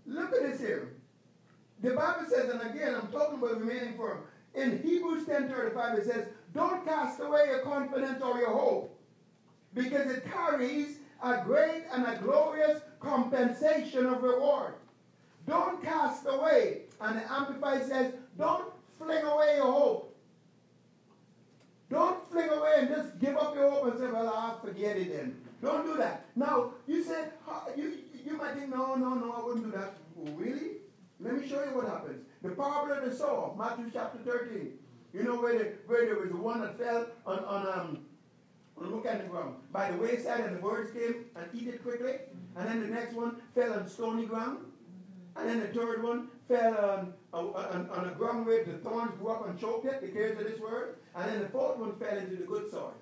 look 0.06 0.34
at 0.34 0.42
this 0.42 0.60
here. 0.60 0.94
The 1.82 1.92
Bible 1.92 2.26
says, 2.30 2.50
and 2.50 2.62
again, 2.62 2.96
I'm 2.96 3.08
talking 3.08 3.38
about 3.38 3.60
remaining 3.60 3.98
firm. 3.98 4.24
In 4.56 4.82
Hebrews 4.82 5.26
10.35, 5.26 6.00
it 6.00 6.06
says, 6.06 6.26
Don't 6.54 6.86
cast 6.86 7.20
away 7.22 7.46
your 7.48 7.60
confidence 7.60 8.22
or 8.22 8.38
your 8.40 8.52
hope, 8.52 9.00
because 9.74 10.12
it 10.12 10.26
carries 10.32 10.98
a 11.24 11.42
great 11.44 11.84
and 11.94 12.06
a 12.06 12.18
glorious 12.22 12.82
compensation 13.00 14.06
of 14.06 14.24
reward. 14.24 14.74
Don't 15.48 15.84
cast 15.84 16.26
away. 16.28 16.82
And 17.02 17.18
the 17.18 17.32
Amplified 17.32 17.86
says, 17.86 18.14
don't 18.38 18.72
fling 18.98 19.24
away 19.24 19.56
your 19.58 19.72
hope. 19.72 20.16
Don't 21.90 22.30
fling 22.30 22.50
away 22.50 22.76
and 22.80 22.90
just 22.90 23.20
give 23.20 23.36
up 23.36 23.56
your 23.56 23.70
hope 23.72 23.92
and 23.92 24.00
say, 24.00 24.12
well, 24.12 24.30
I'll 24.30 24.60
forget 24.60 24.96
it 24.98 25.12
then. 25.12 25.42
Don't 25.62 25.86
do 25.86 25.98
that. 25.98 26.26
Now, 26.36 26.74
you 26.88 27.04
said, 27.04 27.32
you, 27.76 27.98
you 28.26 28.38
might 28.38 28.54
think, 28.56 28.70
no, 28.70 28.96
no, 28.96 29.16
no, 29.16 29.32
I 29.32 29.44
wouldn't 29.44 29.66
do 29.66 29.72
that. 29.72 29.94
really? 30.16 30.78
Let 31.20 31.36
me 31.36 31.48
show 31.48 31.64
you 31.64 31.76
what 31.76 31.88
happens. 31.88 32.26
The 32.42 32.50
parable 32.50 32.94
of 32.94 33.04
the 33.04 33.16
sower, 33.16 33.54
Matthew 33.58 33.92
chapter 33.92 34.20
13. 34.20 34.72
You 35.14 35.24
know 35.24 35.42
where, 35.42 35.58
the, 35.58 35.74
where 35.86 36.06
there 36.06 36.20
was 36.20 36.30
the 36.30 36.38
one 36.38 36.62
that 36.62 36.78
fell 36.78 37.08
on, 37.26 37.40
on 37.40 37.80
um, 37.80 38.00
look 38.78 39.06
at 39.06 39.22
the 39.22 39.28
ground. 39.28 39.56
By 39.72 39.92
the 39.92 39.98
wayside, 39.98 40.42
and 40.42 40.56
the 40.56 40.62
birds 40.62 40.92
came 40.92 41.26
and 41.36 41.46
eat 41.54 41.68
it 41.68 41.84
quickly. 41.84 42.14
And 42.56 42.68
then 42.68 42.82
the 42.82 42.88
next 42.88 43.16
one 43.16 43.38
fell 43.54 43.74
on 43.74 43.88
stony 43.90 44.26
ground. 44.26 44.60
And 45.36 45.50
then 45.50 45.60
the 45.60 45.68
third 45.68 46.04
one 46.04 46.30
fell 46.48 47.14
on, 47.34 47.54
on, 47.54 47.90
on 47.90 48.10
a 48.10 48.12
ground 48.12 48.46
where 48.46 48.64
the 48.64 48.74
thorns 48.74 49.12
grew 49.20 49.30
up 49.30 49.48
and 49.48 49.60
choked 49.60 49.86
it, 49.86 50.02
the 50.02 50.08
cares 50.08 50.38
of 50.40 50.46
this 50.46 50.60
word. 50.60 50.98
And 51.16 51.30
then 51.30 51.40
the 51.42 51.50
fourth 51.50 51.78
one 51.78 51.96
fell 51.98 52.18
into 52.18 52.36
the 52.36 52.44
good 52.44 52.72
soil. 52.72 52.94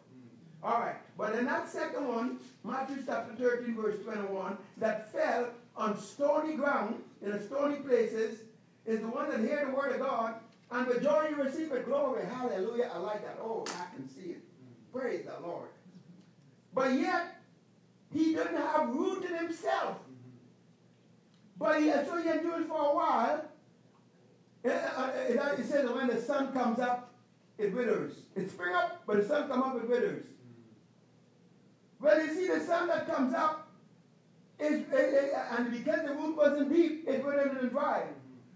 All 0.63 0.79
right. 0.79 0.95
But 1.17 1.35
in 1.35 1.45
that 1.45 1.69
second 1.69 2.07
one, 2.07 2.39
Matthew 2.63 2.97
chapter 3.05 3.35
13, 3.35 3.75
verse 3.75 4.03
21, 4.03 4.57
that 4.77 5.11
fell 5.11 5.49
on 5.75 5.99
stony 5.99 6.55
ground, 6.55 7.03
in 7.21 7.31
the 7.31 7.39
stony 7.39 7.77
places, 7.77 8.39
is 8.85 9.01
the 9.01 9.07
one 9.07 9.29
that 9.29 9.39
hear 9.39 9.65
the 9.65 9.75
word 9.75 9.93
of 9.93 9.99
God, 9.99 10.35
and 10.71 10.87
the 10.87 10.99
joy 10.99 11.27
you 11.29 11.41
receive 11.41 11.71
it, 11.71 11.85
glory, 11.85 12.25
hallelujah. 12.25 12.91
I 12.93 12.97
like 12.99 13.23
that. 13.23 13.37
Oh, 13.41 13.65
I 13.67 13.95
can 13.95 14.07
see 14.09 14.31
it. 14.31 14.41
Praise 14.93 15.25
the 15.25 15.45
Lord. 15.45 15.69
But 16.73 16.93
yet, 16.93 17.41
he 18.11 18.33
didn't 18.33 18.57
have 18.57 18.89
root 18.89 19.25
in 19.25 19.35
himself. 19.35 19.97
But 21.57 21.81
he, 21.81 21.91
so 21.91 22.21
he 22.21 22.29
endured 22.29 22.67
for 22.67 22.79
a 22.79 22.95
while. 22.95 23.45
It, 24.63 24.69
it, 24.69 25.59
it 25.59 25.65
says 25.65 25.85
that 25.85 25.95
when 25.95 26.07
the 26.07 26.21
sun 26.21 26.51
comes 26.53 26.79
up, 26.79 27.13
it 27.57 27.73
withers. 27.73 28.13
It 28.35 28.49
spring 28.49 28.75
up, 28.75 29.03
but 29.07 29.17
the 29.17 29.27
sun 29.27 29.47
comes 29.47 29.63
up, 29.63 29.75
it 29.83 29.89
withers. 29.89 30.25
Well, 31.99 32.23
you 32.23 32.33
see, 32.33 32.47
the 32.47 32.59
sun 32.59 32.87
that 32.89 33.07
comes 33.07 33.33
up, 33.33 33.66
it, 34.59 34.87
it, 34.91 35.33
and 35.57 35.71
because 35.71 36.01
the 36.05 36.13
root 36.13 36.35
wasn't 36.35 36.73
deep, 36.73 37.07
it 37.07 37.23
withered 37.23 37.61
and 37.61 37.69
dried. 37.71 38.07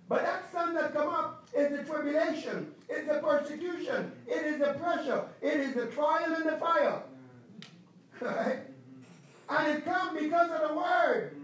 But 0.10 0.24
that 0.24 0.52
sun 0.52 0.74
that 0.74 0.94
come 0.94 1.10
up 1.10 1.48
is 1.54 1.72
the 1.72 1.84
tribulation, 1.84 2.74
it's 2.90 3.08
the 3.08 3.20
persecution, 3.20 4.12
it 4.28 4.46
is 4.46 4.60
the 4.60 4.74
pressure, 4.74 5.26
it 5.42 5.60
is 5.60 5.74
the 5.76 5.86
trial 5.88 6.34
and 6.34 6.46
the 6.46 6.58
fire. 6.58 7.04
Right? 8.22 8.60
And 9.50 9.78
it 9.78 9.86
comes 9.86 10.20
because 10.20 10.52
of 10.52 10.70
the 10.70 10.76
word. 10.76 11.36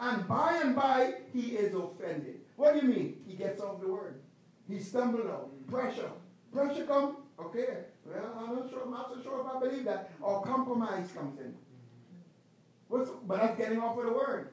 And 0.00 0.26
by 0.28 0.60
and 0.62 0.74
by, 0.74 1.14
he 1.32 1.56
is 1.56 1.74
offended. 1.74 2.40
What 2.56 2.74
do 2.74 2.86
you 2.86 2.92
mean? 2.92 3.16
He 3.26 3.34
gets 3.34 3.60
off 3.60 3.80
the 3.80 3.88
word. 3.88 4.20
He 4.68 4.80
stumbled 4.80 5.26
out. 5.26 5.50
Pressure. 5.68 6.10
Pressure 6.52 6.84
come. 6.84 7.18
Okay. 7.40 7.84
Well, 8.04 8.34
I'm 8.38 8.56
not 8.56 8.70
sure. 8.70 8.82
I'm 8.84 8.90
not 8.90 9.10
so 9.14 9.22
sure 9.22 9.40
if 9.40 9.56
I 9.56 9.60
believe 9.60 9.84
that. 9.84 10.10
Or 10.20 10.42
compromise 10.42 11.08
comes 11.12 11.38
in. 11.38 11.54
What's, 12.88 13.10
but 13.26 13.40
that's 13.40 13.58
getting 13.58 13.80
off 13.80 13.98
of 13.98 14.04
the 14.04 14.12
word. 14.12 14.50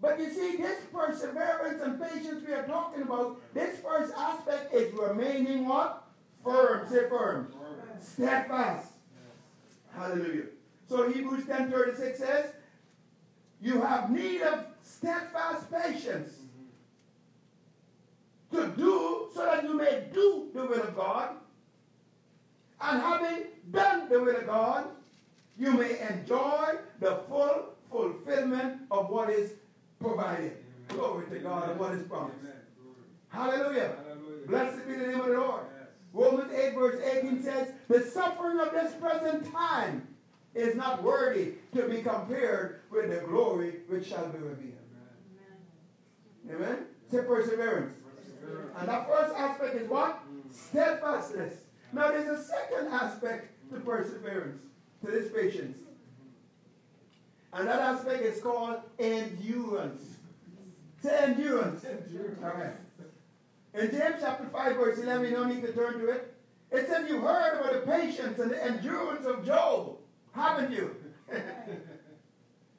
But 0.00 0.20
you 0.20 0.30
see, 0.30 0.56
this 0.56 0.80
perseverance 0.92 1.80
and 1.82 2.00
patience 2.00 2.44
we 2.46 2.52
are 2.52 2.66
talking 2.66 3.02
about, 3.02 3.40
this 3.54 3.78
first 3.78 4.12
aspect 4.14 4.74
is 4.74 4.92
remaining 4.92 5.66
what? 5.66 6.04
Firm. 6.42 6.86
Say 6.90 7.08
firm. 7.08 7.08
firm. 7.08 7.54
Steadfast. 8.00 8.92
Yes. 9.14 9.96
Hallelujah. 9.96 10.44
So 10.88 11.10
Hebrews 11.10 11.44
10.36 11.44 12.16
says, 12.18 12.52
you 13.62 13.80
have 13.80 14.10
need 14.10 14.42
of 14.42 14.66
steadfast 14.82 15.72
patience 15.72 16.34
to 18.52 18.66
do 18.76 19.28
so 19.34 19.46
that 19.46 19.64
you 19.64 19.74
may 19.74 20.04
do 20.12 20.50
the 20.54 20.66
will 20.66 20.82
of 20.82 20.94
God. 20.94 21.30
And 22.80 23.00
having 23.00 23.44
done 23.70 24.10
the 24.10 24.20
will 24.20 24.36
of 24.36 24.46
God, 24.46 24.84
you 25.58 25.72
may 25.72 25.98
enjoy 26.08 26.74
the 27.00 27.20
full 27.28 27.74
fulfillment 27.90 28.82
of 28.90 29.08
what 29.10 29.30
is 29.30 29.52
provided. 30.00 30.52
Amen. 30.52 30.62
Glory 30.88 31.26
to 31.30 31.38
God 31.38 31.70
and 31.70 31.80
what 31.80 31.92
is 31.92 32.02
promised. 32.04 32.38
Hallelujah. 33.28 33.96
Hallelujah. 34.06 34.46
Blessed 34.46 34.86
be 34.86 34.94
the 34.94 35.06
name 35.06 35.20
of 35.20 35.26
the 35.26 35.38
Lord. 35.38 35.64
Yes. 35.78 35.88
Romans 36.12 36.52
8 36.52 36.74
verse 36.74 37.00
18 37.02 37.42
says, 37.42 37.72
the 37.88 38.02
suffering 38.02 38.60
of 38.60 38.72
this 38.72 38.94
present 38.94 39.50
time 39.52 40.06
is 40.54 40.76
not 40.76 41.02
worthy 41.02 41.54
to 41.74 41.88
be 41.88 42.02
compared 42.02 42.80
with 42.90 43.10
the 43.10 43.26
glory 43.26 43.80
which 43.88 44.08
shall 44.08 44.28
be 44.28 44.38
revealed. 44.38 44.72
Amen. 46.48 46.56
Amen. 46.56 46.78
Say 47.10 47.18
perseverance. 47.22 47.94
perseverance. 48.16 48.72
And 48.78 48.88
that 48.88 49.08
first 49.08 49.34
aspect 49.36 49.74
is 49.76 49.88
what? 49.88 50.20
Mm. 50.20 50.52
Steadfastness. 50.52 51.54
Now 51.92 52.08
there's 52.08 52.40
a 52.40 52.42
second 52.42 52.88
aspect 52.92 53.50
to 53.72 53.80
perseverance, 53.80 54.62
to 55.04 55.10
this 55.10 55.30
patience. 55.32 55.78
And 57.52 57.68
that 57.68 57.80
aspect 57.80 58.22
is 58.22 58.40
called 58.40 58.78
endurance. 58.98 60.02
Say 61.02 61.16
endurance. 61.22 61.84
endurance. 61.84 62.42
Okay. 62.42 62.70
In 63.74 63.90
James 63.90 64.16
chapter 64.20 64.46
5, 64.52 64.76
verse 64.76 64.98
11, 64.98 65.30
you 65.30 65.36
don't 65.36 65.48
need 65.48 65.62
to 65.62 65.72
turn 65.72 65.98
to 66.00 66.10
it. 66.10 66.34
It 66.70 66.88
says 66.88 67.08
you 67.08 67.20
heard 67.20 67.60
about 67.60 67.72
the 67.72 67.90
patience 67.90 68.38
and 68.40 68.50
the 68.50 68.64
endurance 68.64 69.26
of 69.26 69.44
Job, 69.46 69.96
haven't 70.32 70.72
you? 70.72 70.94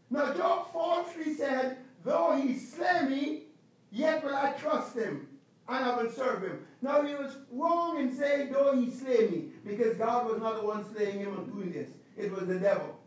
now, 0.10 0.34
Job 0.34 0.74
falsely 0.74 1.34
said, 1.34 1.78
Though 2.04 2.36
he 2.36 2.58
slay 2.58 3.08
me, 3.08 3.44
yet 3.92 4.24
will 4.24 4.36
I 4.36 4.52
trust 4.52 4.96
him 4.96 5.28
and 5.68 5.86
I 5.86 6.02
will 6.02 6.12
serve 6.12 6.44
him. 6.44 6.60
Now, 6.82 7.02
he 7.02 7.16
was 7.16 7.38
wrong 7.52 8.00
in 8.00 8.16
saying, 8.16 8.52
Though 8.52 8.76
he 8.76 8.92
slay 8.92 9.28
me, 9.30 9.46
because 9.66 9.98
God 9.98 10.30
was 10.30 10.42
not 10.42 10.62
the 10.62 10.68
one 10.68 10.86
slaying 10.94 11.20
him 11.20 11.38
and 11.38 11.52
doing 11.52 11.72
this, 11.72 11.90
it 12.18 12.32
was 12.32 12.48
the 12.48 12.60
devil. 12.60 13.00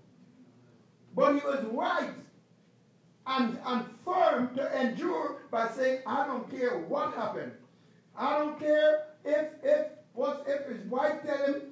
But 1.14 1.34
he 1.34 1.40
was 1.40 1.64
right 1.72 2.14
and, 3.26 3.58
and 3.64 3.84
firm 4.04 4.54
to 4.56 4.80
endure 4.80 5.42
by 5.50 5.68
saying, 5.70 6.00
I 6.06 6.26
don't 6.26 6.50
care 6.50 6.78
what 6.78 7.14
happened. 7.14 7.52
I 8.16 8.38
don't 8.38 8.58
care 8.58 9.06
if 9.24 9.46
if 9.62 9.86
what 10.14 10.44
if 10.48 10.66
his 10.66 10.84
wife 10.86 11.22
tell 11.24 11.46
him, 11.46 11.62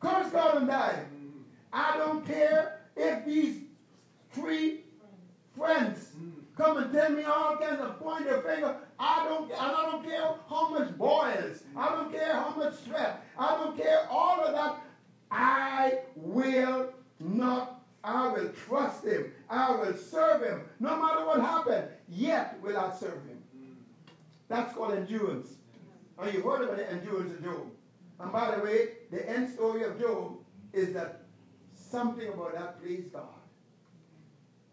curse 0.00 0.30
God 0.30 0.58
and 0.58 0.68
die. 0.68 0.98
Mm-hmm. 0.98 1.40
I 1.72 1.96
don't 1.96 2.26
care 2.26 2.80
if 2.96 3.24
these 3.24 3.62
three 4.32 4.80
friends 5.56 6.10
mm-hmm. 6.16 6.62
come 6.62 6.76
and 6.76 6.92
tell 6.92 7.10
me 7.10 7.22
all 7.24 7.56
kinds 7.56 7.80
of 7.80 7.98
point 7.98 8.24
their 8.24 8.42
finger. 8.42 8.76
I 8.98 9.24
don't 9.26 9.50
and 9.50 9.60
I 9.60 9.90
don't 9.90 10.04
care 10.04 10.34
how 10.48 10.68
much 10.68 10.96
boils. 10.98 11.62
I 11.76 11.88
don't 11.90 12.12
care 12.12 12.34
how 12.34 12.54
much 12.56 12.74
sweat. 12.84 13.24
I 13.38 13.56
don't 13.56 13.76
care 13.76 14.06
all 14.10 14.44
of 14.44 14.52
that. 14.52 14.82
I 15.30 15.98
will 16.14 16.92
not 17.20 17.76
I 18.06 18.32
will 18.32 18.50
trust 18.50 19.04
him. 19.04 19.32
I 19.50 19.74
will 19.74 19.96
serve 19.96 20.42
him. 20.42 20.62
No 20.78 20.96
matter 20.96 21.26
what 21.26 21.40
happens, 21.40 21.90
yet 22.08 22.56
will 22.62 22.78
I 22.78 22.94
serve 22.94 23.24
him. 23.26 23.42
That's 24.48 24.72
called 24.74 24.92
endurance. 24.92 25.54
And 26.18 26.32
you've 26.32 26.44
heard 26.44 26.62
about 26.62 26.76
the 26.76 26.90
endurance 26.90 27.32
of 27.32 27.42
Job. 27.42 27.66
And 28.20 28.32
by 28.32 28.54
the 28.54 28.62
way, 28.62 28.88
the 29.10 29.28
end 29.28 29.50
story 29.50 29.82
of 29.82 30.00
Job 30.00 30.38
is 30.72 30.94
that 30.94 31.22
something 31.74 32.28
about 32.28 32.54
that 32.54 32.80
pleased 32.80 33.12
God. 33.12 33.24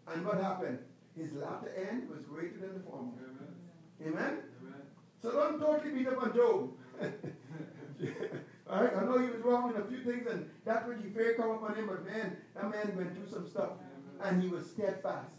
And 0.06 0.24
what 0.24 0.40
happened? 0.40 0.78
His 1.16 1.32
latter 1.32 1.72
end 1.90 2.08
was 2.08 2.20
greater 2.24 2.58
than 2.58 2.74
the 2.74 2.80
former. 2.88 3.10
Amen? 4.00 4.14
Amen? 4.14 4.38
Amen. 4.62 4.82
So 5.20 5.32
don't 5.32 5.58
totally 5.58 5.92
beat 5.92 6.08
up 6.08 6.22
on 6.22 6.34
Job. 6.34 6.70
I, 8.74 8.88
I 8.88 9.04
know 9.04 9.18
he 9.18 9.28
was 9.28 9.40
wrong 9.42 9.72
in 9.72 9.80
a 9.80 9.84
few 9.84 9.98
things, 9.98 10.26
and 10.26 10.50
that 10.64 10.88
which 10.88 10.98
he 11.02 11.08
feared 11.10 11.36
come 11.36 11.50
upon 11.50 11.76
him, 11.76 11.86
but 11.86 12.04
man, 12.04 12.36
that 12.54 12.70
man 12.70 12.96
went 12.96 13.14
through 13.14 13.28
some 13.30 13.48
stuff, 13.48 13.70
and 14.22 14.42
he 14.42 14.48
was 14.48 14.68
steadfast. 14.68 15.30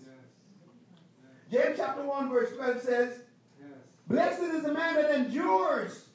James 1.52 1.78
chapter 1.78 2.04
1, 2.04 2.30
verse 2.30 2.56
12 2.56 2.82
says. 2.82 3.20
Blessed 4.08 4.42
is 4.42 4.64
the 4.64 4.74
man 4.74 4.96
that 4.96 5.12
endures, 5.12 6.06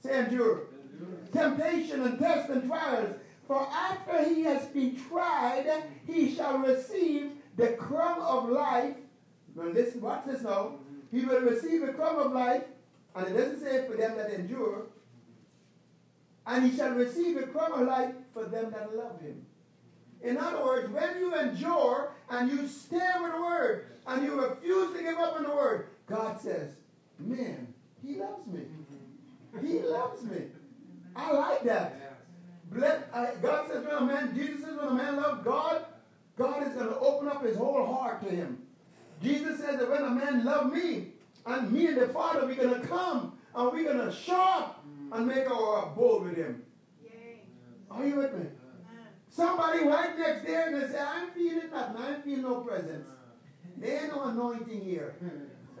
say 0.00 0.20
endure, 0.20 0.68
endure, 0.92 1.18
temptation 1.32 2.02
and 2.02 2.18
test 2.18 2.48
and 2.48 2.66
trials, 2.66 3.16
for 3.46 3.68
after 3.72 4.24
he 4.32 4.42
has 4.42 4.66
been 4.66 4.96
tried, 5.08 5.66
he 6.06 6.34
shall 6.34 6.58
receive 6.58 7.32
the 7.56 7.68
crown 7.72 8.20
of 8.20 8.48
life. 8.48 8.94
Now 9.54 9.64
listen, 9.64 10.00
watch 10.00 10.24
this 10.26 10.42
now. 10.42 10.50
Mm-hmm. 10.50 11.16
He 11.18 11.24
will 11.24 11.40
receive 11.40 11.84
the 11.84 11.92
crown 11.92 12.16
of 12.16 12.32
life, 12.32 12.64
and 13.14 13.26
it 13.26 13.36
doesn't 13.36 13.60
say 13.60 13.86
for 13.86 13.96
them 13.96 14.16
that 14.16 14.30
endure, 14.30 14.86
and 16.46 16.70
he 16.70 16.76
shall 16.76 16.90
receive 16.90 17.36
a 17.36 17.46
crown 17.46 17.72
of 17.72 17.86
life 17.86 18.14
for 18.32 18.44
them 18.44 18.70
that 18.70 18.94
love 18.96 19.20
him. 19.20 19.44
In 20.22 20.38
other 20.38 20.64
words, 20.64 20.90
when 20.90 21.18
you 21.18 21.34
endure 21.34 22.12
and 22.30 22.50
you 22.50 22.66
stay 22.66 23.10
with 23.20 23.32
the 23.32 23.40
word 23.40 23.86
and 24.06 24.24
you 24.24 24.40
refuse 24.40 24.96
to 24.96 25.02
give 25.02 25.18
up 25.18 25.36
on 25.36 25.42
the 25.44 25.50
word, 25.50 25.88
God 26.06 26.40
says, 26.40 26.72
man, 27.18 27.72
he 28.02 28.16
loves 28.16 28.46
me. 28.46 28.62
He 29.62 29.80
loves 29.80 30.22
me. 30.22 30.42
I 31.14 31.32
like 31.32 31.62
that. 31.64 32.00
God 32.72 33.68
says 33.68 33.84
when 33.84 33.94
a 33.94 34.00
man, 34.04 34.34
Jesus 34.34 34.64
says 34.64 34.76
when 34.76 34.88
a 34.88 34.94
man 34.94 35.16
loves 35.16 35.44
God, 35.44 35.84
God 36.36 36.66
is 36.66 36.74
going 36.74 36.88
to 36.88 36.98
open 36.98 37.28
up 37.28 37.44
his 37.44 37.56
whole 37.56 37.86
heart 37.86 38.22
to 38.24 38.30
him. 38.30 38.58
Jesus 39.22 39.60
says 39.60 39.78
that 39.78 39.88
when 39.88 40.02
a 40.02 40.10
man 40.10 40.44
loves 40.44 40.74
me, 40.74 41.08
and 41.46 41.70
me 41.70 41.86
and 41.86 41.98
the 41.98 42.08
Father, 42.08 42.46
we're 42.46 42.56
going 42.56 42.80
to 42.80 42.86
come 42.86 43.38
and 43.54 43.72
we're 43.72 43.84
going 43.84 44.04
to 44.04 44.12
show 44.12 44.40
up 44.40 44.83
and 45.12 45.26
make 45.26 45.50
our 45.50 45.86
abode 45.86 46.24
with 46.24 46.36
him. 46.36 46.62
Yay. 47.02 47.42
Are 47.90 48.06
you 48.06 48.16
with 48.16 48.34
me? 48.34 48.46
Somebody 49.28 49.84
right 49.84 50.16
next 50.16 50.46
there 50.46 50.68
and 50.68 50.80
they 50.80 50.92
say, 50.92 51.00
I'm 51.00 51.30
feeling 51.32 51.70
nothing. 51.70 51.96
I 51.96 52.20
feel 52.20 52.38
no 52.38 52.60
presence. 52.60 53.08
There 53.76 54.04
ain't 54.04 54.14
no 54.14 54.24
anointing 54.24 54.80
here. 54.80 55.16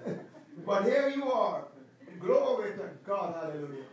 but 0.66 0.84
here 0.84 1.12
you 1.14 1.30
are. 1.30 1.64
Glory 2.18 2.72
to 2.72 2.88
God. 3.06 3.34
Hallelujah. 3.40 3.84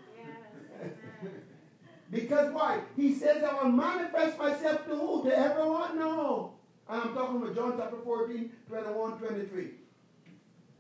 because 2.10 2.52
why? 2.54 2.80
He 2.96 3.14
says, 3.14 3.44
I 3.44 3.64
will 3.64 3.72
manifest 3.72 4.40
myself 4.40 4.86
to 4.88 4.96
who? 4.96 5.24
To 5.26 5.38
everyone? 5.38 6.00
No. 6.00 6.54
And 6.90 7.02
I'm 7.02 7.14
talking 7.14 7.42
about 7.42 7.56
John 7.56 7.76
chapter 7.78 7.98
14, 8.04 8.52
21, 8.68 9.20
23. 9.20 9.68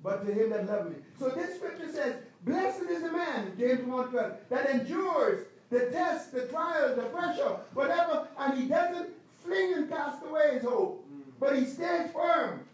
But 0.04 0.26
to 0.26 0.34
him 0.34 0.49
that 0.49 0.66
loved 0.66 0.89
me. 0.89 0.95
So 1.20 1.30
this 1.30 1.58
scripture 1.58 1.91
says, 1.91 2.16
Blessed 2.43 2.83
is 2.89 3.03
the 3.03 3.11
man, 3.11 3.53
James 3.57 3.81
1.12, 3.81 4.35
that 4.49 4.69
endures 4.69 5.45
the 5.69 5.91
test, 5.91 6.33
the 6.33 6.47
trials, 6.47 6.95
the 6.95 7.03
pressure, 7.03 7.57
whatever, 7.73 8.27
and 8.39 8.59
he 8.59 8.67
doesn't 8.67 9.09
fling 9.43 9.73
and 9.73 9.89
cast 9.89 10.25
away 10.25 10.55
his 10.55 10.63
hope, 10.63 11.05
but 11.39 11.57
he 11.57 11.65
stays 11.65 12.09
firm. 12.11 12.65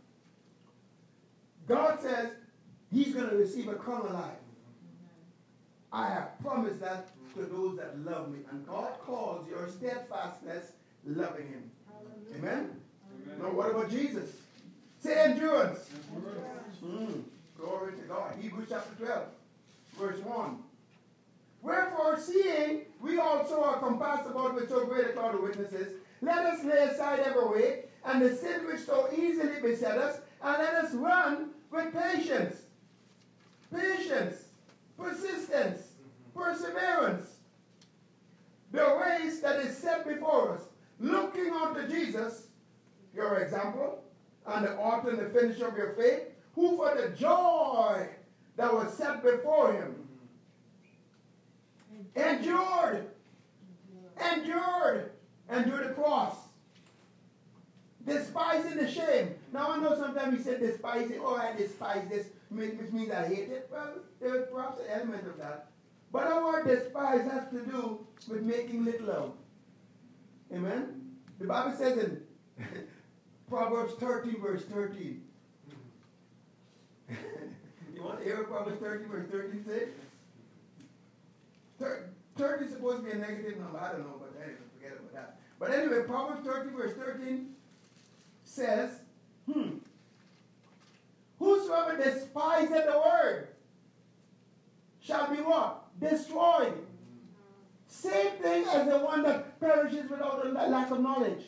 God 1.67 1.99
says 2.01 2.31
he's 2.91 3.13
going 3.13 3.29
to 3.29 3.35
receive 3.35 3.67
a 3.67 3.75
crown 3.75 4.05
of 4.05 4.13
life. 4.13 4.31
I 5.91 6.07
have 6.07 6.39
promised 6.41 6.79
that 6.81 7.09
to 7.35 7.41
those 7.43 7.77
that 7.77 7.99
love 7.99 8.31
me. 8.31 8.39
And 8.51 8.65
God 8.65 8.93
calls 9.05 9.47
your 9.49 9.67
steadfastness 9.67 10.71
loving 11.05 11.47
him. 11.47 11.71
Amen? 12.35 12.69
Amen. 13.25 13.39
Now, 13.39 13.51
what 13.51 13.69
about 13.69 13.89
Jesus? 13.89 14.31
Say 14.99 15.13
endurance. 15.13 15.89
endurance. 16.15 16.77
Mm, 16.83 17.23
glory 17.57 17.93
to 17.93 18.01
God. 18.01 18.35
Hebrews 18.41 18.67
chapter 18.69 19.05
12 19.05 19.25
verse 19.97 20.19
1. 20.19 20.57
Wherefore, 21.61 22.19
seeing 22.19 22.81
we 23.01 23.19
also 23.19 23.63
are 23.63 23.79
compassed 23.79 24.29
about 24.29 24.55
with 24.55 24.69
so 24.69 24.85
great 24.85 25.07
a 25.07 25.13
cloud 25.13 25.35
of 25.35 25.41
witnesses, 25.41 25.93
let 26.21 26.45
us 26.45 26.63
lay 26.63 26.77
aside 26.77 27.19
every 27.19 27.47
weight 27.47 27.85
and 28.05 28.21
the 28.21 28.35
sin 28.35 28.65
which 28.65 28.81
so 28.81 29.09
easily 29.15 29.59
beset 29.61 29.97
us, 29.97 30.19
and 30.41 30.57
let 30.59 30.75
us 30.75 30.93
run 30.93 31.49
with 31.71 31.93
patience. 31.93 32.61
Patience, 33.73 34.45
persistence, 34.97 35.93
perseverance. 36.33 37.35
The 38.71 38.97
race 39.01 39.41
that 39.41 39.59
is 39.59 39.77
set 39.77 40.07
before 40.07 40.55
us, 40.55 40.61
looking 40.99 41.51
unto 41.51 41.87
Jesus, 41.87 42.47
your 43.13 43.39
example, 43.39 44.03
and 44.45 44.65
the 44.65 44.77
author 44.77 45.09
and 45.09 45.19
the 45.19 45.39
finisher 45.39 45.67
of 45.67 45.77
your 45.77 45.93
faith, 45.93 46.29
who 46.55 46.77
for 46.77 46.95
the 46.95 47.09
joy 47.09 48.07
that 48.57 48.73
was 48.73 48.91
set 48.93 49.23
before 49.23 49.73
him. 49.73 49.95
Endured. 52.15 53.07
Endured. 54.33 55.11
Endured 55.49 55.89
the 55.89 55.93
cross. 55.93 56.35
Despising 58.05 58.77
the 58.77 58.89
shame. 58.89 59.35
Now 59.53 59.71
I 59.71 59.77
know 59.77 59.95
sometimes 59.95 60.37
we 60.37 60.43
say 60.43 60.57
despising, 60.59 61.19
oh 61.21 61.35
I 61.35 61.53
despise 61.55 62.07
this, 62.09 62.27
which 62.49 62.91
means 62.91 63.11
I 63.11 63.27
hate 63.27 63.49
it. 63.49 63.69
Well, 63.71 63.95
there's 64.19 64.47
perhaps 64.51 64.79
an 64.79 64.85
element 64.89 65.27
of 65.27 65.37
that. 65.37 65.67
But 66.11 66.23
our 66.23 66.43
word 66.43 66.67
despise 66.67 67.29
has 67.29 67.49
to 67.51 67.59
do 67.65 68.07
with 68.27 68.41
making 68.43 68.85
little 68.85 69.11
of. 69.11 69.33
Amen? 70.53 71.11
The 71.39 71.45
Bible 71.45 71.77
says 71.77 71.97
in 71.97 72.21
Proverbs 73.49 73.93
13, 73.99 74.41
verse 74.41 74.63
13. 74.63 75.21
you 77.97 78.03
want 78.03 78.19
to 78.19 78.23
hear 78.23 78.43
Proverbs 78.43 78.79
30 78.79 79.05
verse 79.05 79.29
36? 79.31 79.91
30 82.37 82.65
is 82.65 82.71
supposed 82.71 82.97
to 82.97 83.03
be 83.03 83.11
a 83.11 83.15
negative 83.15 83.59
number. 83.59 83.79
I 83.79 83.91
don't 83.91 84.01
know, 84.01 84.19
but 84.19 84.39
anyway, 84.41 84.57
forget 84.75 84.97
about 84.99 85.13
that. 85.13 85.39
But 85.59 85.71
anyway, 85.71 86.03
Proverbs 86.05 86.45
13, 86.45 86.75
verse 86.75 86.93
13 86.95 87.49
says, 88.43 88.99
hmm, 89.51 89.77
Whosoever 91.39 91.97
despises 91.97 92.69
the 92.69 93.01
word 93.03 93.49
shall 95.01 95.33
be 95.33 95.41
what? 95.41 95.85
Destroyed. 95.99 96.73
Same 97.87 98.31
thing 98.41 98.65
as 98.65 98.87
the 98.87 98.99
one 98.99 99.23
that 99.23 99.59
perishes 99.59 100.09
without 100.09 100.45
a 100.45 100.49
lack 100.49 100.91
of 100.91 100.99
knowledge. 100.99 101.45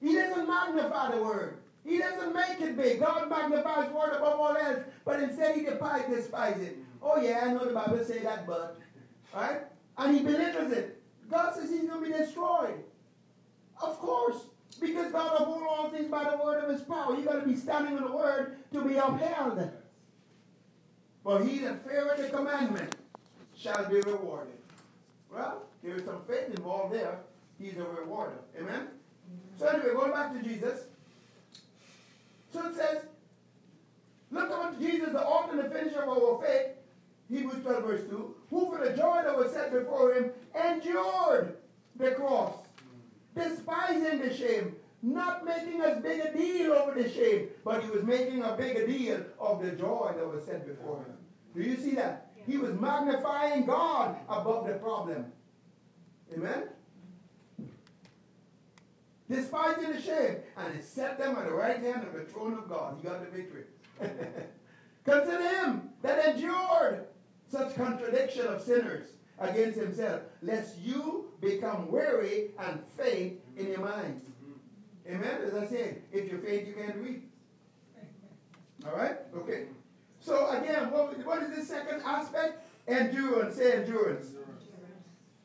He 0.00 0.14
doesn't 0.14 0.48
magnify 0.48 1.10
the 1.14 1.22
word. 1.22 1.59
He 1.84 1.98
doesn't 1.98 2.34
make 2.34 2.60
it 2.60 2.76
big. 2.76 3.00
God 3.00 3.28
magnifies 3.28 3.90
word 3.90 4.16
above 4.16 4.38
all 4.38 4.56
else, 4.56 4.80
but 5.04 5.22
instead 5.22 5.56
he 5.56 5.64
despises 5.64 6.62
it. 6.62 6.78
Oh 7.02 7.20
yeah, 7.20 7.44
I 7.44 7.52
know 7.52 7.64
the 7.64 7.72
Bible 7.72 8.04
say 8.04 8.18
that, 8.20 8.46
but 8.46 8.78
right? 9.34 9.62
And 9.96 10.16
he 10.16 10.22
belittles 10.22 10.72
it. 10.72 11.02
God 11.30 11.54
says 11.54 11.70
he's 11.70 11.88
going 11.88 12.02
to 12.04 12.10
be 12.10 12.12
destroyed. 12.12 12.84
Of 13.82 13.98
course, 13.98 14.44
because 14.80 15.10
God 15.12 15.40
uphold 15.40 15.62
all 15.68 15.90
things 15.90 16.10
by 16.10 16.24
the 16.24 16.36
word 16.44 16.62
of 16.64 16.70
his 16.70 16.82
power. 16.82 17.16
You 17.16 17.24
got 17.24 17.40
to 17.40 17.46
be 17.46 17.56
standing 17.56 17.96
on 17.96 18.04
the 18.04 18.16
word 18.16 18.56
to 18.72 18.84
be 18.84 18.96
upheld. 18.96 19.70
For 21.22 21.42
he 21.44 21.58
that 21.60 21.84
feareth 21.86 22.18
the 22.18 22.36
commandment 22.36 22.96
shall 23.56 23.88
be 23.88 24.00
rewarded. 24.00 24.54
Well, 25.32 25.62
there 25.82 25.96
is 25.96 26.04
some 26.04 26.22
faith 26.26 26.48
involved 26.48 26.94
there. 26.94 27.20
He's 27.58 27.76
a 27.76 27.84
rewarder. 27.84 28.38
Amen? 28.58 28.88
So 29.58 29.66
anyway, 29.66 29.92
going 29.94 30.12
back 30.12 30.32
to 30.34 30.42
Jesus. 30.42 30.84
So 32.52 32.66
it 32.66 32.76
says, 32.76 33.04
look 34.30 34.50
unto 34.50 34.80
Jesus, 34.80 35.10
the 35.12 35.22
author 35.22 35.60
and 35.60 35.70
the 35.70 35.74
finisher 35.74 36.02
of 36.02 36.08
our 36.08 36.42
faith, 36.42 36.72
Hebrews 37.30 37.62
12 37.62 37.84
verse 37.84 38.08
2, 38.08 38.34
who 38.50 38.70
for 38.70 38.84
the 38.84 38.96
joy 38.96 39.22
that 39.24 39.36
was 39.36 39.52
set 39.52 39.72
before 39.72 40.14
him 40.14 40.30
endured 40.54 41.56
the 41.96 42.12
cross, 42.12 42.54
despising 43.36 44.18
the 44.18 44.34
shame, 44.34 44.74
not 45.02 45.44
making 45.44 45.80
as 45.80 46.02
big 46.02 46.20
a 46.20 46.36
deal 46.36 46.72
over 46.72 47.00
the 47.00 47.08
shame, 47.08 47.48
but 47.64 47.82
he 47.82 47.90
was 47.90 48.02
making 48.02 48.42
a 48.42 48.56
bigger 48.56 48.86
deal 48.86 49.22
of 49.38 49.62
the 49.62 49.70
joy 49.72 50.12
that 50.16 50.26
was 50.26 50.44
set 50.44 50.66
before 50.66 50.98
him. 50.98 51.14
Do 51.54 51.62
you 51.62 51.76
see 51.76 51.94
that? 51.94 52.32
He 52.46 52.58
was 52.58 52.72
magnifying 52.74 53.64
God 53.64 54.16
above 54.28 54.66
the 54.66 54.74
problem. 54.74 55.26
Amen? 56.34 56.64
Despising 59.30 59.92
the 59.92 60.00
shame, 60.00 60.36
and 60.56 60.74
he 60.74 60.82
set 60.82 61.16
them 61.16 61.36
at 61.36 61.44
the 61.44 61.52
right 61.52 61.78
hand 61.78 62.02
of 62.02 62.12
the 62.14 62.24
throne 62.24 62.54
of 62.54 62.68
God. 62.68 62.96
He 63.00 63.06
got 63.06 63.20
the 63.20 63.36
victory. 63.36 63.64
Consider 65.04 65.48
him 65.56 65.90
that 66.02 66.34
endured 66.34 67.06
such 67.48 67.76
contradiction 67.76 68.46
of 68.48 68.60
sinners 68.60 69.06
against 69.38 69.78
himself, 69.78 70.22
lest 70.42 70.78
you 70.78 71.30
become 71.40 71.90
weary 71.92 72.50
and 72.58 72.80
faint 72.98 73.40
in 73.56 73.68
your 73.68 73.80
minds. 73.80 74.24
Mm-hmm. 74.24 75.14
Amen? 75.14 75.40
As 75.46 75.54
I 75.54 75.66
said, 75.66 76.02
if 76.12 76.30
you 76.30 76.38
faint, 76.38 76.66
you 76.66 76.74
can't 76.74 76.96
read. 76.96 77.22
All 78.84 78.96
right? 78.96 79.16
Okay. 79.36 79.66
So 80.18 80.50
again, 80.50 80.90
what, 80.90 81.24
what 81.24 81.42
is 81.44 81.56
the 81.56 81.64
second 81.64 82.02
aspect? 82.04 82.66
Endurance. 82.88 83.56
Say 83.56 83.72
endurance. 83.72 84.32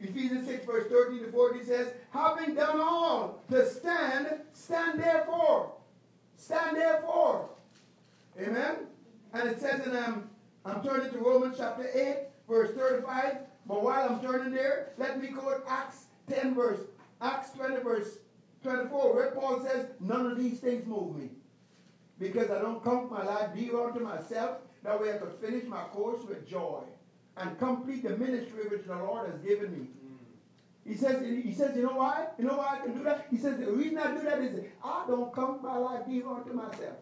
Ephesians 0.10 0.48
6, 0.48 0.66
verse 0.66 0.88
13 0.90 1.20
to 1.24 1.32
14 1.32 1.66
says, 1.66 1.88
Having 2.12 2.56
done 2.56 2.80
all 2.80 3.42
to 3.50 3.70
stand, 3.70 4.28
stand 4.54 5.00
therefore. 5.00 5.74
Stand 6.38 6.78
therefore. 6.78 7.50
Amen? 8.40 8.76
And 9.34 9.50
it 9.50 9.60
says 9.60 9.86
in 9.86 9.96
um, 9.96 10.30
I'm 10.64 10.84
turning 10.84 11.12
to 11.12 11.18
Romans 11.18 11.56
chapter 11.58 11.90
8, 11.94 12.28
verse 12.48 12.76
35. 12.76 13.38
But 13.68 13.84
while 13.84 14.10
I'm 14.10 14.22
turning 14.22 14.54
there, 14.54 14.94
let 14.98 15.20
me 15.22 15.30
quote 15.30 15.64
Acts 15.68 16.06
10, 16.30 16.54
verse, 16.54 16.82
Acts 17.22 17.52
20, 17.52 17.78
verse 17.78 18.18
24, 18.64 19.16
where 19.16 19.32
Paul 19.32 19.66
says, 19.66 19.88
None 20.00 20.28
of 20.28 20.38
these 20.38 20.60
things 20.60 20.86
move 20.86 21.16
me. 21.16 21.30
Because 22.20 22.52
I 22.52 22.62
don't 22.62 22.84
count 22.84 23.12
my 23.12 23.24
life 23.24 23.50
dear 23.56 23.82
unto 23.82 24.00
myself, 24.00 24.60
that 24.84 25.02
way 25.02 25.14
I 25.14 25.18
could 25.18 25.34
finish 25.42 25.66
my 25.66 25.82
course 25.86 26.24
with 26.24 26.48
joy 26.48 26.84
and 27.38 27.58
complete 27.60 28.04
the 28.04 28.18
ministry 28.18 28.68
which 28.70 28.86
the 28.86 28.96
Lord 28.96 29.30
has 29.30 29.40
given 29.42 29.72
me. 29.72 29.88
He 30.88 30.96
says, 30.96 31.22
he 31.26 31.52
says, 31.52 31.76
you 31.76 31.84
know 31.84 31.96
why? 31.96 32.28
You 32.38 32.46
know 32.46 32.58
why 32.58 32.78
I 32.78 32.86
can 32.86 32.96
do 32.96 33.04
that? 33.04 33.28
He 33.32 33.38
says, 33.38 33.58
the 33.58 33.72
reason 33.72 33.98
I 33.98 34.16
do 34.16 34.22
that 34.22 34.40
is 34.40 34.60
I 34.84 35.06
don't 35.08 35.34
come 35.34 35.62
by 35.62 35.78
life 35.78 36.06
dear 36.08 36.28
unto 36.28 36.54
myself. 36.54 36.98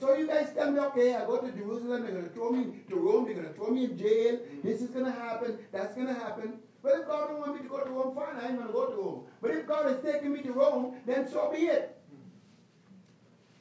So 0.00 0.14
you 0.14 0.26
guys 0.26 0.52
tell 0.54 0.70
me, 0.70 0.80
okay, 0.80 1.14
I 1.14 1.24
go 1.24 1.38
to 1.38 1.50
Jerusalem, 1.50 2.02
they're 2.02 2.12
going 2.12 2.24
to 2.24 2.30
throw 2.30 2.50
me 2.50 2.80
to 2.88 2.96
Rome, 2.96 3.26
they're 3.26 3.42
to 3.42 3.52
throw 3.52 3.70
me 3.70 3.84
in 3.84 3.98
jail, 3.98 4.38
this 4.62 4.80
is 4.80 4.90
going 4.90 5.06
to 5.06 5.12
happen, 5.12 5.58
that's 5.72 5.94
going 5.94 6.06
to 6.06 6.14
happen. 6.14 6.54
But 6.82 7.00
if 7.00 7.06
God 7.08 7.28
don't 7.28 7.40
want 7.40 7.56
me 7.56 7.62
to 7.62 7.68
go 7.68 7.82
to 7.82 7.90
Rome, 7.90 8.14
fine, 8.14 8.36
I 8.36 8.48
ain't 8.48 8.56
going 8.56 8.68
to 8.68 8.72
go 8.72 8.86
to 8.86 8.96
Rome. 8.96 9.24
But 9.40 9.50
if 9.52 9.66
God 9.66 9.90
is 9.90 10.04
taking 10.04 10.32
me 10.32 10.42
to 10.42 10.52
Rome, 10.52 10.96
then 11.06 11.28
so 11.28 11.52
be 11.52 11.66
it. 11.66 11.96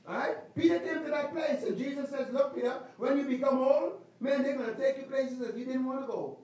Alright? 0.08 0.56
Peter 0.56 0.80
came 0.80 1.04
to 1.04 1.10
that 1.10 1.34
place, 1.34 1.64
and 1.64 1.78
Jesus 1.78 2.10
says, 2.10 2.32
look, 2.32 2.56
Peter, 2.56 2.82
when 2.98 3.18
you 3.18 3.26
become 3.26 3.60
old, 3.60 4.02
man, 4.20 4.44
they're 4.44 4.58
going 4.58 4.74
to 4.74 4.82
take 4.82 4.98
you 4.98 5.04
places 5.04 5.40
that 5.40 5.58
you 5.58 5.66
didn't 5.66 5.86
want 5.86 6.02
to 6.02 6.08
go. 6.08 6.38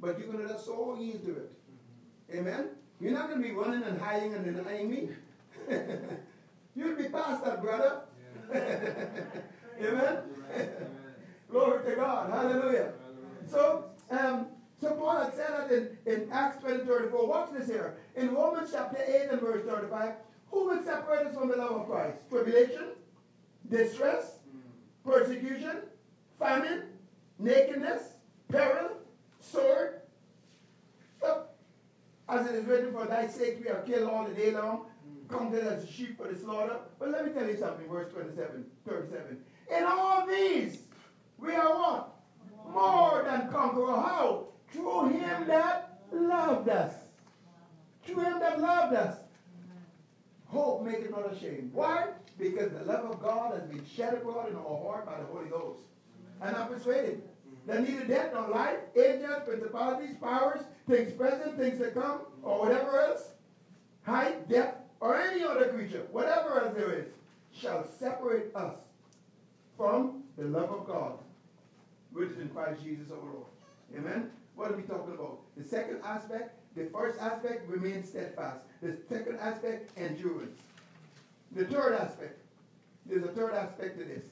But 0.00 0.18
you're 0.18 0.28
going 0.28 0.46
to 0.46 0.52
just 0.52 0.64
so 0.64 0.96
easy 1.00 1.18
to 1.18 1.30
it. 1.30 1.52
Amen? 2.34 2.68
You're 3.00 3.12
not 3.12 3.28
going 3.28 3.42
to 3.42 3.48
be 3.48 3.54
running 3.54 3.82
and 3.82 4.00
hiding 4.00 4.34
and 4.34 4.44
denying 4.44 4.90
me. 4.90 5.08
You'll 6.76 6.96
be 6.96 7.08
past 7.08 7.44
that, 7.44 7.62
brother. 7.62 8.02
Amen? 9.82 10.18
Glory 11.50 11.90
to 11.90 11.96
God. 11.96 12.30
Hallelujah. 12.30 12.92
So, 13.46 13.86
um, 14.10 14.46
so 14.80 14.92
Paul 14.92 15.24
had 15.24 15.34
said 15.34 15.48
that 15.48 15.72
in, 15.72 15.98
in 16.06 16.30
Acts 16.30 16.62
20, 16.62 16.84
34. 16.84 17.26
Watch 17.26 17.50
this 17.52 17.68
here. 17.68 17.96
In 18.16 18.34
Romans 18.34 18.70
chapter 18.72 18.98
8 19.02 19.28
and 19.32 19.40
verse 19.40 19.64
35, 19.66 20.12
who 20.50 20.66
will 20.66 20.82
separate 20.82 21.26
us 21.26 21.34
from 21.34 21.48
the 21.48 21.56
love 21.56 21.72
of 21.72 21.86
Christ? 21.86 22.18
Tribulation, 22.28 22.88
distress, 23.68 24.38
persecution, 25.04 25.82
famine, 26.40 26.82
nakedness, 27.38 28.14
peril, 28.48 28.96
sword. 29.38 30.00
So, 31.20 31.44
as 32.28 32.48
it 32.48 32.54
is 32.56 32.64
written, 32.64 32.92
for 32.92 33.06
thy 33.06 33.28
sake 33.28 33.60
we 33.62 33.68
are 33.68 33.82
killed 33.82 34.10
all 34.10 34.24
the 34.24 34.34
day 34.34 34.50
long 34.50 34.86
counted 35.30 35.66
as 35.66 35.88
sheep 35.88 36.16
for 36.16 36.28
the 36.28 36.38
slaughter. 36.38 36.76
But 36.98 37.10
let 37.10 37.24
me 37.24 37.32
tell 37.32 37.46
you 37.46 37.56
something, 37.56 37.88
verse 37.88 38.12
27, 38.12 38.64
37. 38.86 39.38
In 39.76 39.84
all 39.84 40.26
these, 40.26 40.80
we 41.38 41.54
are 41.54 41.68
what? 41.68 42.16
More 42.72 43.24
than 43.24 43.48
conqueror. 43.50 43.94
How? 43.94 44.48
Through 44.72 45.10
him 45.10 45.46
that 45.46 46.00
loved 46.12 46.68
us. 46.68 46.94
Through 48.04 48.20
him 48.20 48.40
that 48.40 48.60
loved 48.60 48.94
us. 48.94 49.18
Hope 50.46 50.84
make 50.84 50.96
it 50.96 51.10
not 51.10 51.32
ashamed. 51.32 51.72
Why? 51.72 52.08
Because 52.38 52.72
the 52.72 52.84
love 52.84 53.04
of 53.04 53.22
God 53.22 53.54
has 53.54 53.68
been 53.68 53.84
shed 53.86 54.14
abroad 54.14 54.48
in 54.48 54.56
our 54.56 54.82
heart 54.82 55.06
by 55.06 55.18
the 55.18 55.26
Holy 55.26 55.48
Ghost. 55.48 55.82
And 56.42 56.56
I'm 56.56 56.68
persuaded 56.68 57.22
that 57.66 57.86
neither 57.86 58.04
death 58.04 58.30
nor 58.32 58.48
life, 58.48 58.78
angels, 58.96 59.42
principalities, 59.46 60.16
powers, 60.20 60.60
things 60.88 61.12
present, 61.12 61.58
things 61.58 61.78
to 61.78 61.90
come, 61.90 62.20
or 62.42 62.60
whatever 62.60 63.00
else, 63.00 63.30
height, 64.02 64.48
depth, 64.48 64.82
or 65.00 65.16
any 65.16 65.42
other 65.42 65.68
creature, 65.68 66.06
whatever 66.10 66.60
else 66.60 66.74
there 66.74 66.98
is, 66.98 67.06
shall 67.52 67.86
separate 67.98 68.54
us 68.54 68.74
from 69.76 70.22
the 70.36 70.44
love 70.44 70.70
of 70.70 70.86
God, 70.86 71.18
which 72.12 72.30
is 72.30 72.38
in 72.38 72.48
Christ 72.48 72.82
Jesus 72.82 73.06
our 73.10 73.18
Lord. 73.18 73.46
Amen? 73.96 74.30
What 74.54 74.70
are 74.70 74.76
we 74.76 74.82
talking 74.82 75.14
about? 75.14 75.38
The 75.56 75.64
second 75.64 76.00
aspect, 76.04 76.58
the 76.76 76.86
first 76.86 77.20
aspect, 77.20 77.68
remain 77.68 78.04
steadfast. 78.04 78.60
The 78.82 78.96
second 79.08 79.38
aspect, 79.40 79.90
endurance. 79.98 80.58
The 81.52 81.64
third 81.64 81.94
aspect, 81.94 82.38
there's 83.06 83.24
a 83.24 83.28
third 83.28 83.54
aspect 83.54 83.98
to 83.98 84.04
this. 84.04 84.24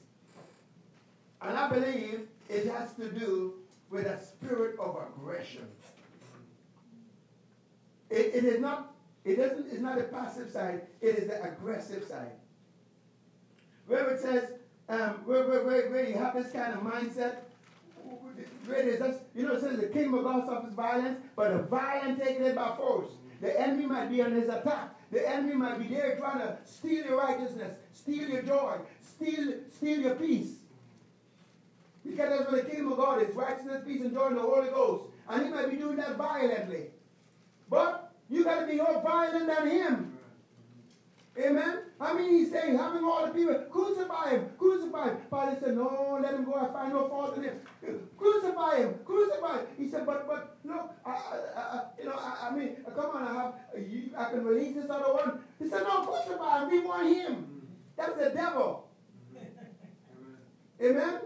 And 1.41 1.57
I 1.57 1.69
believe 1.69 2.27
it 2.49 2.67
has 2.67 2.93
to 2.93 3.09
do 3.09 3.55
with 3.89 4.05
a 4.05 4.21
spirit 4.21 4.79
of 4.79 4.97
aggression. 4.97 5.67
It, 8.09 8.33
it 8.33 8.43
is 8.43 8.59
not 8.59 8.93
it 9.25 9.35
doesn't, 9.35 9.67
it's 9.71 9.81
not 9.81 9.99
a 9.99 10.03
passive 10.03 10.49
side, 10.49 10.81
it 11.01 11.15
is 11.17 11.27
the 11.27 11.43
aggressive 11.43 12.03
side. 12.07 12.31
Where 13.87 14.09
it 14.09 14.21
says, 14.21 14.51
um, 14.87 15.21
where, 15.25 15.47
where, 15.47 15.63
where, 15.63 15.89
where 15.89 16.07
you 16.07 16.15
have 16.15 16.35
this 16.35 16.51
kind 16.51 16.73
of 16.73 16.79
mindset, 16.79 17.35
where 18.65 18.79
it 18.79 18.87
is, 18.87 19.17
you 19.35 19.45
know, 19.45 19.53
it 19.53 19.61
says 19.61 19.79
the 19.79 19.87
kingdom 19.87 20.15
of 20.15 20.23
God 20.23 20.45
suffers 20.45 20.73
violence, 20.73 21.19
but 21.35 21.51
the 21.51 21.63
violent 21.63 22.23
take 22.23 22.39
it 22.39 22.55
by 22.55 22.75
force. 22.75 23.09
The 23.41 23.59
enemy 23.59 23.85
might 23.85 24.09
be 24.09 24.21
on 24.21 24.31
his 24.31 24.49
attack. 24.49 24.95
The 25.11 25.27
enemy 25.27 25.55
might 25.55 25.79
be 25.79 25.87
there 25.87 26.17
trying 26.17 26.39
to 26.39 26.57
steal 26.65 27.05
your 27.05 27.17
righteousness, 27.17 27.77
steal 27.93 28.29
your 28.29 28.41
joy, 28.43 28.77
steal, 29.01 29.53
steal 29.71 29.99
your 30.01 30.15
peace. 30.15 30.58
Because 32.09 32.29
that's 32.29 32.51
what 32.51 32.63
the 32.63 32.69
kingdom 32.69 32.91
of 32.93 32.97
God 32.97 33.21
is 33.21 33.35
righteousness, 33.35 33.83
peace, 33.85 34.01
and 34.01 34.13
joy 34.13 34.27
in 34.27 34.35
the 34.35 34.41
Holy 34.41 34.69
Ghost. 34.69 35.05
And 35.29 35.45
he 35.45 35.49
might 35.49 35.69
be 35.69 35.77
doing 35.77 35.97
that 35.97 36.15
violently. 36.17 36.87
But 37.69 38.11
you 38.29 38.43
got 38.43 38.61
to 38.61 38.67
be 38.67 38.75
more 38.75 39.01
violent 39.01 39.47
than 39.47 39.69
him. 39.69 40.17
Amen. 41.37 41.79
I 42.01 42.13
mean, 42.13 42.31
he's 42.31 42.51
saying, 42.51 42.77
having 42.77 43.03
all 43.03 43.25
the 43.25 43.33
people, 43.33 43.55
crucify 43.71 44.31
him, 44.31 44.49
crucify 44.57 45.09
him. 45.09 45.17
Pilate 45.29 45.59
said, 45.61 45.75
no, 45.75 46.19
let 46.21 46.33
him 46.33 46.43
go. 46.43 46.55
I 46.55 46.73
find 46.73 46.93
no 46.93 47.07
fault 47.07 47.37
in 47.37 47.43
him. 47.43 47.59
Crucify 48.17 48.77
him, 48.77 48.95
crucify 49.05 49.59
him. 49.59 49.65
He 49.77 49.89
said, 49.89 50.05
but, 50.05 50.27
but, 50.27 50.57
look, 50.65 50.91
I, 51.05 51.11
I, 51.11 51.61
I 51.61 51.83
you 51.97 52.05
know, 52.05 52.15
I, 52.17 52.49
I, 52.49 52.55
mean, 52.55 52.77
come 52.93 53.11
on, 53.11 53.23
I 53.23 53.33
have, 53.41 53.89
you, 53.89 54.11
I 54.17 54.25
can 54.31 54.43
release 54.43 54.75
this 54.75 54.89
other 54.89 55.13
one. 55.13 55.39
He 55.59 55.69
said, 55.69 55.83
no, 55.83 56.01
crucify 56.01 56.63
him. 56.63 56.71
We 56.71 56.79
want 56.81 57.15
him. 57.15 57.67
That's 57.95 58.17
the 58.17 58.31
devil. 58.31 58.89
Amen. 59.35 59.67
Amen. 60.81 61.19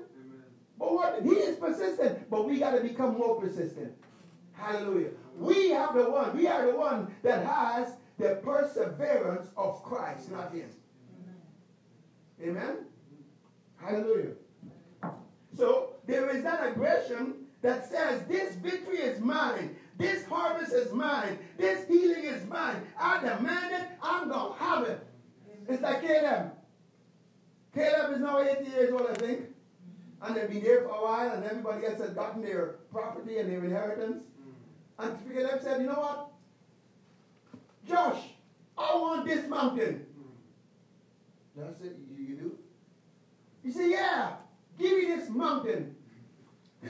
But 0.78 0.94
what? 0.94 1.22
He 1.24 1.30
is 1.30 1.58
persistent, 1.58 2.30
but 2.30 2.48
we 2.48 2.60
got 2.60 2.72
to 2.72 2.82
become 2.82 3.18
more 3.18 3.40
persistent. 3.40 3.94
Hallelujah. 4.54 5.10
We 5.38 5.70
have 5.70 5.96
the 5.96 6.10
one. 6.10 6.36
We 6.36 6.48
are 6.48 6.66
the 6.66 6.78
one 6.78 7.14
that 7.24 7.46
has 7.46 7.96
the 8.18 8.40
perseverance 8.44 9.48
of 9.58 9.84
Christ, 9.84 10.32
not 10.32 10.54
him. 10.54 10.70
Amen? 12.42 12.86
Hallelujah. 13.78 14.34
So 15.56 15.94
there 16.06 16.30
is 16.36 16.44
that 16.44 16.66
aggression 16.66 17.36
that 17.62 17.90
says, 17.90 18.26
This 18.28 18.56
victory 18.56 18.98
is 18.98 19.20
mine. 19.20 19.76
This 19.98 20.26
harvest 20.26 20.74
is 20.74 20.92
mine. 20.92 21.38
This 21.58 21.88
healing 21.88 22.24
is 22.24 22.46
mine. 22.48 22.82
I 23.00 23.20
demand 23.20 23.74
it. 23.74 23.88
I'm 24.02 24.30
to 24.30 24.54
have 24.58 24.88
it. 24.88 25.06
It's 25.68 25.82
like 25.82 26.02
Caleb. 26.02 26.52
Caleb 27.74 28.14
is 28.14 28.20
now 28.20 28.40
80 28.40 28.70
years 28.70 28.92
old, 28.92 29.08
I 29.10 29.14
think. 29.14 29.42
And 30.24 30.36
they've 30.36 30.50
been 30.50 30.64
there 30.64 30.84
for 30.84 30.90
a 30.90 31.04
while, 31.04 31.32
and 31.32 31.44
everybody 31.44 31.86
else 31.86 32.00
has 32.00 32.12
gotten 32.12 32.42
their 32.42 32.76
property 32.92 33.40
and 33.40 33.52
their 33.52 33.64
inheritance. 33.64 34.24
Mm. 35.00 35.06
And 35.06 35.34
Caleb 35.34 35.62
said, 35.62 35.82
You 35.82 35.88
know 35.88 35.96
what? 35.96 36.30
Josh, 37.88 38.22
I 38.78 38.96
want 38.96 39.26
this 39.26 39.48
mountain. 39.50 40.06
Mm. 41.58 41.66
Josh 41.66 41.76
said, 41.82 41.96
you, 42.10 42.26
you 42.26 42.36
do? 42.36 42.58
He 43.64 43.72
said, 43.72 43.90
yeah, 43.90 44.34
give 44.78 44.98
me 44.98 45.06
this 45.06 45.30
mountain. 45.30 45.96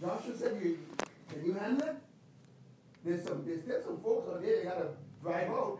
Joshua 0.00 0.36
said, 0.36 0.60
you, 0.62 0.78
can 1.30 1.44
you 1.44 1.52
handle 1.54 1.88
it? 1.88 1.96
There's 3.04 3.24
some, 3.24 3.44
there's 3.44 3.62
still 3.62 3.82
some 3.84 4.00
folks 4.00 4.28
out 4.28 4.42
there 4.42 4.62
that 4.62 4.64
got 4.64 4.78
to 4.78 4.88
drive 5.22 5.48
out. 5.48 5.78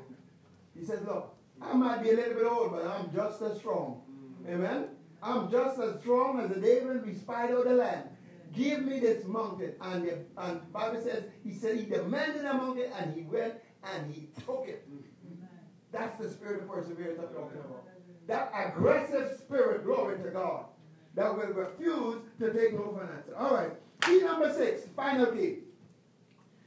He 0.79 0.85
said, 0.85 1.05
look, 1.07 1.35
I 1.61 1.75
might 1.75 2.03
be 2.03 2.11
a 2.11 2.15
little 2.15 2.35
bit 2.35 2.45
old, 2.45 2.73
but 2.73 2.87
I'm 2.87 3.13
just 3.15 3.43
as 3.43 3.59
strong. 3.59 4.03
Mm. 4.47 4.55
Amen? 4.55 4.85
I'm 5.23 5.51
just 5.51 5.79
as 5.79 6.01
strong 6.01 6.41
as 6.41 6.49
the 6.49 6.61
David 6.61 7.07
we 7.07 7.15
spied 7.15 7.53
out 7.53 7.65
the 7.65 7.75
land. 7.75 8.09
Give 8.55 8.85
me 8.85 9.01
this 9.01 9.25
mountain. 9.25 9.75
And 9.81 10.05
the 10.05 10.19
and 10.37 10.73
Bible 10.73 11.01
says, 11.01 11.25
he 11.45 11.55
said 11.55 11.77
he 11.77 11.87
demanded 11.87 12.45
a 12.45 12.55
mountain 12.55 12.91
and 12.99 13.15
he 13.15 13.23
went 13.23 13.55
and 13.85 14.13
he 14.13 14.29
took 14.45 14.67
it. 14.67 14.87
That's 15.93 16.19
the 16.19 16.29
spirit 16.29 16.63
of 16.63 16.69
perseverance 16.69 17.19
I'm 17.21 17.35
talking 17.35 17.61
about. 17.61 17.85
That 18.27 18.53
aggressive 18.55 19.39
spirit, 19.39 19.85
glory 19.85 20.19
to 20.23 20.31
God, 20.31 20.65
that 21.15 21.37
will 21.37 21.53
refuse 21.53 22.23
to 22.41 22.53
take 22.53 22.75
no 22.75 22.93
for 22.93 23.03
an 23.03 23.11
answer. 23.17 23.37
All 23.37 23.55
right. 23.55 23.73
Key 24.01 24.23
number 24.23 24.53
six, 24.53 24.83
final 24.97 25.27
key. 25.27 25.59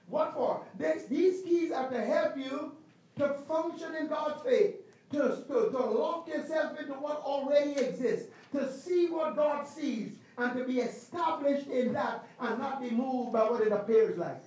What 0.08 0.34
for? 0.34 0.64
This, 0.78 1.06
these 1.06 1.42
keys 1.44 1.72
are 1.72 1.90
to 1.90 2.02
help 2.02 2.38
you 2.38 2.74
to 3.18 3.34
function 3.48 3.96
in 3.96 4.08
God's 4.08 4.42
faith, 4.44 4.76
to, 5.12 5.44
to, 5.48 5.70
to 5.72 5.78
lock 5.78 6.28
yourself 6.28 6.80
into 6.80 6.94
what 6.94 7.22
already 7.22 7.72
exists, 7.72 8.30
to 8.52 8.72
see 8.72 9.08
what 9.08 9.36
God 9.36 9.68
sees, 9.68 10.14
and 10.38 10.54
to 10.58 10.64
be 10.66 10.80
established 10.80 11.68
in 11.68 11.94
that 11.94 12.28
and 12.40 12.60
not 12.60 12.82
be 12.82 12.90
moved 12.90 13.34
by 13.34 13.44
what 13.50 13.62
it 13.62 13.72
appears 13.72 14.18
like. 14.18 14.44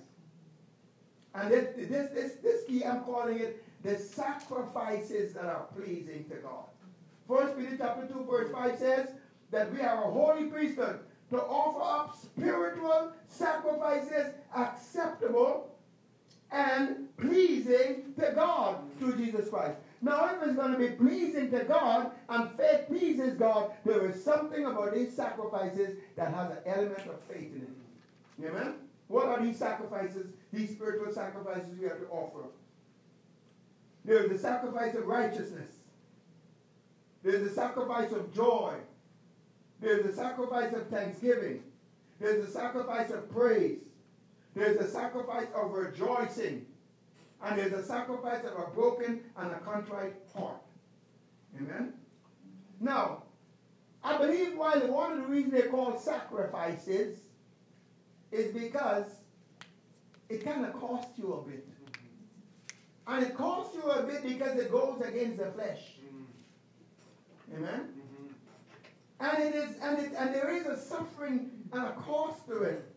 And 1.35 1.51
this, 1.51 1.75
this, 1.75 2.09
this, 2.11 2.33
this 2.43 2.63
key, 2.65 2.83
I'm 2.83 3.01
calling 3.03 3.39
it 3.39 3.63
the 3.83 3.97
sacrifices 3.97 5.33
that 5.33 5.45
are 5.45 5.67
pleasing 5.75 6.25
to 6.29 6.35
God. 6.35 6.65
First 7.27 7.57
Peter 7.57 7.75
chapter 7.77 8.07
2, 8.07 8.25
verse 8.29 8.51
5 8.51 8.77
says 8.77 9.09
that 9.51 9.71
we 9.73 9.81
are 9.81 10.03
a 10.03 10.11
holy 10.11 10.45
priesthood 10.45 10.99
to 11.29 11.37
offer 11.37 11.81
up 11.81 12.17
spiritual 12.19 13.11
sacrifices 13.27 14.33
acceptable 14.55 15.69
and 16.51 17.15
pleasing 17.17 18.13
to 18.19 18.31
God 18.33 18.77
through 18.97 19.15
Jesus 19.17 19.49
Christ. 19.49 19.77
Now, 20.01 20.29
if 20.33 20.47
it's 20.47 20.55
going 20.55 20.71
to 20.71 20.77
be 20.77 20.89
pleasing 20.91 21.51
to 21.51 21.65
God 21.65 22.11
and 22.29 22.51
faith 22.51 22.87
pleases 22.87 23.33
God, 23.33 23.71
there 23.85 24.09
is 24.09 24.23
something 24.23 24.65
about 24.65 24.93
these 24.93 25.13
sacrifices 25.13 25.97
that 26.15 26.33
has 26.33 26.51
an 26.51 26.57
element 26.65 27.05
of 27.07 27.19
faith 27.29 27.51
in 27.53 27.67
it. 28.41 28.47
Amen? 28.47 28.75
What 29.09 29.25
are 29.25 29.43
these 29.43 29.57
sacrifices, 29.57 30.27
these 30.53 30.69
spiritual 30.69 31.11
sacrifices 31.11 31.77
we 31.77 31.87
have 31.87 31.99
to 31.99 32.07
offer? 32.07 32.47
There's 34.05 34.29
the 34.29 34.37
sacrifice 34.37 34.95
of 34.95 35.05
righteousness. 35.05 35.71
There's 37.21 37.47
the 37.47 37.53
sacrifice 37.53 38.11
of 38.13 38.33
joy. 38.33 38.75
There's 39.81 40.05
the 40.05 40.13
sacrifice 40.13 40.73
of 40.73 40.87
thanksgiving. 40.87 41.63
There's 42.19 42.45
the 42.45 42.51
sacrifice 42.51 43.11
of 43.11 43.29
praise. 43.29 43.79
There's 44.55 44.77
the 44.77 44.87
sacrifice 44.87 45.47
of 45.53 45.71
rejoicing. 45.71 46.65
And 47.43 47.57
there's 47.57 47.73
a 47.73 47.83
sacrifice 47.83 48.43
of 48.43 48.57
a 48.57 48.69
broken 48.71 49.21
and 49.37 49.51
a 49.51 49.59
contrite 49.59 50.13
heart. 50.35 50.61
Amen? 51.57 51.93
Now, 52.79 53.23
I 54.03 54.17
believe 54.17 54.57
why 54.57 54.77
one 54.77 55.13
of 55.13 55.17
the 55.19 55.27
reasons 55.27 55.53
they 55.53 55.67
call 55.69 55.97
sacrifices 55.97 57.17
is 58.31 58.53
because 58.53 59.05
it 60.29 60.43
kind 60.43 60.65
of 60.65 60.79
costs 60.79 61.17
you 61.17 61.33
a 61.33 61.49
bit. 61.49 61.67
And 63.07 63.25
it 63.25 63.35
costs 63.35 63.75
you 63.75 63.81
a 63.89 64.03
bit 64.03 64.23
because 64.23 64.57
it 64.59 64.71
goes 64.71 65.01
against 65.01 65.39
the 65.39 65.51
flesh. 65.51 65.95
Amen? 67.55 67.89
Mm-hmm. 67.89 69.19
And 69.19 69.43
it 69.43 69.55
is, 69.55 69.75
and 69.81 69.99
it, 69.99 70.13
and 70.15 70.35
there 70.35 70.51
is 70.51 70.65
a 70.67 70.77
suffering 70.79 71.49
and 71.73 71.85
a 71.87 71.91
cost 71.93 72.47
to 72.47 72.61
it. 72.61 72.95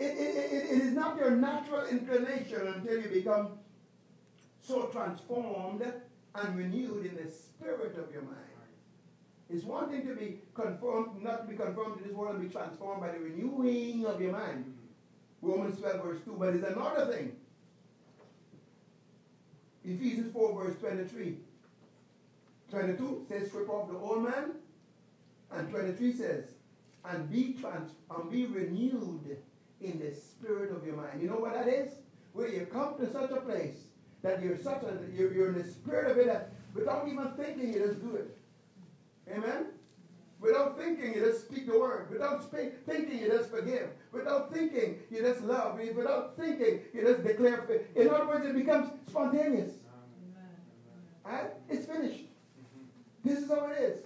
It, 0.00 0.16
it, 0.16 0.52
it, 0.52 0.82
is 0.82 0.92
not 0.94 1.18
your 1.18 1.32
natural 1.32 1.86
inclination 1.86 2.66
until 2.68 3.02
you 3.02 3.08
become 3.10 3.58
so 4.62 4.84
transformed 4.86 5.82
and 5.82 6.56
renewed 6.56 7.04
in 7.04 7.16
the 7.16 7.30
spirit 7.30 7.98
of 7.98 8.10
your 8.10 8.22
mind. 8.22 8.36
It's 9.50 9.62
one 9.62 9.90
thing 9.90 10.06
to 10.06 10.14
be 10.14 10.38
conformed, 10.54 11.22
not 11.22 11.42
to 11.42 11.50
be 11.50 11.54
conformed 11.54 11.98
to 11.98 12.04
this 12.04 12.14
world 12.14 12.36
and 12.36 12.48
be 12.48 12.50
transformed 12.50 13.02
by 13.02 13.10
the 13.10 13.18
renewing 13.18 14.06
of 14.06 14.22
your 14.22 14.32
mind. 14.32 14.72
Romans 15.42 15.78
12, 15.78 16.02
verse 16.02 16.20
2. 16.24 16.36
But 16.38 16.54
it's 16.54 16.66
another 16.66 17.12
thing. 17.12 17.36
Ephesians 19.84 20.32
4, 20.32 20.64
verse 20.64 20.78
23. 20.80 21.36
22 22.70 23.26
says, 23.28 23.48
strip 23.48 23.68
off 23.68 23.90
the 23.90 23.98
old 23.98 24.22
man. 24.22 24.52
And 25.50 25.68
23 25.68 26.12
says, 26.14 26.44
and 27.04 27.30
be 27.30 27.54
trans 27.60 27.90
and 28.16 28.30
be 28.30 28.46
renewed 28.46 29.36
in 29.80 29.98
the 29.98 30.14
spirit 30.14 30.70
of 30.70 30.84
your 30.84 30.96
mind. 30.96 31.20
You 31.20 31.28
know 31.28 31.36
what 31.38 31.54
that 31.54 31.68
is? 31.68 31.92
Where 32.32 32.48
you 32.48 32.66
come 32.66 32.96
to 32.98 33.10
such 33.10 33.30
a 33.30 33.40
place 33.40 33.76
that 34.22 34.42
you're 34.42 34.58
such 34.58 34.82
a 34.82 34.98
you're, 35.16 35.32
you're 35.32 35.48
in 35.48 35.58
the 35.58 35.64
spirit 35.64 36.10
of 36.10 36.18
it 36.18 36.26
that 36.26 36.52
without 36.74 37.08
even 37.08 37.30
thinking 37.32 37.72
you 37.72 37.80
just 37.80 38.00
do 38.00 38.16
it. 38.16 38.36
Amen? 39.32 39.66
Without 40.40 40.78
thinking, 40.78 41.14
you 41.14 41.20
just 41.20 41.46
speak 41.46 41.66
the 41.66 41.78
word. 41.78 42.10
Without 42.10 42.42
speak, 42.42 42.72
thinking, 42.86 43.18
you 43.18 43.28
just 43.28 43.50
forgive. 43.50 43.90
Without 44.10 44.52
thinking, 44.52 44.98
you 45.10 45.20
just 45.20 45.42
love. 45.42 45.78
Without 45.94 46.34
thinking, 46.36 46.80
you 46.94 47.02
just 47.02 47.22
declare 47.22 47.62
faith. 47.68 47.82
In 47.94 48.08
other 48.08 48.26
words, 48.26 48.46
it 48.46 48.54
becomes 48.54 48.90
spontaneous. 49.06 49.72
Right? 51.24 51.50
It's 51.68 51.86
finished. 51.86 52.24
This 53.22 53.40
is 53.40 53.50
how 53.50 53.66
it 53.66 53.78
is. 53.78 53.98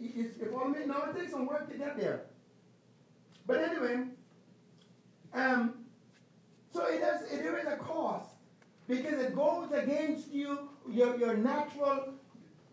You 0.00 0.28
follow 0.52 0.68
me? 0.68 0.80
Now 0.86 1.04
it 1.08 1.16
takes 1.16 1.30
some 1.30 1.46
work 1.46 1.70
to 1.70 1.78
get 1.78 1.96
there. 1.96 2.22
But 3.46 3.58
anyway, 3.60 4.06
um, 5.34 5.74
so 6.72 6.86
it 6.86 7.02
has, 7.02 7.22
it, 7.22 7.42
there 7.42 7.58
is 7.58 7.66
a 7.66 7.76
cost 7.76 8.28
because 8.88 9.20
it 9.20 9.34
goes 9.34 9.70
against 9.72 10.30
you, 10.32 10.70
your, 10.88 11.16
your 11.16 11.36
natural, 11.36 12.14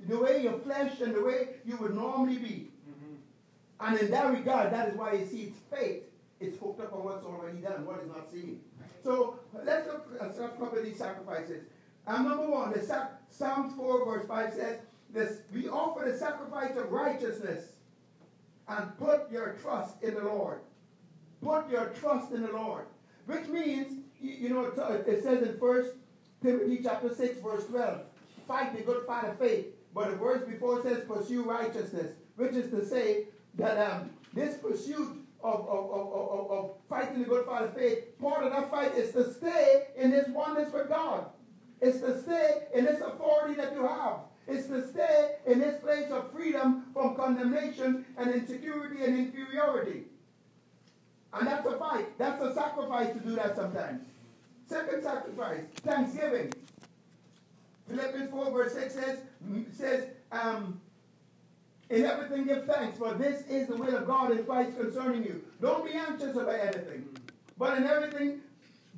the 0.08 0.18
way 0.18 0.42
your 0.42 0.60
flesh 0.60 1.02
and 1.02 1.14
the 1.14 1.24
way 1.24 1.50
you 1.66 1.78
would 1.78 1.94
normally 1.94 2.38
be. 2.38 2.72
Mm-hmm. 2.90 3.88
And 3.88 4.00
in 4.00 4.12
that 4.12 4.32
regard, 4.32 4.74
that 4.74 4.90
is 4.90 4.96
why 4.96 5.14
you 5.14 5.26
see 5.26 5.42
it's 5.44 5.60
faith. 5.70 6.04
It's 6.40 6.58
hooked 6.58 6.80
up 6.80 6.94
on 6.94 7.04
what's 7.04 7.26
already 7.26 7.58
done, 7.60 7.86
what 7.86 8.00
is 8.00 8.08
not 8.08 8.32
seen. 8.32 8.62
So 9.04 9.40
let's 9.66 9.88
look 9.88 10.08
at 10.22 10.30
a 10.30 10.48
couple 10.50 10.78
of 10.78 10.86
these 10.86 10.98
sacrifices. 10.98 11.64
And 12.08 12.26
number 12.26 12.50
one, 12.50 12.72
the 12.72 12.82
sac- 12.82 13.22
Psalms 13.30 13.74
4 13.76 14.06
verse 14.06 14.28
5 14.28 14.54
says, 14.54 14.80
this, 15.12 15.40
we 15.54 15.68
offer 15.68 16.10
the 16.10 16.18
sacrifice 16.18 16.76
of 16.78 16.92
righteousness 16.92 17.74
and 18.68 18.98
put 18.98 19.32
your 19.32 19.58
trust 19.62 20.02
in 20.04 20.14
the 20.14 20.24
Lord. 20.24 20.60
Put 21.44 21.70
your 21.70 21.88
trust 22.00 22.32
in 22.32 22.42
the 22.42 22.52
Lord. 22.52 22.86
Which 23.26 23.48
means 23.48 24.00
you, 24.22 24.50
know, 24.50 24.66
it 24.66 25.24
says 25.24 25.48
in 25.48 25.58
First 25.58 25.92
Timothy 26.42 26.82
chapter 26.84 27.14
6, 27.14 27.40
verse 27.40 27.66
12, 27.68 28.02
fight 28.48 28.76
the 28.76 28.84
good 28.84 29.06
fight 29.06 29.26
of 29.26 29.40
faith. 29.40 29.68
But 29.94 30.12
the 30.12 30.16
verse 30.18 30.48
before 30.48 30.82
says 30.84 31.04
pursue 31.08 31.44
righteousness, 31.44 32.14
which 32.36 32.54
is 32.54 32.70
to 32.72 32.86
say 32.86 33.26
that 33.56 33.78
um, 33.78 34.12
this 34.34 34.58
pursuit 34.58 35.26
of, 35.44 35.68
of, 35.68 35.92
of, 35.92 36.52
of, 36.52 36.72
fighting 36.90 37.20
the 37.20 37.26
good 37.26 37.46
fight 37.46 37.64
of 37.64 37.76
faith, 37.76 38.20
part 38.20 38.44
of 38.44 38.52
that 38.52 38.70
fight 38.70 38.94
is 38.96 39.12
to 39.14 39.34
stay 39.34 39.88
in 39.96 40.12
this 40.12 40.28
oneness 40.30 40.72
with 40.72 40.90
God. 40.90 41.28
It's 41.82 42.00
to 42.02 42.22
stay 42.22 42.64
in 42.74 42.86
this 42.86 43.02
authority 43.02 43.56
that 43.56 43.74
you 43.74 43.88
have. 43.88 44.20
It's 44.48 44.68
to 44.68 44.88
stay 44.88 45.36
in 45.46 45.60
this 45.60 45.80
place 45.82 46.12
of 46.12 46.32
freedom 46.32 46.86
from 46.94 47.16
condemnation 47.16 48.06
and 48.18 48.32
insecurity 48.32 49.04
and 49.04 49.18
inferiority. 49.18 49.99
And 51.40 51.48
that's 51.48 51.66
a 51.66 51.78
fight. 51.78 52.18
That's 52.18 52.42
a 52.42 52.54
sacrifice 52.54 53.14
to 53.14 53.20
do 53.20 53.36
that 53.36 53.56
sometimes. 53.56 54.02
Second 54.68 55.02
sacrifice, 55.02 55.62
thanksgiving. 55.78 56.54
Philippians 57.88 58.30
4 58.30 58.52
verse 58.52 58.74
6 58.74 58.94
says, 58.94 59.20
says 59.74 60.10
um, 60.32 60.80
in 61.90 62.06
everything 62.06 62.46
give 62.46 62.66
thanks, 62.66 62.98
for 62.98 63.14
this 63.14 63.42
is 63.48 63.68
the 63.68 63.76
will 63.76 63.96
of 63.96 64.06
God 64.06 64.32
in 64.32 64.44
Christ 64.46 64.78
concerning 64.78 65.24
you. 65.24 65.44
Don't 65.60 65.86
be 65.86 65.94
anxious 65.94 66.36
about 66.36 66.60
anything, 66.60 67.08
but 67.58 67.78
in 67.78 67.88
everything 67.88 68.42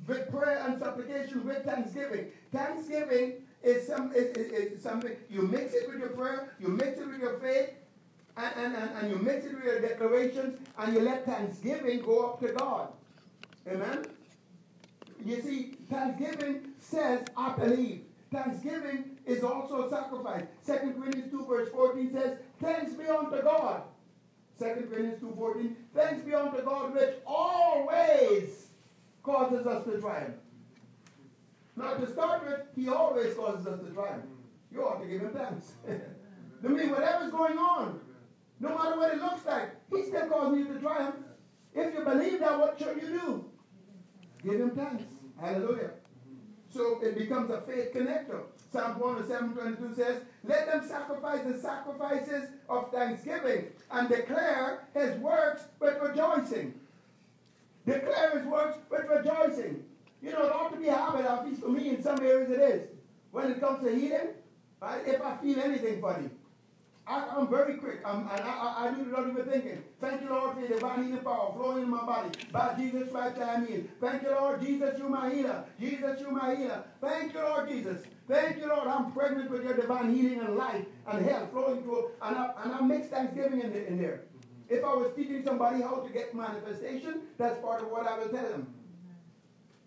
with 0.06 0.30
prayer 0.30 0.62
and 0.66 0.78
supplication 0.78 1.46
with 1.46 1.64
thanksgiving. 1.64 2.26
Thanksgiving 2.52 3.34
is, 3.62 3.86
some, 3.86 4.12
is, 4.12 4.36
is, 4.36 4.52
is 4.52 4.82
something, 4.82 5.12
you 5.30 5.42
mix 5.42 5.72
it 5.72 5.88
with 5.88 6.00
your 6.00 6.10
prayer, 6.10 6.54
you 6.60 6.68
mix 6.68 6.98
it 6.98 7.06
with 7.06 7.20
your 7.20 7.38
faith, 7.38 7.70
and, 8.36 8.54
and, 8.56 8.74
and, 8.74 9.12
and 9.12 9.26
your 9.64 9.80
declarations, 9.80 10.58
and 10.78 10.94
you 10.94 11.00
let 11.00 11.26
thanksgiving 11.26 12.00
go 12.00 12.26
up 12.26 12.40
to 12.40 12.48
God. 12.52 12.88
Amen? 13.68 14.04
You 15.24 15.40
see, 15.40 15.76
thanksgiving 15.90 16.72
says, 16.78 17.24
I 17.36 17.54
believe. 17.56 18.02
Thanksgiving 18.32 19.18
is 19.26 19.44
also 19.44 19.86
a 19.86 19.90
sacrifice. 19.90 20.44
2 20.66 20.72
Corinthians 20.98 21.30
2 21.30 21.46
verse 21.46 21.68
14 21.70 22.12
says, 22.12 22.38
Thanks 22.60 22.94
be 22.94 23.04
unto 23.06 23.42
God. 23.42 23.82
2 24.58 24.64
Corinthians 24.64 25.20
2 25.20 25.34
14, 25.36 25.76
Thanks 25.94 26.22
be 26.22 26.34
unto 26.34 26.62
God 26.62 26.94
which 26.94 27.14
always 27.26 28.68
causes 29.22 29.66
us 29.66 29.84
to 29.84 30.00
triumph. 30.00 30.34
Now 31.76 31.94
to 31.94 32.10
start 32.10 32.44
with, 32.44 32.60
he 32.74 32.88
always 32.88 33.34
causes 33.34 33.66
us 33.66 33.80
to 33.80 33.90
triumph. 33.90 34.24
You 34.72 34.82
ought 34.84 35.02
to 35.02 35.06
give 35.06 35.20
him 35.20 35.30
thanks. 35.30 35.72
I 36.64 36.68
mean, 36.68 36.90
whatever's 36.90 37.30
going 37.30 37.58
on, 37.58 38.00
no 38.62 38.68
matter 38.78 38.96
what 38.96 39.12
it 39.12 39.20
looks 39.20 39.44
like, 39.44 39.70
he's 39.90 40.06
still 40.06 40.28
causing 40.28 40.60
you 40.60 40.68
to 40.68 40.78
triumph. 40.78 41.16
If 41.74 41.94
you 41.94 42.04
believe 42.04 42.38
that, 42.40 42.58
what 42.60 42.78
should 42.78 43.02
you 43.02 43.08
do? 43.08 43.44
Give 44.44 44.60
him 44.60 44.70
thanks. 44.70 45.04
Hallelujah. 45.40 45.90
So 46.70 47.00
it 47.02 47.18
becomes 47.18 47.50
a 47.50 47.60
faith 47.62 47.92
connector. 47.92 48.42
Psalm 48.72 49.00
107 49.00 49.54
22 49.54 49.94
says, 49.94 50.22
Let 50.44 50.66
them 50.66 50.86
sacrifice 50.86 51.40
the 51.44 51.58
sacrifices 51.58 52.50
of 52.68 52.92
thanksgiving 52.92 53.66
and 53.90 54.08
declare 54.08 54.86
his 54.94 55.18
works 55.18 55.64
with 55.80 56.00
rejoicing. 56.00 56.74
Declare 57.84 58.38
his 58.38 58.46
works 58.46 58.78
with 58.88 59.04
rejoicing. 59.08 59.84
You 60.22 60.32
know, 60.32 60.46
it 60.46 60.52
ought 60.52 60.72
to 60.72 60.78
be 60.78 60.86
a 60.86 60.94
habit, 60.94 61.26
at 61.26 61.46
least 61.46 61.62
for 61.62 61.68
me 61.68 61.88
in 61.90 62.02
some 62.02 62.20
areas 62.20 62.50
it 62.50 62.60
is. 62.60 62.88
When 63.32 63.50
it 63.50 63.60
comes 63.60 63.84
to 63.84 63.92
healing, 63.92 64.28
right, 64.80 65.02
if 65.04 65.20
I 65.20 65.36
feel 65.38 65.58
anything 65.58 66.00
funny, 66.00 66.30
I, 67.06 67.40
am 67.40 67.48
very 67.48 67.78
quick. 67.78 68.00
I'm, 68.04 68.20
and 68.20 68.40
I, 68.40 68.74
I, 68.78 68.94
not 69.10 69.28
even 69.28 69.44
thinking. 69.44 69.82
Thank 70.00 70.22
you, 70.22 70.30
Lord, 70.30 70.54
for 70.54 70.60
your 70.60 70.68
divine 70.68 71.04
healing 71.04 71.22
power 71.22 71.52
flowing 71.56 71.82
in 71.82 71.90
my 71.90 72.04
body. 72.04 72.30
By 72.52 72.74
Jesus 72.78 73.10
Christ, 73.10 73.38
I. 73.38 73.66
Thank 74.00 74.22
you, 74.22 74.30
Lord 74.30 74.60
Jesus, 74.60 74.98
you 74.98 75.08
my 75.08 75.34
healer. 75.34 75.64
Jesus, 75.80 76.20
you 76.20 76.30
my 76.30 76.54
healer. 76.54 76.84
Thank 77.00 77.34
you, 77.34 77.40
Lord 77.40 77.68
Jesus. 77.68 78.02
Thank 78.28 78.58
you, 78.58 78.68
Lord. 78.68 78.86
I'm 78.86 79.12
pregnant 79.12 79.50
with 79.50 79.64
your 79.64 79.74
divine 79.74 80.14
healing 80.14 80.40
and 80.40 80.56
life 80.56 80.84
and 81.08 81.26
health 81.26 81.50
flowing 81.50 81.82
through. 81.82 82.10
And 82.22 82.36
I, 82.36 82.50
and 82.62 82.72
I 82.72 82.80
mix 82.80 83.08
thanksgiving 83.08 83.60
in, 83.60 83.72
the, 83.72 83.86
in 83.86 84.00
there. 84.00 84.22
If 84.68 84.84
I 84.84 84.94
was 84.94 85.12
teaching 85.16 85.42
somebody 85.44 85.82
how 85.82 85.96
to 85.96 86.12
get 86.12 86.34
manifestation, 86.34 87.22
that's 87.36 87.58
part 87.60 87.82
of 87.82 87.90
what 87.90 88.06
I 88.06 88.18
will 88.18 88.28
tell 88.28 88.48
them. 88.48 88.72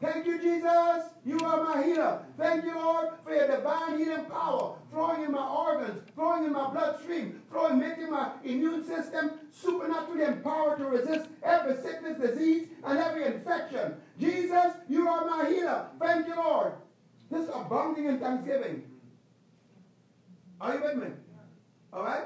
Thank 0.01 0.27
you, 0.27 0.37
Jesus. 0.39 1.03
You 1.25 1.39
are 1.39 1.63
my 1.63 1.83
healer. 1.83 2.23
Thank 2.37 2.65
you, 2.65 2.75
Lord, 2.75 3.09
for 3.23 3.33
your 3.33 3.47
divine 3.47 3.97
healing 3.97 4.25
power 4.25 4.75
flowing 4.91 5.23
in 5.23 5.31
my 5.31 5.47
organs, 5.47 6.01
flowing 6.15 6.45
in 6.45 6.53
my 6.53 6.69
bloodstream, 6.69 7.41
flowing, 7.51 7.79
making 7.79 8.11
my 8.11 8.31
immune 8.43 8.83
system 8.83 9.31
supernaturally 9.51 10.23
empowered 10.23 10.79
to 10.79 10.85
resist 10.85 11.29
every 11.43 11.81
sickness, 11.81 12.19
disease, 12.19 12.67
and 12.83 12.99
every 12.99 13.25
infection. 13.25 13.95
Jesus, 14.19 14.73
you 14.89 15.07
are 15.07 15.25
my 15.25 15.49
healer. 15.49 15.87
Thank 15.99 16.27
you, 16.27 16.35
Lord. 16.35 16.73
This 17.31 17.43
is 17.43 17.49
abounding 17.53 18.05
in 18.05 18.19
thanksgiving. 18.19 18.83
Are 20.61 20.75
you 20.75 20.83
with 20.83 20.95
me? 20.97 21.07
All 21.91 22.03
right? 22.03 22.25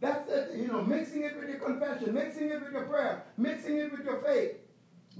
That's 0.00 0.28
it. 0.28 0.58
You 0.58 0.68
know, 0.68 0.82
mixing 0.82 1.22
it 1.22 1.38
with 1.38 1.48
your 1.48 1.58
confession, 1.58 2.14
mixing 2.14 2.50
it 2.50 2.62
with 2.62 2.72
your 2.72 2.84
prayer, 2.84 3.24
mixing 3.36 3.78
it 3.78 3.92
with 3.92 4.04
your 4.04 4.20
faith. 4.22 4.52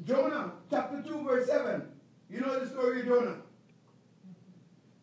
Jonah 0.07 0.53
chapter 0.71 1.03
2, 1.03 1.23
verse 1.23 1.47
7. 1.47 1.83
You 2.31 2.41
know 2.41 2.59
the 2.59 2.69
story 2.69 3.01
of 3.01 3.07
Jonah. 3.07 3.37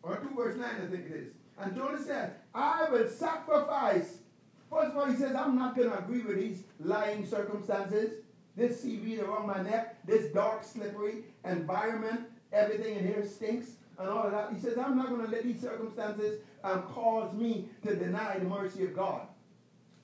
Or 0.02 0.16
2 0.16 0.34
verse 0.36 0.56
9, 0.56 0.66
I 0.66 0.86
think 0.90 1.06
it 1.06 1.12
is. 1.12 1.32
And 1.58 1.76
Jonah 1.76 2.02
said, 2.02 2.34
I 2.54 2.88
will 2.90 3.08
sacrifice. 3.08 4.18
First 4.70 4.90
of 4.90 4.96
all, 4.96 5.06
he 5.06 5.16
says, 5.16 5.34
I'm 5.34 5.56
not 5.56 5.76
going 5.76 5.90
to 5.90 5.98
agree 5.98 6.22
with 6.22 6.36
these 6.36 6.64
lying 6.80 7.26
circumstances. 7.26 8.22
This 8.56 8.82
seaweed 8.82 9.20
around 9.20 9.46
my 9.46 9.62
neck, 9.62 10.04
this 10.04 10.32
dark, 10.32 10.64
slippery 10.64 11.24
environment, 11.44 12.22
everything 12.52 12.96
in 12.96 13.06
here 13.06 13.24
stinks 13.26 13.68
and 13.98 14.08
all 14.08 14.24
of 14.24 14.32
that. 14.32 14.52
He 14.52 14.60
says, 14.60 14.76
I'm 14.78 14.96
not 14.96 15.08
going 15.08 15.24
to 15.24 15.30
let 15.30 15.44
these 15.44 15.60
circumstances 15.60 16.40
um, 16.64 16.82
cause 16.82 17.32
me 17.34 17.68
to 17.86 17.94
deny 17.94 18.38
the 18.38 18.44
mercy 18.44 18.84
of 18.84 18.94
God. 18.94 19.22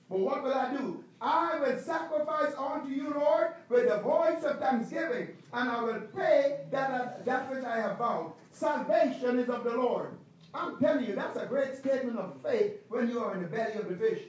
But 0.09 0.19
what 0.19 0.43
will 0.43 0.53
I 0.53 0.71
do? 0.75 1.03
I 1.21 1.59
will 1.59 1.77
sacrifice 1.77 2.53
unto 2.57 2.89
you, 2.89 3.13
Lord, 3.13 3.51
with 3.67 3.89
the 3.89 3.97
voice 3.99 4.43
of 4.43 4.59
thanksgiving, 4.59 5.29
and 5.53 5.69
I 5.69 5.81
will 5.83 6.01
pay 6.15 6.61
that, 6.71 7.25
that 7.25 7.51
which 7.51 7.63
I 7.63 7.77
have 7.77 7.97
vowed. 7.97 8.33
Salvation 8.51 9.39
is 9.39 9.49
of 9.49 9.63
the 9.63 9.75
Lord. 9.75 10.11
I'm 10.53 10.79
telling 10.79 11.05
you, 11.05 11.15
that's 11.15 11.37
a 11.37 11.45
great 11.45 11.75
statement 11.75 12.17
of 12.17 12.41
faith 12.41 12.73
when 12.87 13.09
you 13.09 13.19
are 13.19 13.35
in 13.35 13.41
the 13.41 13.47
belly 13.47 13.73
of 13.73 13.89
the 13.89 13.95
fish. 13.95 14.21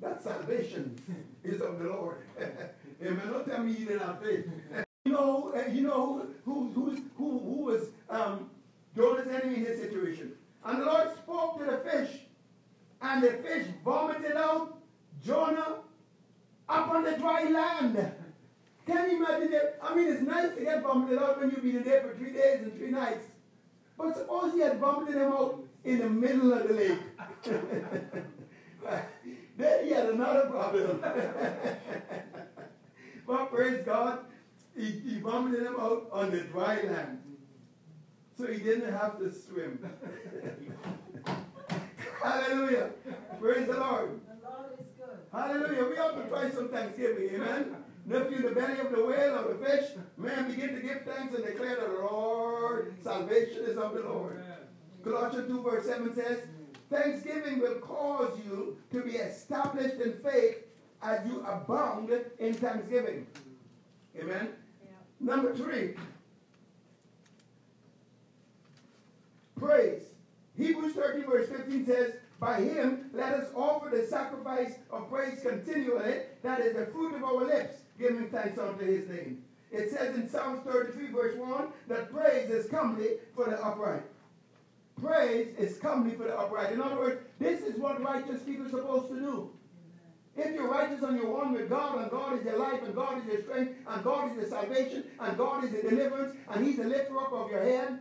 That 0.00 0.22
salvation 0.22 0.96
is 1.44 1.60
of 1.60 1.78
the 1.78 1.88
Lord. 1.88 2.18
Amen. 3.02 3.20
Don't 3.30 3.46
tell 3.46 3.62
me 3.62 3.72
you 3.72 3.86
didn't 3.86 4.06
have 4.06 4.22
faith. 4.22 4.46
You 5.04 5.12
know, 5.12 5.52
uh, 5.56 5.70
you 5.70 5.82
know 5.82 6.26
who, 6.44 6.70
who, 6.72 7.02
who, 7.16 7.38
who 7.38 7.64
was 7.64 7.88
um, 8.10 8.50
Jonah's 8.94 9.26
enemy 9.28 9.56
in 9.56 9.64
this 9.64 9.80
situation. 9.80 10.32
And 10.64 10.82
the 10.82 10.84
Lord 10.84 11.10
spoke 11.16 11.58
to 11.58 11.64
the 11.64 11.78
fish, 11.78 12.20
and 13.00 13.22
the 13.22 13.32
fish 13.32 13.66
vomited 13.82 14.36
out 14.36 14.78
Jonah 15.24 15.78
up 16.70 16.90
on 16.90 17.04
the 17.04 17.18
dry 17.18 17.50
land. 17.50 18.12
Can 18.86 19.10
you 19.10 19.24
imagine 19.24 19.52
it? 19.52 19.78
I 19.82 19.94
mean, 19.94 20.08
it's 20.08 20.22
nice 20.22 20.54
to 20.56 20.64
get 20.64 20.82
vomited 20.82 21.18
out 21.18 21.38
when 21.38 21.50
you've 21.50 21.62
been 21.62 21.82
there 21.82 22.02
for 22.02 22.14
three 22.16 22.32
days 22.32 22.62
and 22.62 22.74
three 22.74 22.90
nights. 22.90 23.26
But 23.98 24.16
suppose 24.16 24.54
he 24.54 24.60
had 24.60 24.78
vomited 24.78 25.16
him 25.16 25.32
out 25.32 25.62
in 25.84 25.98
the 25.98 26.08
middle 26.08 26.52
of 26.52 26.66
the 26.66 26.74
lake. 26.74 26.98
then 29.56 29.84
he 29.84 29.90
had 29.90 30.10
another 30.10 30.48
problem. 30.48 31.00
but 33.26 33.52
praise 33.52 33.84
God, 33.84 34.20
he, 34.76 34.90
he 34.90 35.20
vomited 35.20 35.66
him 35.66 35.76
out 35.78 36.08
on 36.12 36.30
the 36.30 36.40
dry 36.40 36.80
land. 36.82 37.18
So 38.38 38.46
he 38.46 38.58
didn't 38.58 38.92
have 38.92 39.18
to 39.18 39.30
swim. 39.30 39.78
Hallelujah. 42.22 42.90
Praise 43.38 43.66
the 43.66 43.76
Lord. 43.76 44.20
Hallelujah. 45.32 45.84
We 45.88 45.98
ought 45.98 46.22
to 46.22 46.28
try 46.28 46.50
some 46.50 46.68
thanksgiving. 46.68 47.30
Amen. 47.34 47.76
And 48.04 48.14
if 48.14 48.32
in 48.32 48.42
the 48.42 48.50
belly 48.50 48.80
of 48.80 48.90
the 48.90 49.04
whale 49.04 49.38
or 49.38 49.54
the 49.54 49.64
fish, 49.64 49.90
man, 50.16 50.50
begin 50.50 50.74
to 50.74 50.80
give 50.80 51.02
thanks 51.04 51.34
and 51.34 51.44
declare 51.44 51.76
the 51.76 52.02
Lord, 52.02 52.94
salvation 53.02 53.64
is 53.64 53.76
of 53.76 53.94
the 53.94 54.00
Lord. 54.00 54.42
Colossians 55.04 55.48
2 55.48 55.62
verse 55.62 55.86
7 55.86 56.14
says, 56.14 56.40
Thanksgiving 56.90 57.60
will 57.60 57.76
cause 57.76 58.36
you 58.44 58.76
to 58.90 59.02
be 59.02 59.12
established 59.12 60.00
in 60.00 60.14
faith 60.24 60.56
as 61.02 61.26
you 61.26 61.40
abound 61.46 62.10
in 62.38 62.52
thanksgiving. 62.54 63.26
Amen. 64.20 64.48
Yeah. 64.84 64.90
Number 65.20 65.54
three, 65.54 65.94
praise. 69.56 70.02
Hebrews 70.56 70.94
13 70.94 71.30
verse 71.30 71.48
15 71.48 71.86
says, 71.86 72.14
by 72.40 72.62
him, 72.62 73.10
let 73.12 73.34
us 73.34 73.48
offer 73.54 73.94
the 73.94 74.06
sacrifice 74.06 74.72
of 74.90 75.10
praise 75.10 75.40
continually, 75.42 76.22
that 76.42 76.60
is 76.60 76.74
the 76.74 76.86
fruit 76.86 77.14
of 77.14 77.22
our 77.22 77.44
lips, 77.44 77.76
giving 77.98 78.28
thanks 78.30 78.58
unto 78.58 78.84
his 78.84 79.08
name. 79.08 79.44
It 79.70 79.90
says 79.90 80.16
in 80.16 80.28
Psalms 80.28 80.62
33, 80.64 81.08
verse 81.12 81.36
1, 81.36 81.68
that 81.88 82.10
praise 82.10 82.50
is 82.50 82.66
comely 82.70 83.08
for 83.36 83.44
the 83.44 83.62
upright. 83.62 84.02
Praise 85.00 85.54
is 85.58 85.78
comely 85.78 86.14
for 86.16 86.24
the 86.24 86.36
upright. 86.36 86.72
In 86.72 86.80
other 86.80 86.96
words, 86.96 87.20
this 87.38 87.60
is 87.60 87.78
what 87.78 88.02
righteous 88.02 88.42
people 88.42 88.66
are 88.66 88.70
supposed 88.70 89.08
to 89.08 89.20
do. 89.20 89.50
If 90.36 90.54
you're 90.54 90.70
righteous 90.70 91.02
and 91.02 91.18
you're 91.18 91.30
one 91.30 91.52
with 91.52 91.68
God, 91.68 92.00
and 92.00 92.10
God 92.10 92.38
is 92.38 92.44
your 92.44 92.58
life, 92.58 92.82
and 92.82 92.94
God 92.94 93.18
is 93.18 93.26
your 93.26 93.42
strength, 93.42 93.74
and 93.86 94.04
God 94.04 94.30
is 94.30 94.36
your 94.36 94.48
salvation, 94.48 95.04
and 95.20 95.36
God 95.36 95.64
is 95.64 95.72
your 95.72 95.82
deliverance, 95.82 96.36
and 96.50 96.64
He's 96.64 96.78
the 96.78 96.84
lifter 96.84 97.18
up 97.18 97.32
of 97.32 97.50
your 97.50 97.62
head, 97.62 98.00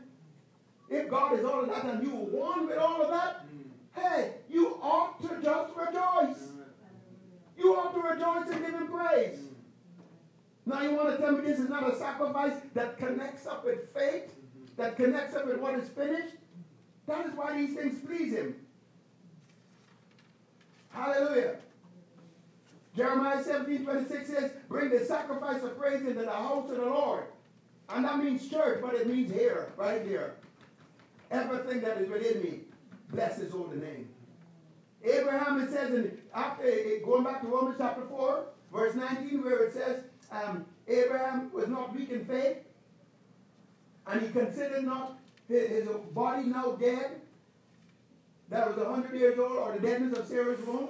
if 0.89 1.09
God 1.09 1.37
is 1.37 1.45
all 1.45 1.61
of 1.61 1.69
that 1.69 1.85
and 1.85 2.03
you 2.03 2.13
are 2.13 2.47
one 2.47 2.67
with 2.67 2.77
all 2.77 3.01
of 3.01 3.11
that, 3.11 3.45
hey, 4.01 4.33
you 4.49 4.79
ought 4.81 5.21
to 5.21 5.41
just 5.41 5.75
rejoice. 5.75 6.49
You 7.57 7.75
ought 7.75 7.93
to 7.93 8.01
rejoice 8.01 8.49
and 8.49 8.65
give 8.65 8.73
Him 8.73 8.87
praise. 8.87 9.39
Now 10.65 10.81
you 10.83 10.95
want 10.95 11.09
to 11.09 11.17
tell 11.17 11.31
me 11.31 11.41
this 11.41 11.59
is 11.59 11.69
not 11.69 11.91
a 11.91 11.97
sacrifice 11.97 12.53
that 12.73 12.97
connects 12.97 13.47
up 13.47 13.65
with 13.65 13.93
faith, 13.93 14.33
that 14.77 14.95
connects 14.95 15.35
up 15.35 15.47
with 15.47 15.59
what 15.59 15.75
is 15.75 15.89
finished? 15.89 16.35
That 17.07 17.25
is 17.25 17.33
why 17.33 17.57
these 17.57 17.75
things 17.75 18.05
please 18.05 18.33
Him. 18.33 18.55
Hallelujah. 20.91 21.55
Jeremiah 22.95 23.43
17, 23.43 23.85
26 23.85 24.29
says, 24.29 24.51
Bring 24.67 24.89
the 24.89 25.05
sacrifice 25.05 25.63
of 25.63 25.77
praise 25.77 26.01
into 26.01 26.21
the 26.21 26.31
house 26.31 26.69
of 26.69 26.77
the 26.77 26.85
Lord. 26.85 27.25
And 27.89 28.05
that 28.05 28.23
means 28.23 28.49
church, 28.49 28.79
but 28.81 28.93
it 28.93 29.07
means 29.07 29.31
here, 29.31 29.71
right 29.77 30.01
here. 30.05 30.35
Everything 31.31 31.81
that 31.81 31.97
is 31.97 32.09
within 32.09 32.43
me, 32.43 32.59
bless 33.09 33.37
his 33.37 33.51
holy 33.51 33.77
name. 33.77 34.09
Abraham, 35.03 35.61
it 35.61 35.71
says, 35.71 35.93
in, 35.93 36.17
after 36.33 36.63
going 37.05 37.23
back 37.23 37.41
to 37.41 37.47
Romans 37.47 37.75
chapter 37.77 38.03
4, 38.05 38.45
verse 38.73 38.95
19, 38.95 39.43
where 39.43 39.65
it 39.65 39.73
says, 39.73 40.03
um, 40.31 40.65
Abraham 40.87 41.51
was 41.53 41.67
not 41.67 41.95
weak 41.95 42.09
in 42.09 42.25
faith, 42.25 42.57
and 44.07 44.21
he 44.21 44.29
considered 44.29 44.83
not 44.83 45.19
his, 45.47 45.69
his 45.69 45.87
body 46.13 46.43
now 46.43 46.71
dead, 46.71 47.21
that 48.49 48.67
was 48.67 48.77
100 48.77 49.17
years 49.17 49.39
old, 49.39 49.51
or 49.51 49.77
the 49.77 49.87
deadness 49.87 50.17
of 50.17 50.27
Sarah's 50.27 50.65
womb. 50.65 50.89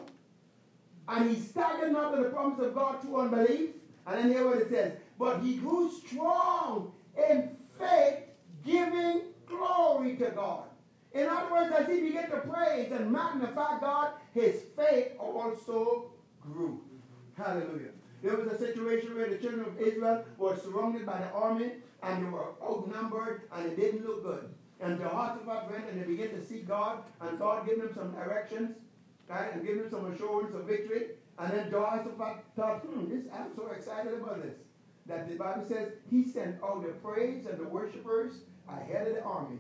And 1.08 1.30
he 1.30 1.42
staggered 1.42 1.92
not 1.92 2.16
to 2.16 2.24
the 2.24 2.30
promise 2.30 2.60
of 2.60 2.74
God 2.74 3.02
through 3.02 3.20
unbelief. 3.20 3.72
And 4.08 4.18
then 4.18 4.30
hear 4.30 4.48
what 4.48 4.58
it 4.58 4.70
says, 4.70 4.94
but 5.20 5.42
he 5.42 5.58
grew 5.58 5.92
strong 5.92 6.94
in 7.18 7.56
faith, 7.78 8.24
giving 8.66 9.22
glory 9.46 10.16
to 10.16 10.32
God. 10.32 10.69
In 11.14 11.28
other 11.28 11.52
words, 11.52 11.74
as 11.76 11.88
he 11.88 12.02
began 12.02 12.30
to 12.30 12.38
praise 12.38 12.92
and 12.92 13.12
magnify 13.12 13.80
God, 13.80 14.14
his 14.34 14.62
faith 14.76 15.14
also 15.20 16.12
grew. 16.42 16.82
Hallelujah. 17.36 17.92
There 18.22 18.36
was 18.36 18.48
a 18.52 18.58
situation 18.58 19.16
where 19.16 19.30
the 19.30 19.38
children 19.38 19.66
of 19.66 19.80
Israel 19.80 20.26
were 20.38 20.58
surrounded 20.58 21.06
by 21.06 21.20
the 21.20 21.30
army 21.32 21.72
and 22.04 22.26
they 22.26 22.30
were 22.30 22.54
outnumbered 22.62 23.44
and 23.52 23.66
it 23.66 23.76
didn't 23.76 24.06
look 24.06 24.24
good. 24.24 24.50
And 24.82 25.00
Jehoshaphat 25.00 25.72
went 25.72 25.90
and 25.90 26.02
they 26.02 26.06
began 26.06 26.30
to 26.30 26.46
seek 26.46 26.68
God 26.68 27.04
and 27.22 27.40
God 27.40 27.66
gave 27.66 27.80
them 27.80 27.92
some 27.94 28.12
directions 28.12 28.76
right, 29.30 29.54
and 29.54 29.66
gave 29.66 29.78
them 29.78 29.90
some 29.90 30.12
assurance 30.12 30.54
of 30.56 30.66
victory. 30.66 31.12
And 31.38 31.54
then 31.54 31.70
Jehoshaphat 31.70 32.44
thought, 32.56 32.80
hmm, 32.80 33.10
this, 33.10 33.26
I'm 33.34 33.56
so 33.56 33.68
excited 33.68 34.14
about 34.14 34.44
this. 34.44 34.56
That 35.06 35.30
the 35.30 35.36
Bible 35.36 35.66
says 35.68 35.94
he 36.10 36.28
sent 36.28 36.62
all 36.62 36.82
the 36.82 36.90
praise 36.90 37.46
and 37.46 37.58
the 37.58 37.68
worshipers 37.70 38.34
ahead 38.68 39.08
of 39.08 39.16
the 39.16 39.24
army, 39.24 39.58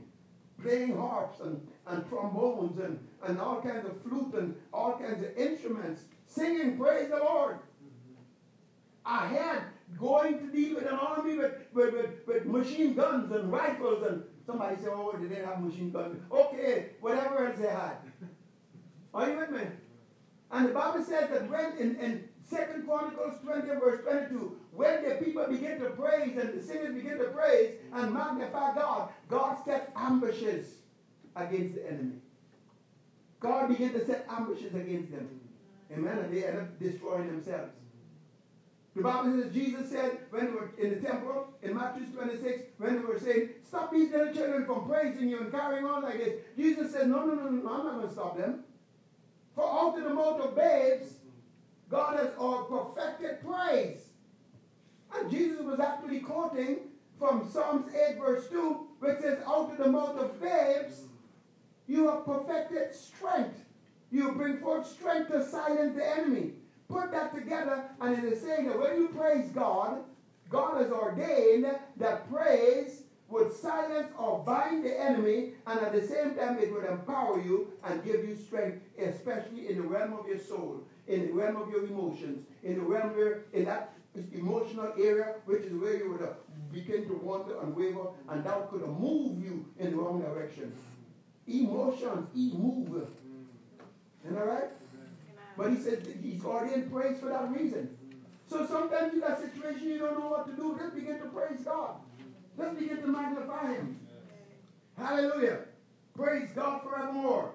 playing 0.61 0.95
harps 0.95 1.39
and, 1.39 1.65
and 1.87 2.07
trombones 2.09 2.79
and, 2.79 2.99
and 3.23 3.39
all 3.39 3.61
kinds 3.61 3.85
of 3.85 4.01
flute 4.01 4.33
and 4.33 4.55
all 4.73 4.97
kinds 4.97 5.23
of 5.23 5.35
instruments, 5.37 6.03
singing 6.25 6.77
praise 6.77 7.09
the 7.09 7.17
Lord. 7.17 7.59
Ahead, 9.05 9.63
going 9.97 10.39
to 10.39 10.47
deal 10.47 10.75
with 10.75 10.85
an 10.85 10.93
army 10.93 11.35
with, 11.37 11.53
with, 11.73 11.93
with, 11.93 12.27
with 12.27 12.45
machine 12.45 12.93
guns 12.93 13.31
and 13.31 13.51
rifles 13.51 14.03
and 14.07 14.23
somebody 14.45 14.75
said, 14.77 14.89
oh, 14.91 15.15
they 15.17 15.27
didn't 15.27 15.45
have 15.45 15.61
machine 15.61 15.91
guns. 15.91 16.19
Okay, 16.31 16.87
whatever 17.01 17.47
else 17.47 17.57
they 17.57 17.67
had. 17.67 17.97
Are 19.13 19.29
you 19.29 19.37
with 19.37 19.51
me? 19.51 19.61
And 20.51 20.69
the 20.69 20.73
Bible 20.73 21.03
says 21.03 21.29
that 21.29 21.49
when 21.49 21.77
in, 21.77 21.95
in 21.97 22.28
Second 22.49 22.87
Chronicles 22.87 23.35
20 23.43 23.67
verse 23.79 24.01
22, 24.03 24.57
when 24.71 25.07
the 25.07 25.15
people 25.23 25.45
begin 25.47 25.79
to 25.79 25.89
praise 25.91 26.35
and 26.37 26.59
the 26.59 26.63
singers 26.63 26.95
begin 26.95 27.17
to 27.19 27.25
praise 27.25 27.75
and 27.93 28.13
magnify 28.13 28.73
God, 28.73 29.09
God 29.27 29.57
set 29.63 29.91
ambushes 29.95 30.67
against 31.35 31.75
the 31.75 31.87
enemy. 31.87 32.15
God 33.39 33.69
began 33.69 33.93
to 33.93 34.05
set 34.05 34.25
ambushes 34.29 34.73
against 34.73 35.11
them. 35.11 35.29
Amen. 35.91 36.17
And 36.17 36.33
they 36.33 36.45
end 36.45 36.59
up 36.59 36.79
destroying 36.79 37.27
themselves. 37.27 37.71
The 38.95 39.03
Bible 39.03 39.41
says 39.41 39.53
Jesus 39.53 39.91
said 39.91 40.17
when 40.31 40.47
they 40.47 40.51
were 40.51 40.71
in 40.77 40.89
the 40.89 41.07
temple 41.07 41.47
in 41.61 41.75
Matthew 41.75 42.07
26, 42.07 42.63
when 42.79 42.95
they 42.95 43.05
were 43.05 43.19
saying, 43.19 43.49
Stop 43.65 43.93
these 43.93 44.11
little 44.11 44.33
children 44.33 44.65
from 44.65 44.89
praising 44.89 45.29
you 45.29 45.39
and 45.39 45.51
carrying 45.51 45.85
on 45.85 46.03
like 46.03 46.17
this. 46.17 46.33
Jesus 46.57 46.91
said, 46.91 47.07
No, 47.07 47.25
no, 47.25 47.35
no, 47.35 47.49
no, 47.49 47.69
I'm 47.69 47.85
not 47.85 47.95
going 47.95 48.07
to 48.07 48.13
stop 48.13 48.37
them. 48.37 48.63
For 49.55 49.63
out 49.63 49.97
of 49.97 50.03
the 50.03 50.13
mouth 50.13 50.41
of 50.41 50.55
babes, 50.55 51.18
God 51.89 52.19
has 52.19 52.29
all 52.37 52.63
perfected 52.63 53.39
praise. 53.45 54.01
And 55.15 55.31
Jesus 55.31 55.61
was 55.61 55.79
actually 55.79 56.19
quoting 56.19 56.77
from 57.17 57.49
Psalms 57.51 57.91
8, 57.93 58.19
verse 58.19 58.47
2, 58.49 58.87
which 58.99 59.19
says, 59.19 59.39
Out 59.47 59.71
of 59.71 59.77
the 59.77 59.89
mouth 59.89 60.17
of 60.17 60.39
babes, 60.39 61.01
you 61.87 62.07
have 62.07 62.25
perfected 62.25 62.93
strength. 62.93 63.65
You 64.11 64.31
bring 64.33 64.59
forth 64.59 64.87
strength 64.87 65.31
to 65.31 65.45
silence 65.45 65.95
the 65.95 66.17
enemy. 66.17 66.53
Put 66.87 67.11
that 67.11 67.33
together, 67.33 67.83
and 68.01 68.17
it 68.17 68.33
is 68.33 68.41
saying 68.41 68.67
that 68.67 68.79
when 68.79 68.95
you 68.95 69.07
praise 69.09 69.49
God, 69.49 70.03
God 70.49 70.81
has 70.81 70.91
ordained 70.91 71.67
that 71.97 72.31
praise 72.31 73.03
would 73.29 73.53
silence 73.53 74.07
or 74.17 74.43
bind 74.43 74.83
the 74.83 74.99
enemy, 74.99 75.51
and 75.67 75.79
at 75.79 75.93
the 75.93 76.01
same 76.01 76.33
time, 76.33 76.57
it 76.57 76.73
would 76.73 76.85
empower 76.85 77.39
you 77.39 77.71
and 77.83 78.03
give 78.03 78.27
you 78.27 78.35
strength, 78.35 78.81
especially 78.97 79.69
in 79.69 79.77
the 79.77 79.83
realm 79.83 80.13
of 80.13 80.27
your 80.27 80.39
soul, 80.39 80.81
in 81.09 81.27
the 81.27 81.33
realm 81.33 81.57
of 81.57 81.69
your 81.69 81.85
emotions, 81.85 82.45
in 82.63 82.75
the 82.75 82.81
realm 82.81 83.15
where, 83.15 83.45
in 83.51 83.65
that 83.65 83.93
emotional 84.31 84.93
area, 84.97 85.35
which 85.45 85.63
is 85.63 85.73
where 85.73 85.97
you 85.97 86.11
would 86.11 86.21
uh, 86.21 86.33
begin 86.71 87.07
to 87.07 87.15
wander 87.15 87.59
and 87.61 87.75
waver, 87.75 88.09
and 88.29 88.43
that 88.43 88.69
could 88.69 88.87
move 88.87 89.43
you 89.43 89.65
in 89.79 89.91
the 89.91 89.97
wrong 89.97 90.21
direction. 90.21 90.71
Emotions, 91.47 92.27
e 92.35 92.53
move. 92.53 93.07
Isn't 94.23 94.35
that 94.35 94.45
right? 94.45 94.69
But 95.57 95.71
he 95.71 95.77
said 95.77 96.07
he's 96.21 96.45
ordained 96.45 96.91
praise 96.91 97.19
for 97.19 97.29
that 97.29 97.51
reason. 97.51 97.97
So 98.47 98.65
sometimes 98.67 99.13
in 99.13 99.19
that 99.21 99.39
situation 99.41 99.87
you 99.87 99.99
don't 99.99 100.19
know 100.19 100.27
what 100.27 100.47
to 100.47 100.53
do, 100.53 100.77
just 100.79 100.93
begin 100.93 101.19
to 101.19 101.25
praise 101.25 101.61
God. 101.65 101.95
Let's 102.55 102.79
begin 102.79 103.01
to 103.01 103.07
magnify 103.07 103.73
him. 103.73 103.99
Hallelujah. 104.95 105.59
Praise 106.15 106.49
God 106.55 106.83
forevermore. 106.83 107.53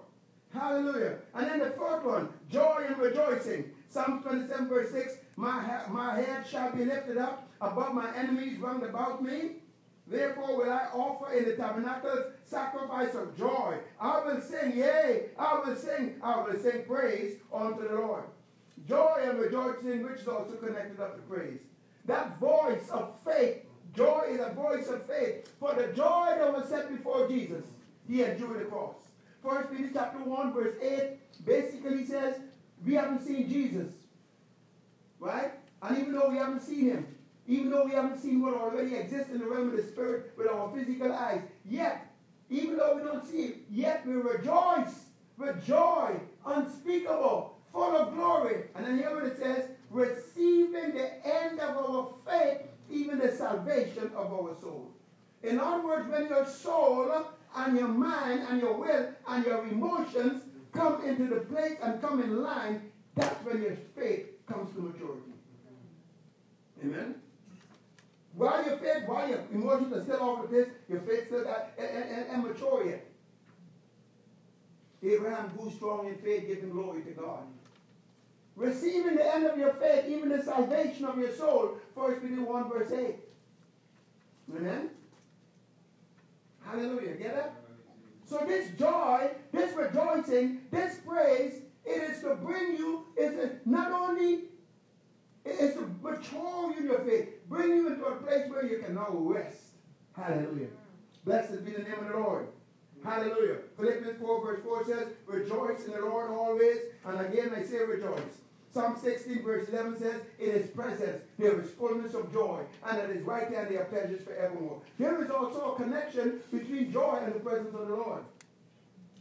Hallelujah. 0.54 1.18
And 1.34 1.46
then 1.46 1.58
the 1.58 1.70
fourth 1.70 2.04
one, 2.04 2.28
joy 2.50 2.84
and 2.86 2.98
rejoicing. 2.98 3.72
Psalm 3.88 4.22
27, 4.22 4.68
verse 4.68 4.90
6 4.90 5.14
my, 5.36 5.80
my 5.90 6.20
head 6.20 6.46
shall 6.46 6.72
be 6.72 6.84
lifted 6.84 7.18
up 7.18 7.48
above 7.60 7.94
my 7.94 8.14
enemies 8.16 8.58
round 8.58 8.82
about 8.84 9.22
me. 9.22 9.56
Therefore 10.06 10.56
will 10.56 10.70
I 10.70 10.88
offer 10.92 11.32
in 11.32 11.44
the 11.44 11.56
tabernacles 11.56 12.32
sacrifice 12.44 13.14
of 13.14 13.36
joy. 13.36 13.78
I 14.00 14.24
will 14.24 14.40
sing, 14.40 14.76
yea, 14.76 15.30
I 15.38 15.60
will 15.64 15.76
sing, 15.76 16.16
I 16.22 16.42
will 16.42 16.58
sing 16.58 16.84
praise 16.86 17.38
unto 17.52 17.88
the 17.88 17.94
Lord. 17.94 18.24
Joy 18.88 19.22
and 19.22 19.38
rejoicing, 19.38 20.02
which 20.02 20.20
is 20.20 20.28
also 20.28 20.52
connected 20.52 21.00
up 21.00 21.16
to 21.16 21.22
praise. 21.22 21.60
That 22.06 22.38
voice 22.38 22.88
of 22.90 23.14
faith 23.24 23.64
Joy 23.94 24.24
is 24.30 24.40
a 24.40 24.50
voice 24.50 24.88
of 24.88 25.06
faith. 25.06 25.52
For 25.60 25.74
the 25.74 25.88
joy 25.92 26.34
that 26.36 26.52
was 26.52 26.68
set 26.68 26.90
before 26.90 27.28
Jesus, 27.28 27.64
he 28.08 28.24
endured 28.24 28.60
the 28.60 28.64
cross. 28.64 28.96
First 29.44 29.70
Peter 29.70 29.90
chapter 29.92 30.18
1, 30.18 30.54
verse 30.54 30.74
8 30.80 31.44
basically 31.44 32.06
says, 32.06 32.36
we 32.84 32.94
haven't 32.94 33.26
seen 33.26 33.48
Jesus. 33.48 33.92
Right? 35.20 35.52
And 35.82 35.98
even 35.98 36.14
though 36.14 36.30
we 36.30 36.38
haven't 36.38 36.62
seen 36.62 36.86
him, 36.86 37.06
even 37.46 37.70
though 37.70 37.84
we 37.84 37.92
haven't 37.92 38.18
seen 38.18 38.40
what 38.40 38.54
already 38.54 38.94
exists 38.94 39.30
in 39.30 39.38
the 39.38 39.44
realm 39.44 39.68
of 39.68 39.76
the 39.76 39.82
spirit 39.82 40.32
with 40.38 40.48
our 40.48 40.72
physical 40.74 41.12
eyes, 41.12 41.42
yet, 41.66 42.10
even 42.48 42.78
though 42.78 42.96
we 42.96 43.02
don't 43.02 43.24
see 43.24 43.42
it, 43.42 43.56
yet 43.70 44.06
we 44.06 44.14
rejoice 44.14 45.04
with 45.36 45.66
joy 45.66 46.18
unspeakable, 46.46 47.58
full 47.70 47.96
of 47.96 48.14
glory. 48.14 48.64
And 48.74 48.86
then 48.86 48.96
hear 48.96 49.14
what 49.14 49.24
it 49.24 49.38
says, 49.38 49.68
receiving 49.90 50.94
the 50.94 51.26
end 51.26 51.60
of 51.60 51.76
our 51.76 52.14
faith 52.26 52.62
even 52.90 53.18
the 53.18 53.30
salvation 53.30 54.10
of 54.16 54.32
our 54.32 54.54
soul. 54.58 54.90
In 55.42 55.60
other 55.60 55.84
words, 55.84 56.08
when 56.08 56.28
your 56.28 56.46
soul 56.46 57.26
and 57.56 57.76
your 57.76 57.88
mind 57.88 58.46
and 58.50 58.60
your 58.60 58.74
will 58.74 59.08
and 59.28 59.44
your 59.44 59.66
emotions 59.66 60.42
come 60.72 61.04
into 61.04 61.26
the 61.26 61.40
place 61.40 61.76
and 61.82 62.00
come 62.00 62.20
in 62.20 62.42
line, 62.42 62.90
that's 63.14 63.44
when 63.44 63.62
your 63.62 63.76
faith 63.96 64.26
comes 64.46 64.74
to 64.74 64.80
maturity. 64.80 65.32
Amen? 66.82 67.14
While 68.34 68.64
your 68.64 68.76
faith, 68.78 69.04
while 69.06 69.28
your 69.28 69.44
emotions 69.52 69.92
are 69.92 70.02
still 70.02 70.20
off 70.20 70.42
the 70.42 70.48
place, 70.48 70.68
your 70.88 71.00
faith 71.00 71.26
still 71.26 71.46
immature 72.34 72.86
yet. 72.86 73.06
Abraham 75.02 75.52
grew 75.56 75.70
strong 75.70 76.08
in 76.08 76.16
faith, 76.16 76.46
giving 76.46 76.70
glory 76.70 77.02
to 77.02 77.10
God. 77.10 77.44
Receiving 78.56 79.16
the 79.16 79.34
end 79.34 79.46
of 79.46 79.58
your 79.58 79.74
faith, 79.74 80.06
even 80.08 80.28
the 80.28 80.42
salvation 80.42 81.04
of 81.04 81.18
your 81.18 81.32
soul. 81.32 81.76
1 81.94 82.14
Peter 82.20 82.42
1 82.42 82.68
verse 82.70 82.90
8. 82.90 83.16
Amen? 84.56 84.90
Hallelujah. 86.64 87.14
Get 87.14 87.36
it? 87.36 87.52
So 88.26 88.44
this 88.46 88.70
joy, 88.78 89.30
this 89.52 89.76
rejoicing, 89.76 90.62
this 90.70 90.98
praise 91.06 91.62
It 91.84 92.10
is 92.10 92.20
to 92.22 92.34
bring 92.36 92.76
you, 92.76 93.06
it's 93.16 93.36
not 93.66 93.92
only, 93.92 94.44
it's 95.44 95.74
to 95.74 95.90
mature 96.02 96.72
you 96.72 96.78
in 96.78 96.84
your 96.84 97.00
faith, 97.00 97.28
bring 97.48 97.68
you 97.68 97.88
into 97.88 98.04
a 98.04 98.16
place 98.16 98.50
where 98.50 98.64
you 98.64 98.78
can 98.78 98.94
now 98.94 99.08
rest. 99.10 99.58
Hallelujah. 100.16 100.68
Blessed 101.24 101.64
be 101.64 101.72
the 101.72 101.82
name 101.82 101.98
of 102.00 102.08
the 102.08 102.18
Lord. 102.18 102.48
Hallelujah. 103.04 103.58
Philippians 103.76 104.18
4 104.18 104.44
verse 104.44 104.60
4 104.62 104.84
says, 104.86 105.08
Rejoice 105.26 105.84
in 105.84 105.92
the 105.92 106.00
Lord 106.00 106.30
always. 106.30 106.78
And 107.04 107.20
again 107.20 107.52
I 107.54 107.62
say 107.62 107.78
rejoice. 107.84 108.43
Psalm 108.74 108.98
16 109.00 109.44
verse 109.44 109.68
11 109.68 110.00
says, 110.00 110.20
In 110.40 110.50
his 110.50 110.66
presence 110.66 111.22
there 111.38 111.60
is 111.60 111.70
fullness 111.70 112.12
of 112.14 112.32
joy, 112.32 112.64
and 112.84 112.98
at 112.98 113.08
his 113.08 113.22
right 113.22 113.48
hand 113.48 113.68
there 113.70 113.82
are 113.82 113.84
pleasures 113.84 114.20
forevermore. 114.22 114.82
There 114.98 115.24
is 115.24 115.30
also 115.30 115.72
a 115.72 115.76
connection 115.76 116.40
between 116.52 116.92
joy 116.92 117.20
and 117.24 117.32
the 117.32 117.38
presence 117.38 117.72
of 117.72 117.86
the 117.86 117.94
Lord. 117.94 118.24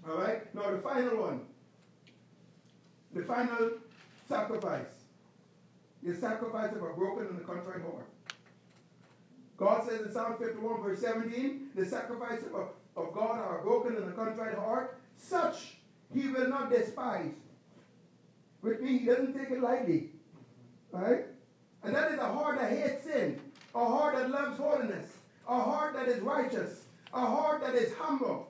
All 0.09 0.17
right? 0.17 0.53
Now 0.55 0.71
the 0.71 0.79
final 0.79 1.21
one. 1.21 1.41
The 3.13 3.21
final 3.21 3.73
sacrifice. 4.27 4.87
The 6.01 6.15
sacrifice 6.15 6.71
of 6.71 6.81
a 6.81 6.93
broken 6.93 7.27
and 7.27 7.39
a 7.39 7.43
contrite 7.43 7.81
heart. 7.81 8.07
God 9.57 9.87
says 9.87 10.01
in 10.01 10.11
Psalm 10.11 10.35
51 10.39 10.81
verse 10.81 10.99
17, 10.99 11.69
the 11.75 11.85
sacrifice 11.85 12.41
of, 12.55 12.69
of 12.97 13.13
God 13.13 13.37
are 13.37 13.61
broken 13.61 13.95
and 13.97 14.09
a 14.09 14.13
contrite 14.13 14.55
heart, 14.55 14.97
such 15.15 15.75
he 16.11 16.27
will 16.29 16.49
not 16.49 16.71
despise. 16.71 17.33
Which 18.63 18.79
means 18.79 19.01
he 19.01 19.07
doesn't 19.07 19.37
take 19.37 19.51
it 19.51 19.61
lightly. 19.61 20.11
Right? 20.93 21.25
And 21.83 21.93
that 21.93 22.13
is 22.13 22.19
a 22.19 22.25
heart 22.25 22.59
that 22.59 22.71
hates 22.71 23.03
sin, 23.03 23.39
a 23.75 23.85
heart 23.85 24.15
that 24.15 24.31
loves 24.31 24.57
holiness, 24.57 25.11
a 25.47 25.59
heart 25.59 25.93
that 25.95 26.07
is 26.07 26.21
righteous, 26.21 26.85
a 27.13 27.19
heart 27.19 27.61
that 27.61 27.75
is 27.75 27.93
humble. 27.95 28.49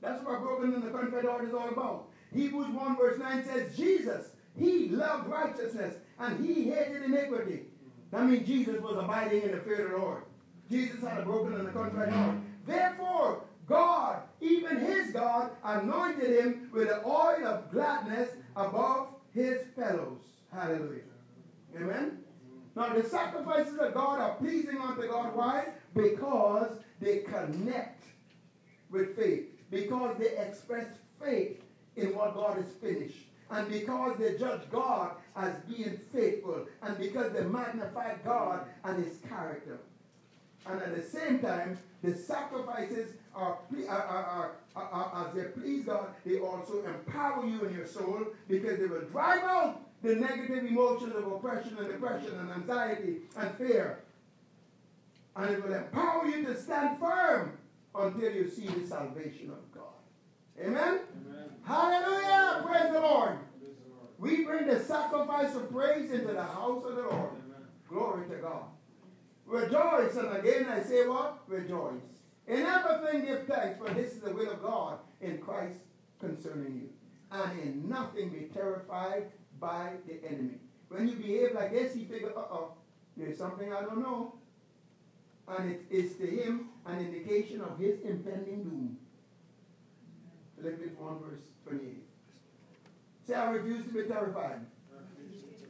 That's 0.00 0.24
what 0.24 0.40
broken 0.40 0.72
and 0.72 0.82
the 0.82 0.90
contrite 0.90 1.26
heart 1.26 1.44
is 1.44 1.52
all 1.52 1.68
about. 1.68 2.08
Hebrews 2.34 2.68
1 2.68 2.96
verse 2.96 3.18
9 3.18 3.44
says, 3.44 3.76
Jesus, 3.76 4.28
he 4.58 4.88
loved 4.88 5.28
righteousness 5.28 5.96
and 6.18 6.42
he 6.42 6.70
hated 6.70 7.02
iniquity. 7.02 7.64
That 8.10 8.24
means 8.24 8.46
Jesus 8.46 8.80
was 8.80 8.96
abiding 8.96 9.42
in 9.42 9.50
the 9.50 9.58
fear 9.58 9.84
of 9.84 9.90
the 9.90 9.98
Lord. 9.98 10.22
Jesus 10.70 11.02
had 11.02 11.18
a 11.18 11.22
broken 11.22 11.60
and 11.60 11.68
a 11.68 11.72
contrite 11.72 12.08
heart. 12.08 12.38
Therefore, 12.66 13.42
God, 13.68 14.22
even 14.40 14.78
his 14.78 15.10
God, 15.10 15.50
anointed 15.64 16.38
him 16.38 16.70
with 16.72 16.88
the 16.88 17.04
oil 17.04 17.44
of 17.44 17.70
gladness 17.70 18.30
above 18.54 19.08
his 19.32 19.60
fellows. 19.76 20.20
Hallelujah. 20.52 21.02
Amen? 21.76 22.18
Now, 22.76 22.92
the 22.92 23.02
sacrifices 23.02 23.78
of 23.78 23.94
God 23.94 24.20
are 24.20 24.34
pleasing 24.34 24.78
unto 24.78 25.08
God. 25.08 25.34
Why? 25.34 25.68
Because 25.94 26.78
they 27.00 27.18
connect 27.18 28.04
with 28.90 29.16
faith. 29.16 29.48
Because 29.70 30.16
they 30.18 30.36
express 30.38 30.86
faith 31.22 31.62
in 31.96 32.14
what 32.14 32.34
God 32.34 32.58
has 32.58 32.72
finished. 32.80 33.18
And 33.50 33.68
because 33.68 34.18
they 34.18 34.36
judge 34.36 34.62
God 34.70 35.12
as 35.34 35.54
being 35.68 35.98
faithful. 36.12 36.66
And 36.82 36.98
because 36.98 37.32
they 37.32 37.44
magnify 37.44 38.14
God 38.24 38.66
and 38.84 39.04
his 39.04 39.18
character. 39.28 39.78
And 40.66 40.82
at 40.82 40.94
the 40.94 41.02
same 41.02 41.38
time, 41.38 41.78
the 42.02 42.14
sacrifices 42.14 43.12
are, 43.36 43.58
are, 43.88 44.52
are, 44.74 44.82
are, 44.82 45.26
as 45.28 45.34
they 45.34 45.44
please 45.60 45.84
God, 45.84 46.08
they 46.24 46.38
also 46.38 46.84
empower 46.84 47.46
you 47.46 47.64
in 47.64 47.74
your 47.74 47.86
soul 47.86 48.26
because 48.48 48.78
they 48.78 48.86
will 48.86 49.02
drive 49.02 49.42
out 49.42 49.82
the 50.02 50.16
negative 50.16 50.64
emotions 50.64 51.14
of 51.14 51.26
oppression 51.30 51.76
and 51.78 51.88
depression 51.88 52.38
and 52.38 52.50
anxiety 52.50 53.16
and 53.36 53.54
fear. 53.56 54.00
And 55.36 55.50
it 55.50 55.64
will 55.64 55.74
empower 55.74 56.26
you 56.26 56.44
to 56.46 56.60
stand 56.60 56.98
firm 56.98 57.58
until 57.94 58.32
you 58.32 58.48
see 58.48 58.66
the 58.66 58.86
salvation 58.86 59.50
of 59.50 59.72
God. 59.72 59.82
Amen? 60.60 61.00
Amen. 61.28 61.50
Hallelujah! 61.62 62.64
Praise 62.66 62.92
the 62.92 63.00
Lord. 63.00 63.38
We 64.18 64.44
bring 64.44 64.66
the 64.66 64.80
sacrifice 64.80 65.54
of 65.54 65.70
praise 65.70 66.10
into 66.10 66.32
the 66.32 66.42
house 66.42 66.84
of 66.84 66.96
the 66.96 67.02
Lord. 67.02 67.12
Amen. 67.12 67.66
Glory 67.88 68.28
to 68.30 68.36
God. 68.36 68.64
Rejoice. 69.44 70.16
And 70.16 70.36
again 70.36 70.66
I 70.70 70.82
say 70.82 71.06
what? 71.06 71.42
Rejoice. 71.46 72.15
In 72.48 72.64
everything 72.64 73.24
give 73.24 73.46
thanks, 73.46 73.78
for 73.78 73.92
this 73.92 74.12
is 74.12 74.20
the 74.20 74.32
will 74.32 74.50
of 74.50 74.62
God 74.62 74.98
in 75.20 75.38
Christ 75.38 75.80
concerning 76.20 76.74
you. 76.74 76.88
And 77.30 77.60
in 77.60 77.88
nothing 77.88 78.30
be 78.30 78.48
terrified 78.54 79.24
by 79.58 79.92
the 80.06 80.24
enemy. 80.28 80.58
When 80.88 81.08
you 81.08 81.16
behave 81.16 81.54
like 81.54 81.72
this, 81.72 81.94
he 81.94 82.04
figure, 82.04 82.30
uh-oh, 82.36 82.72
there's 83.16 83.36
something 83.36 83.72
I 83.72 83.80
don't 83.80 84.00
know. 84.00 84.34
And 85.48 85.72
it 85.72 85.82
is 85.90 86.16
to 86.16 86.26
him 86.26 86.68
an 86.86 87.00
indication 87.00 87.60
of 87.60 87.78
his 87.78 88.00
impending 88.02 88.62
doom. 88.62 88.96
Philippians 90.56 90.98
1 90.98 91.18
verse 91.18 91.40
28. 91.66 92.02
Say, 93.26 93.34
I 93.34 93.50
refuse 93.50 93.84
to 93.86 93.92
be 93.92 94.02
terrified. 94.04 94.60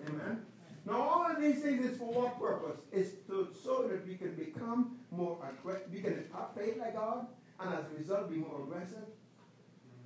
Amen. 0.08 0.42
Now, 0.86 1.02
all 1.02 1.26
of 1.30 1.40
these 1.40 1.62
things 1.62 1.84
is 1.84 1.98
for 1.98 2.12
what 2.12 2.38
purpose? 2.38 2.80
It's 2.92 3.10
to, 3.26 3.48
so 3.64 3.88
that 3.88 4.06
we 4.06 4.14
can 4.14 4.36
become 4.36 4.98
more 5.10 5.36
aggressive, 5.42 5.88
we 5.92 6.00
can 6.00 6.24
have 6.32 6.54
faith 6.56 6.76
like 6.78 6.94
God, 6.94 7.26
and 7.58 7.74
as 7.74 7.80
a 7.92 7.98
result, 7.98 8.30
be 8.30 8.36
more 8.36 8.62
aggressive, 8.62 9.04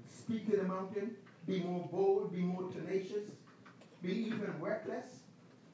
speak 0.08 0.50
to 0.50 0.56
the 0.56 0.62
mountain, 0.62 1.16
be 1.46 1.60
more 1.60 1.86
bold, 1.92 2.32
be 2.32 2.40
more 2.40 2.70
tenacious, 2.70 3.28
be 4.02 4.26
even 4.26 4.54
reckless. 4.58 5.18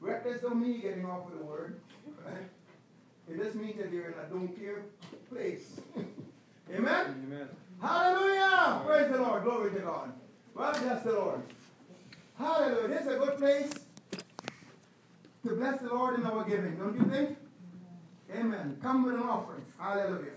Reckless 0.00 0.42
don't 0.42 0.60
mean 0.60 0.80
getting 0.80 1.06
off 1.06 1.30
of 1.32 1.38
the 1.38 1.44
word, 1.44 1.80
right? 2.26 2.44
It 3.28 3.42
just 3.42 3.54
means 3.54 3.78
that 3.78 3.92
you're 3.92 4.06
in 4.06 4.14
a 4.14 4.28
don't 4.28 4.48
care 4.58 4.82
place. 5.30 5.80
Amen? 6.74 7.24
Amen. 7.28 7.48
Hallelujah! 7.80 8.82
Praise 8.84 9.12
the 9.12 9.18
Lord. 9.18 9.44
Glory 9.44 9.70
to 9.70 9.80
God. 9.80 10.12
Well, 10.54 10.72
bless 10.72 11.02
the 11.02 11.12
Lord. 11.12 11.42
Hallelujah. 12.38 12.88
This 12.88 13.02
is 13.02 13.06
a 13.08 13.18
good 13.18 13.38
place 13.38 13.85
to 15.48 15.54
bless 15.54 15.80
the 15.80 15.88
Lord 15.88 16.18
in 16.18 16.26
our 16.26 16.44
giving, 16.44 16.76
don't 16.76 16.96
you 16.98 17.04
think? 17.10 17.36
Amen. 18.34 18.76
Come 18.82 19.04
with 19.04 19.14
an 19.14 19.20
offering. 19.20 19.62
Hallelujah. 19.78 20.35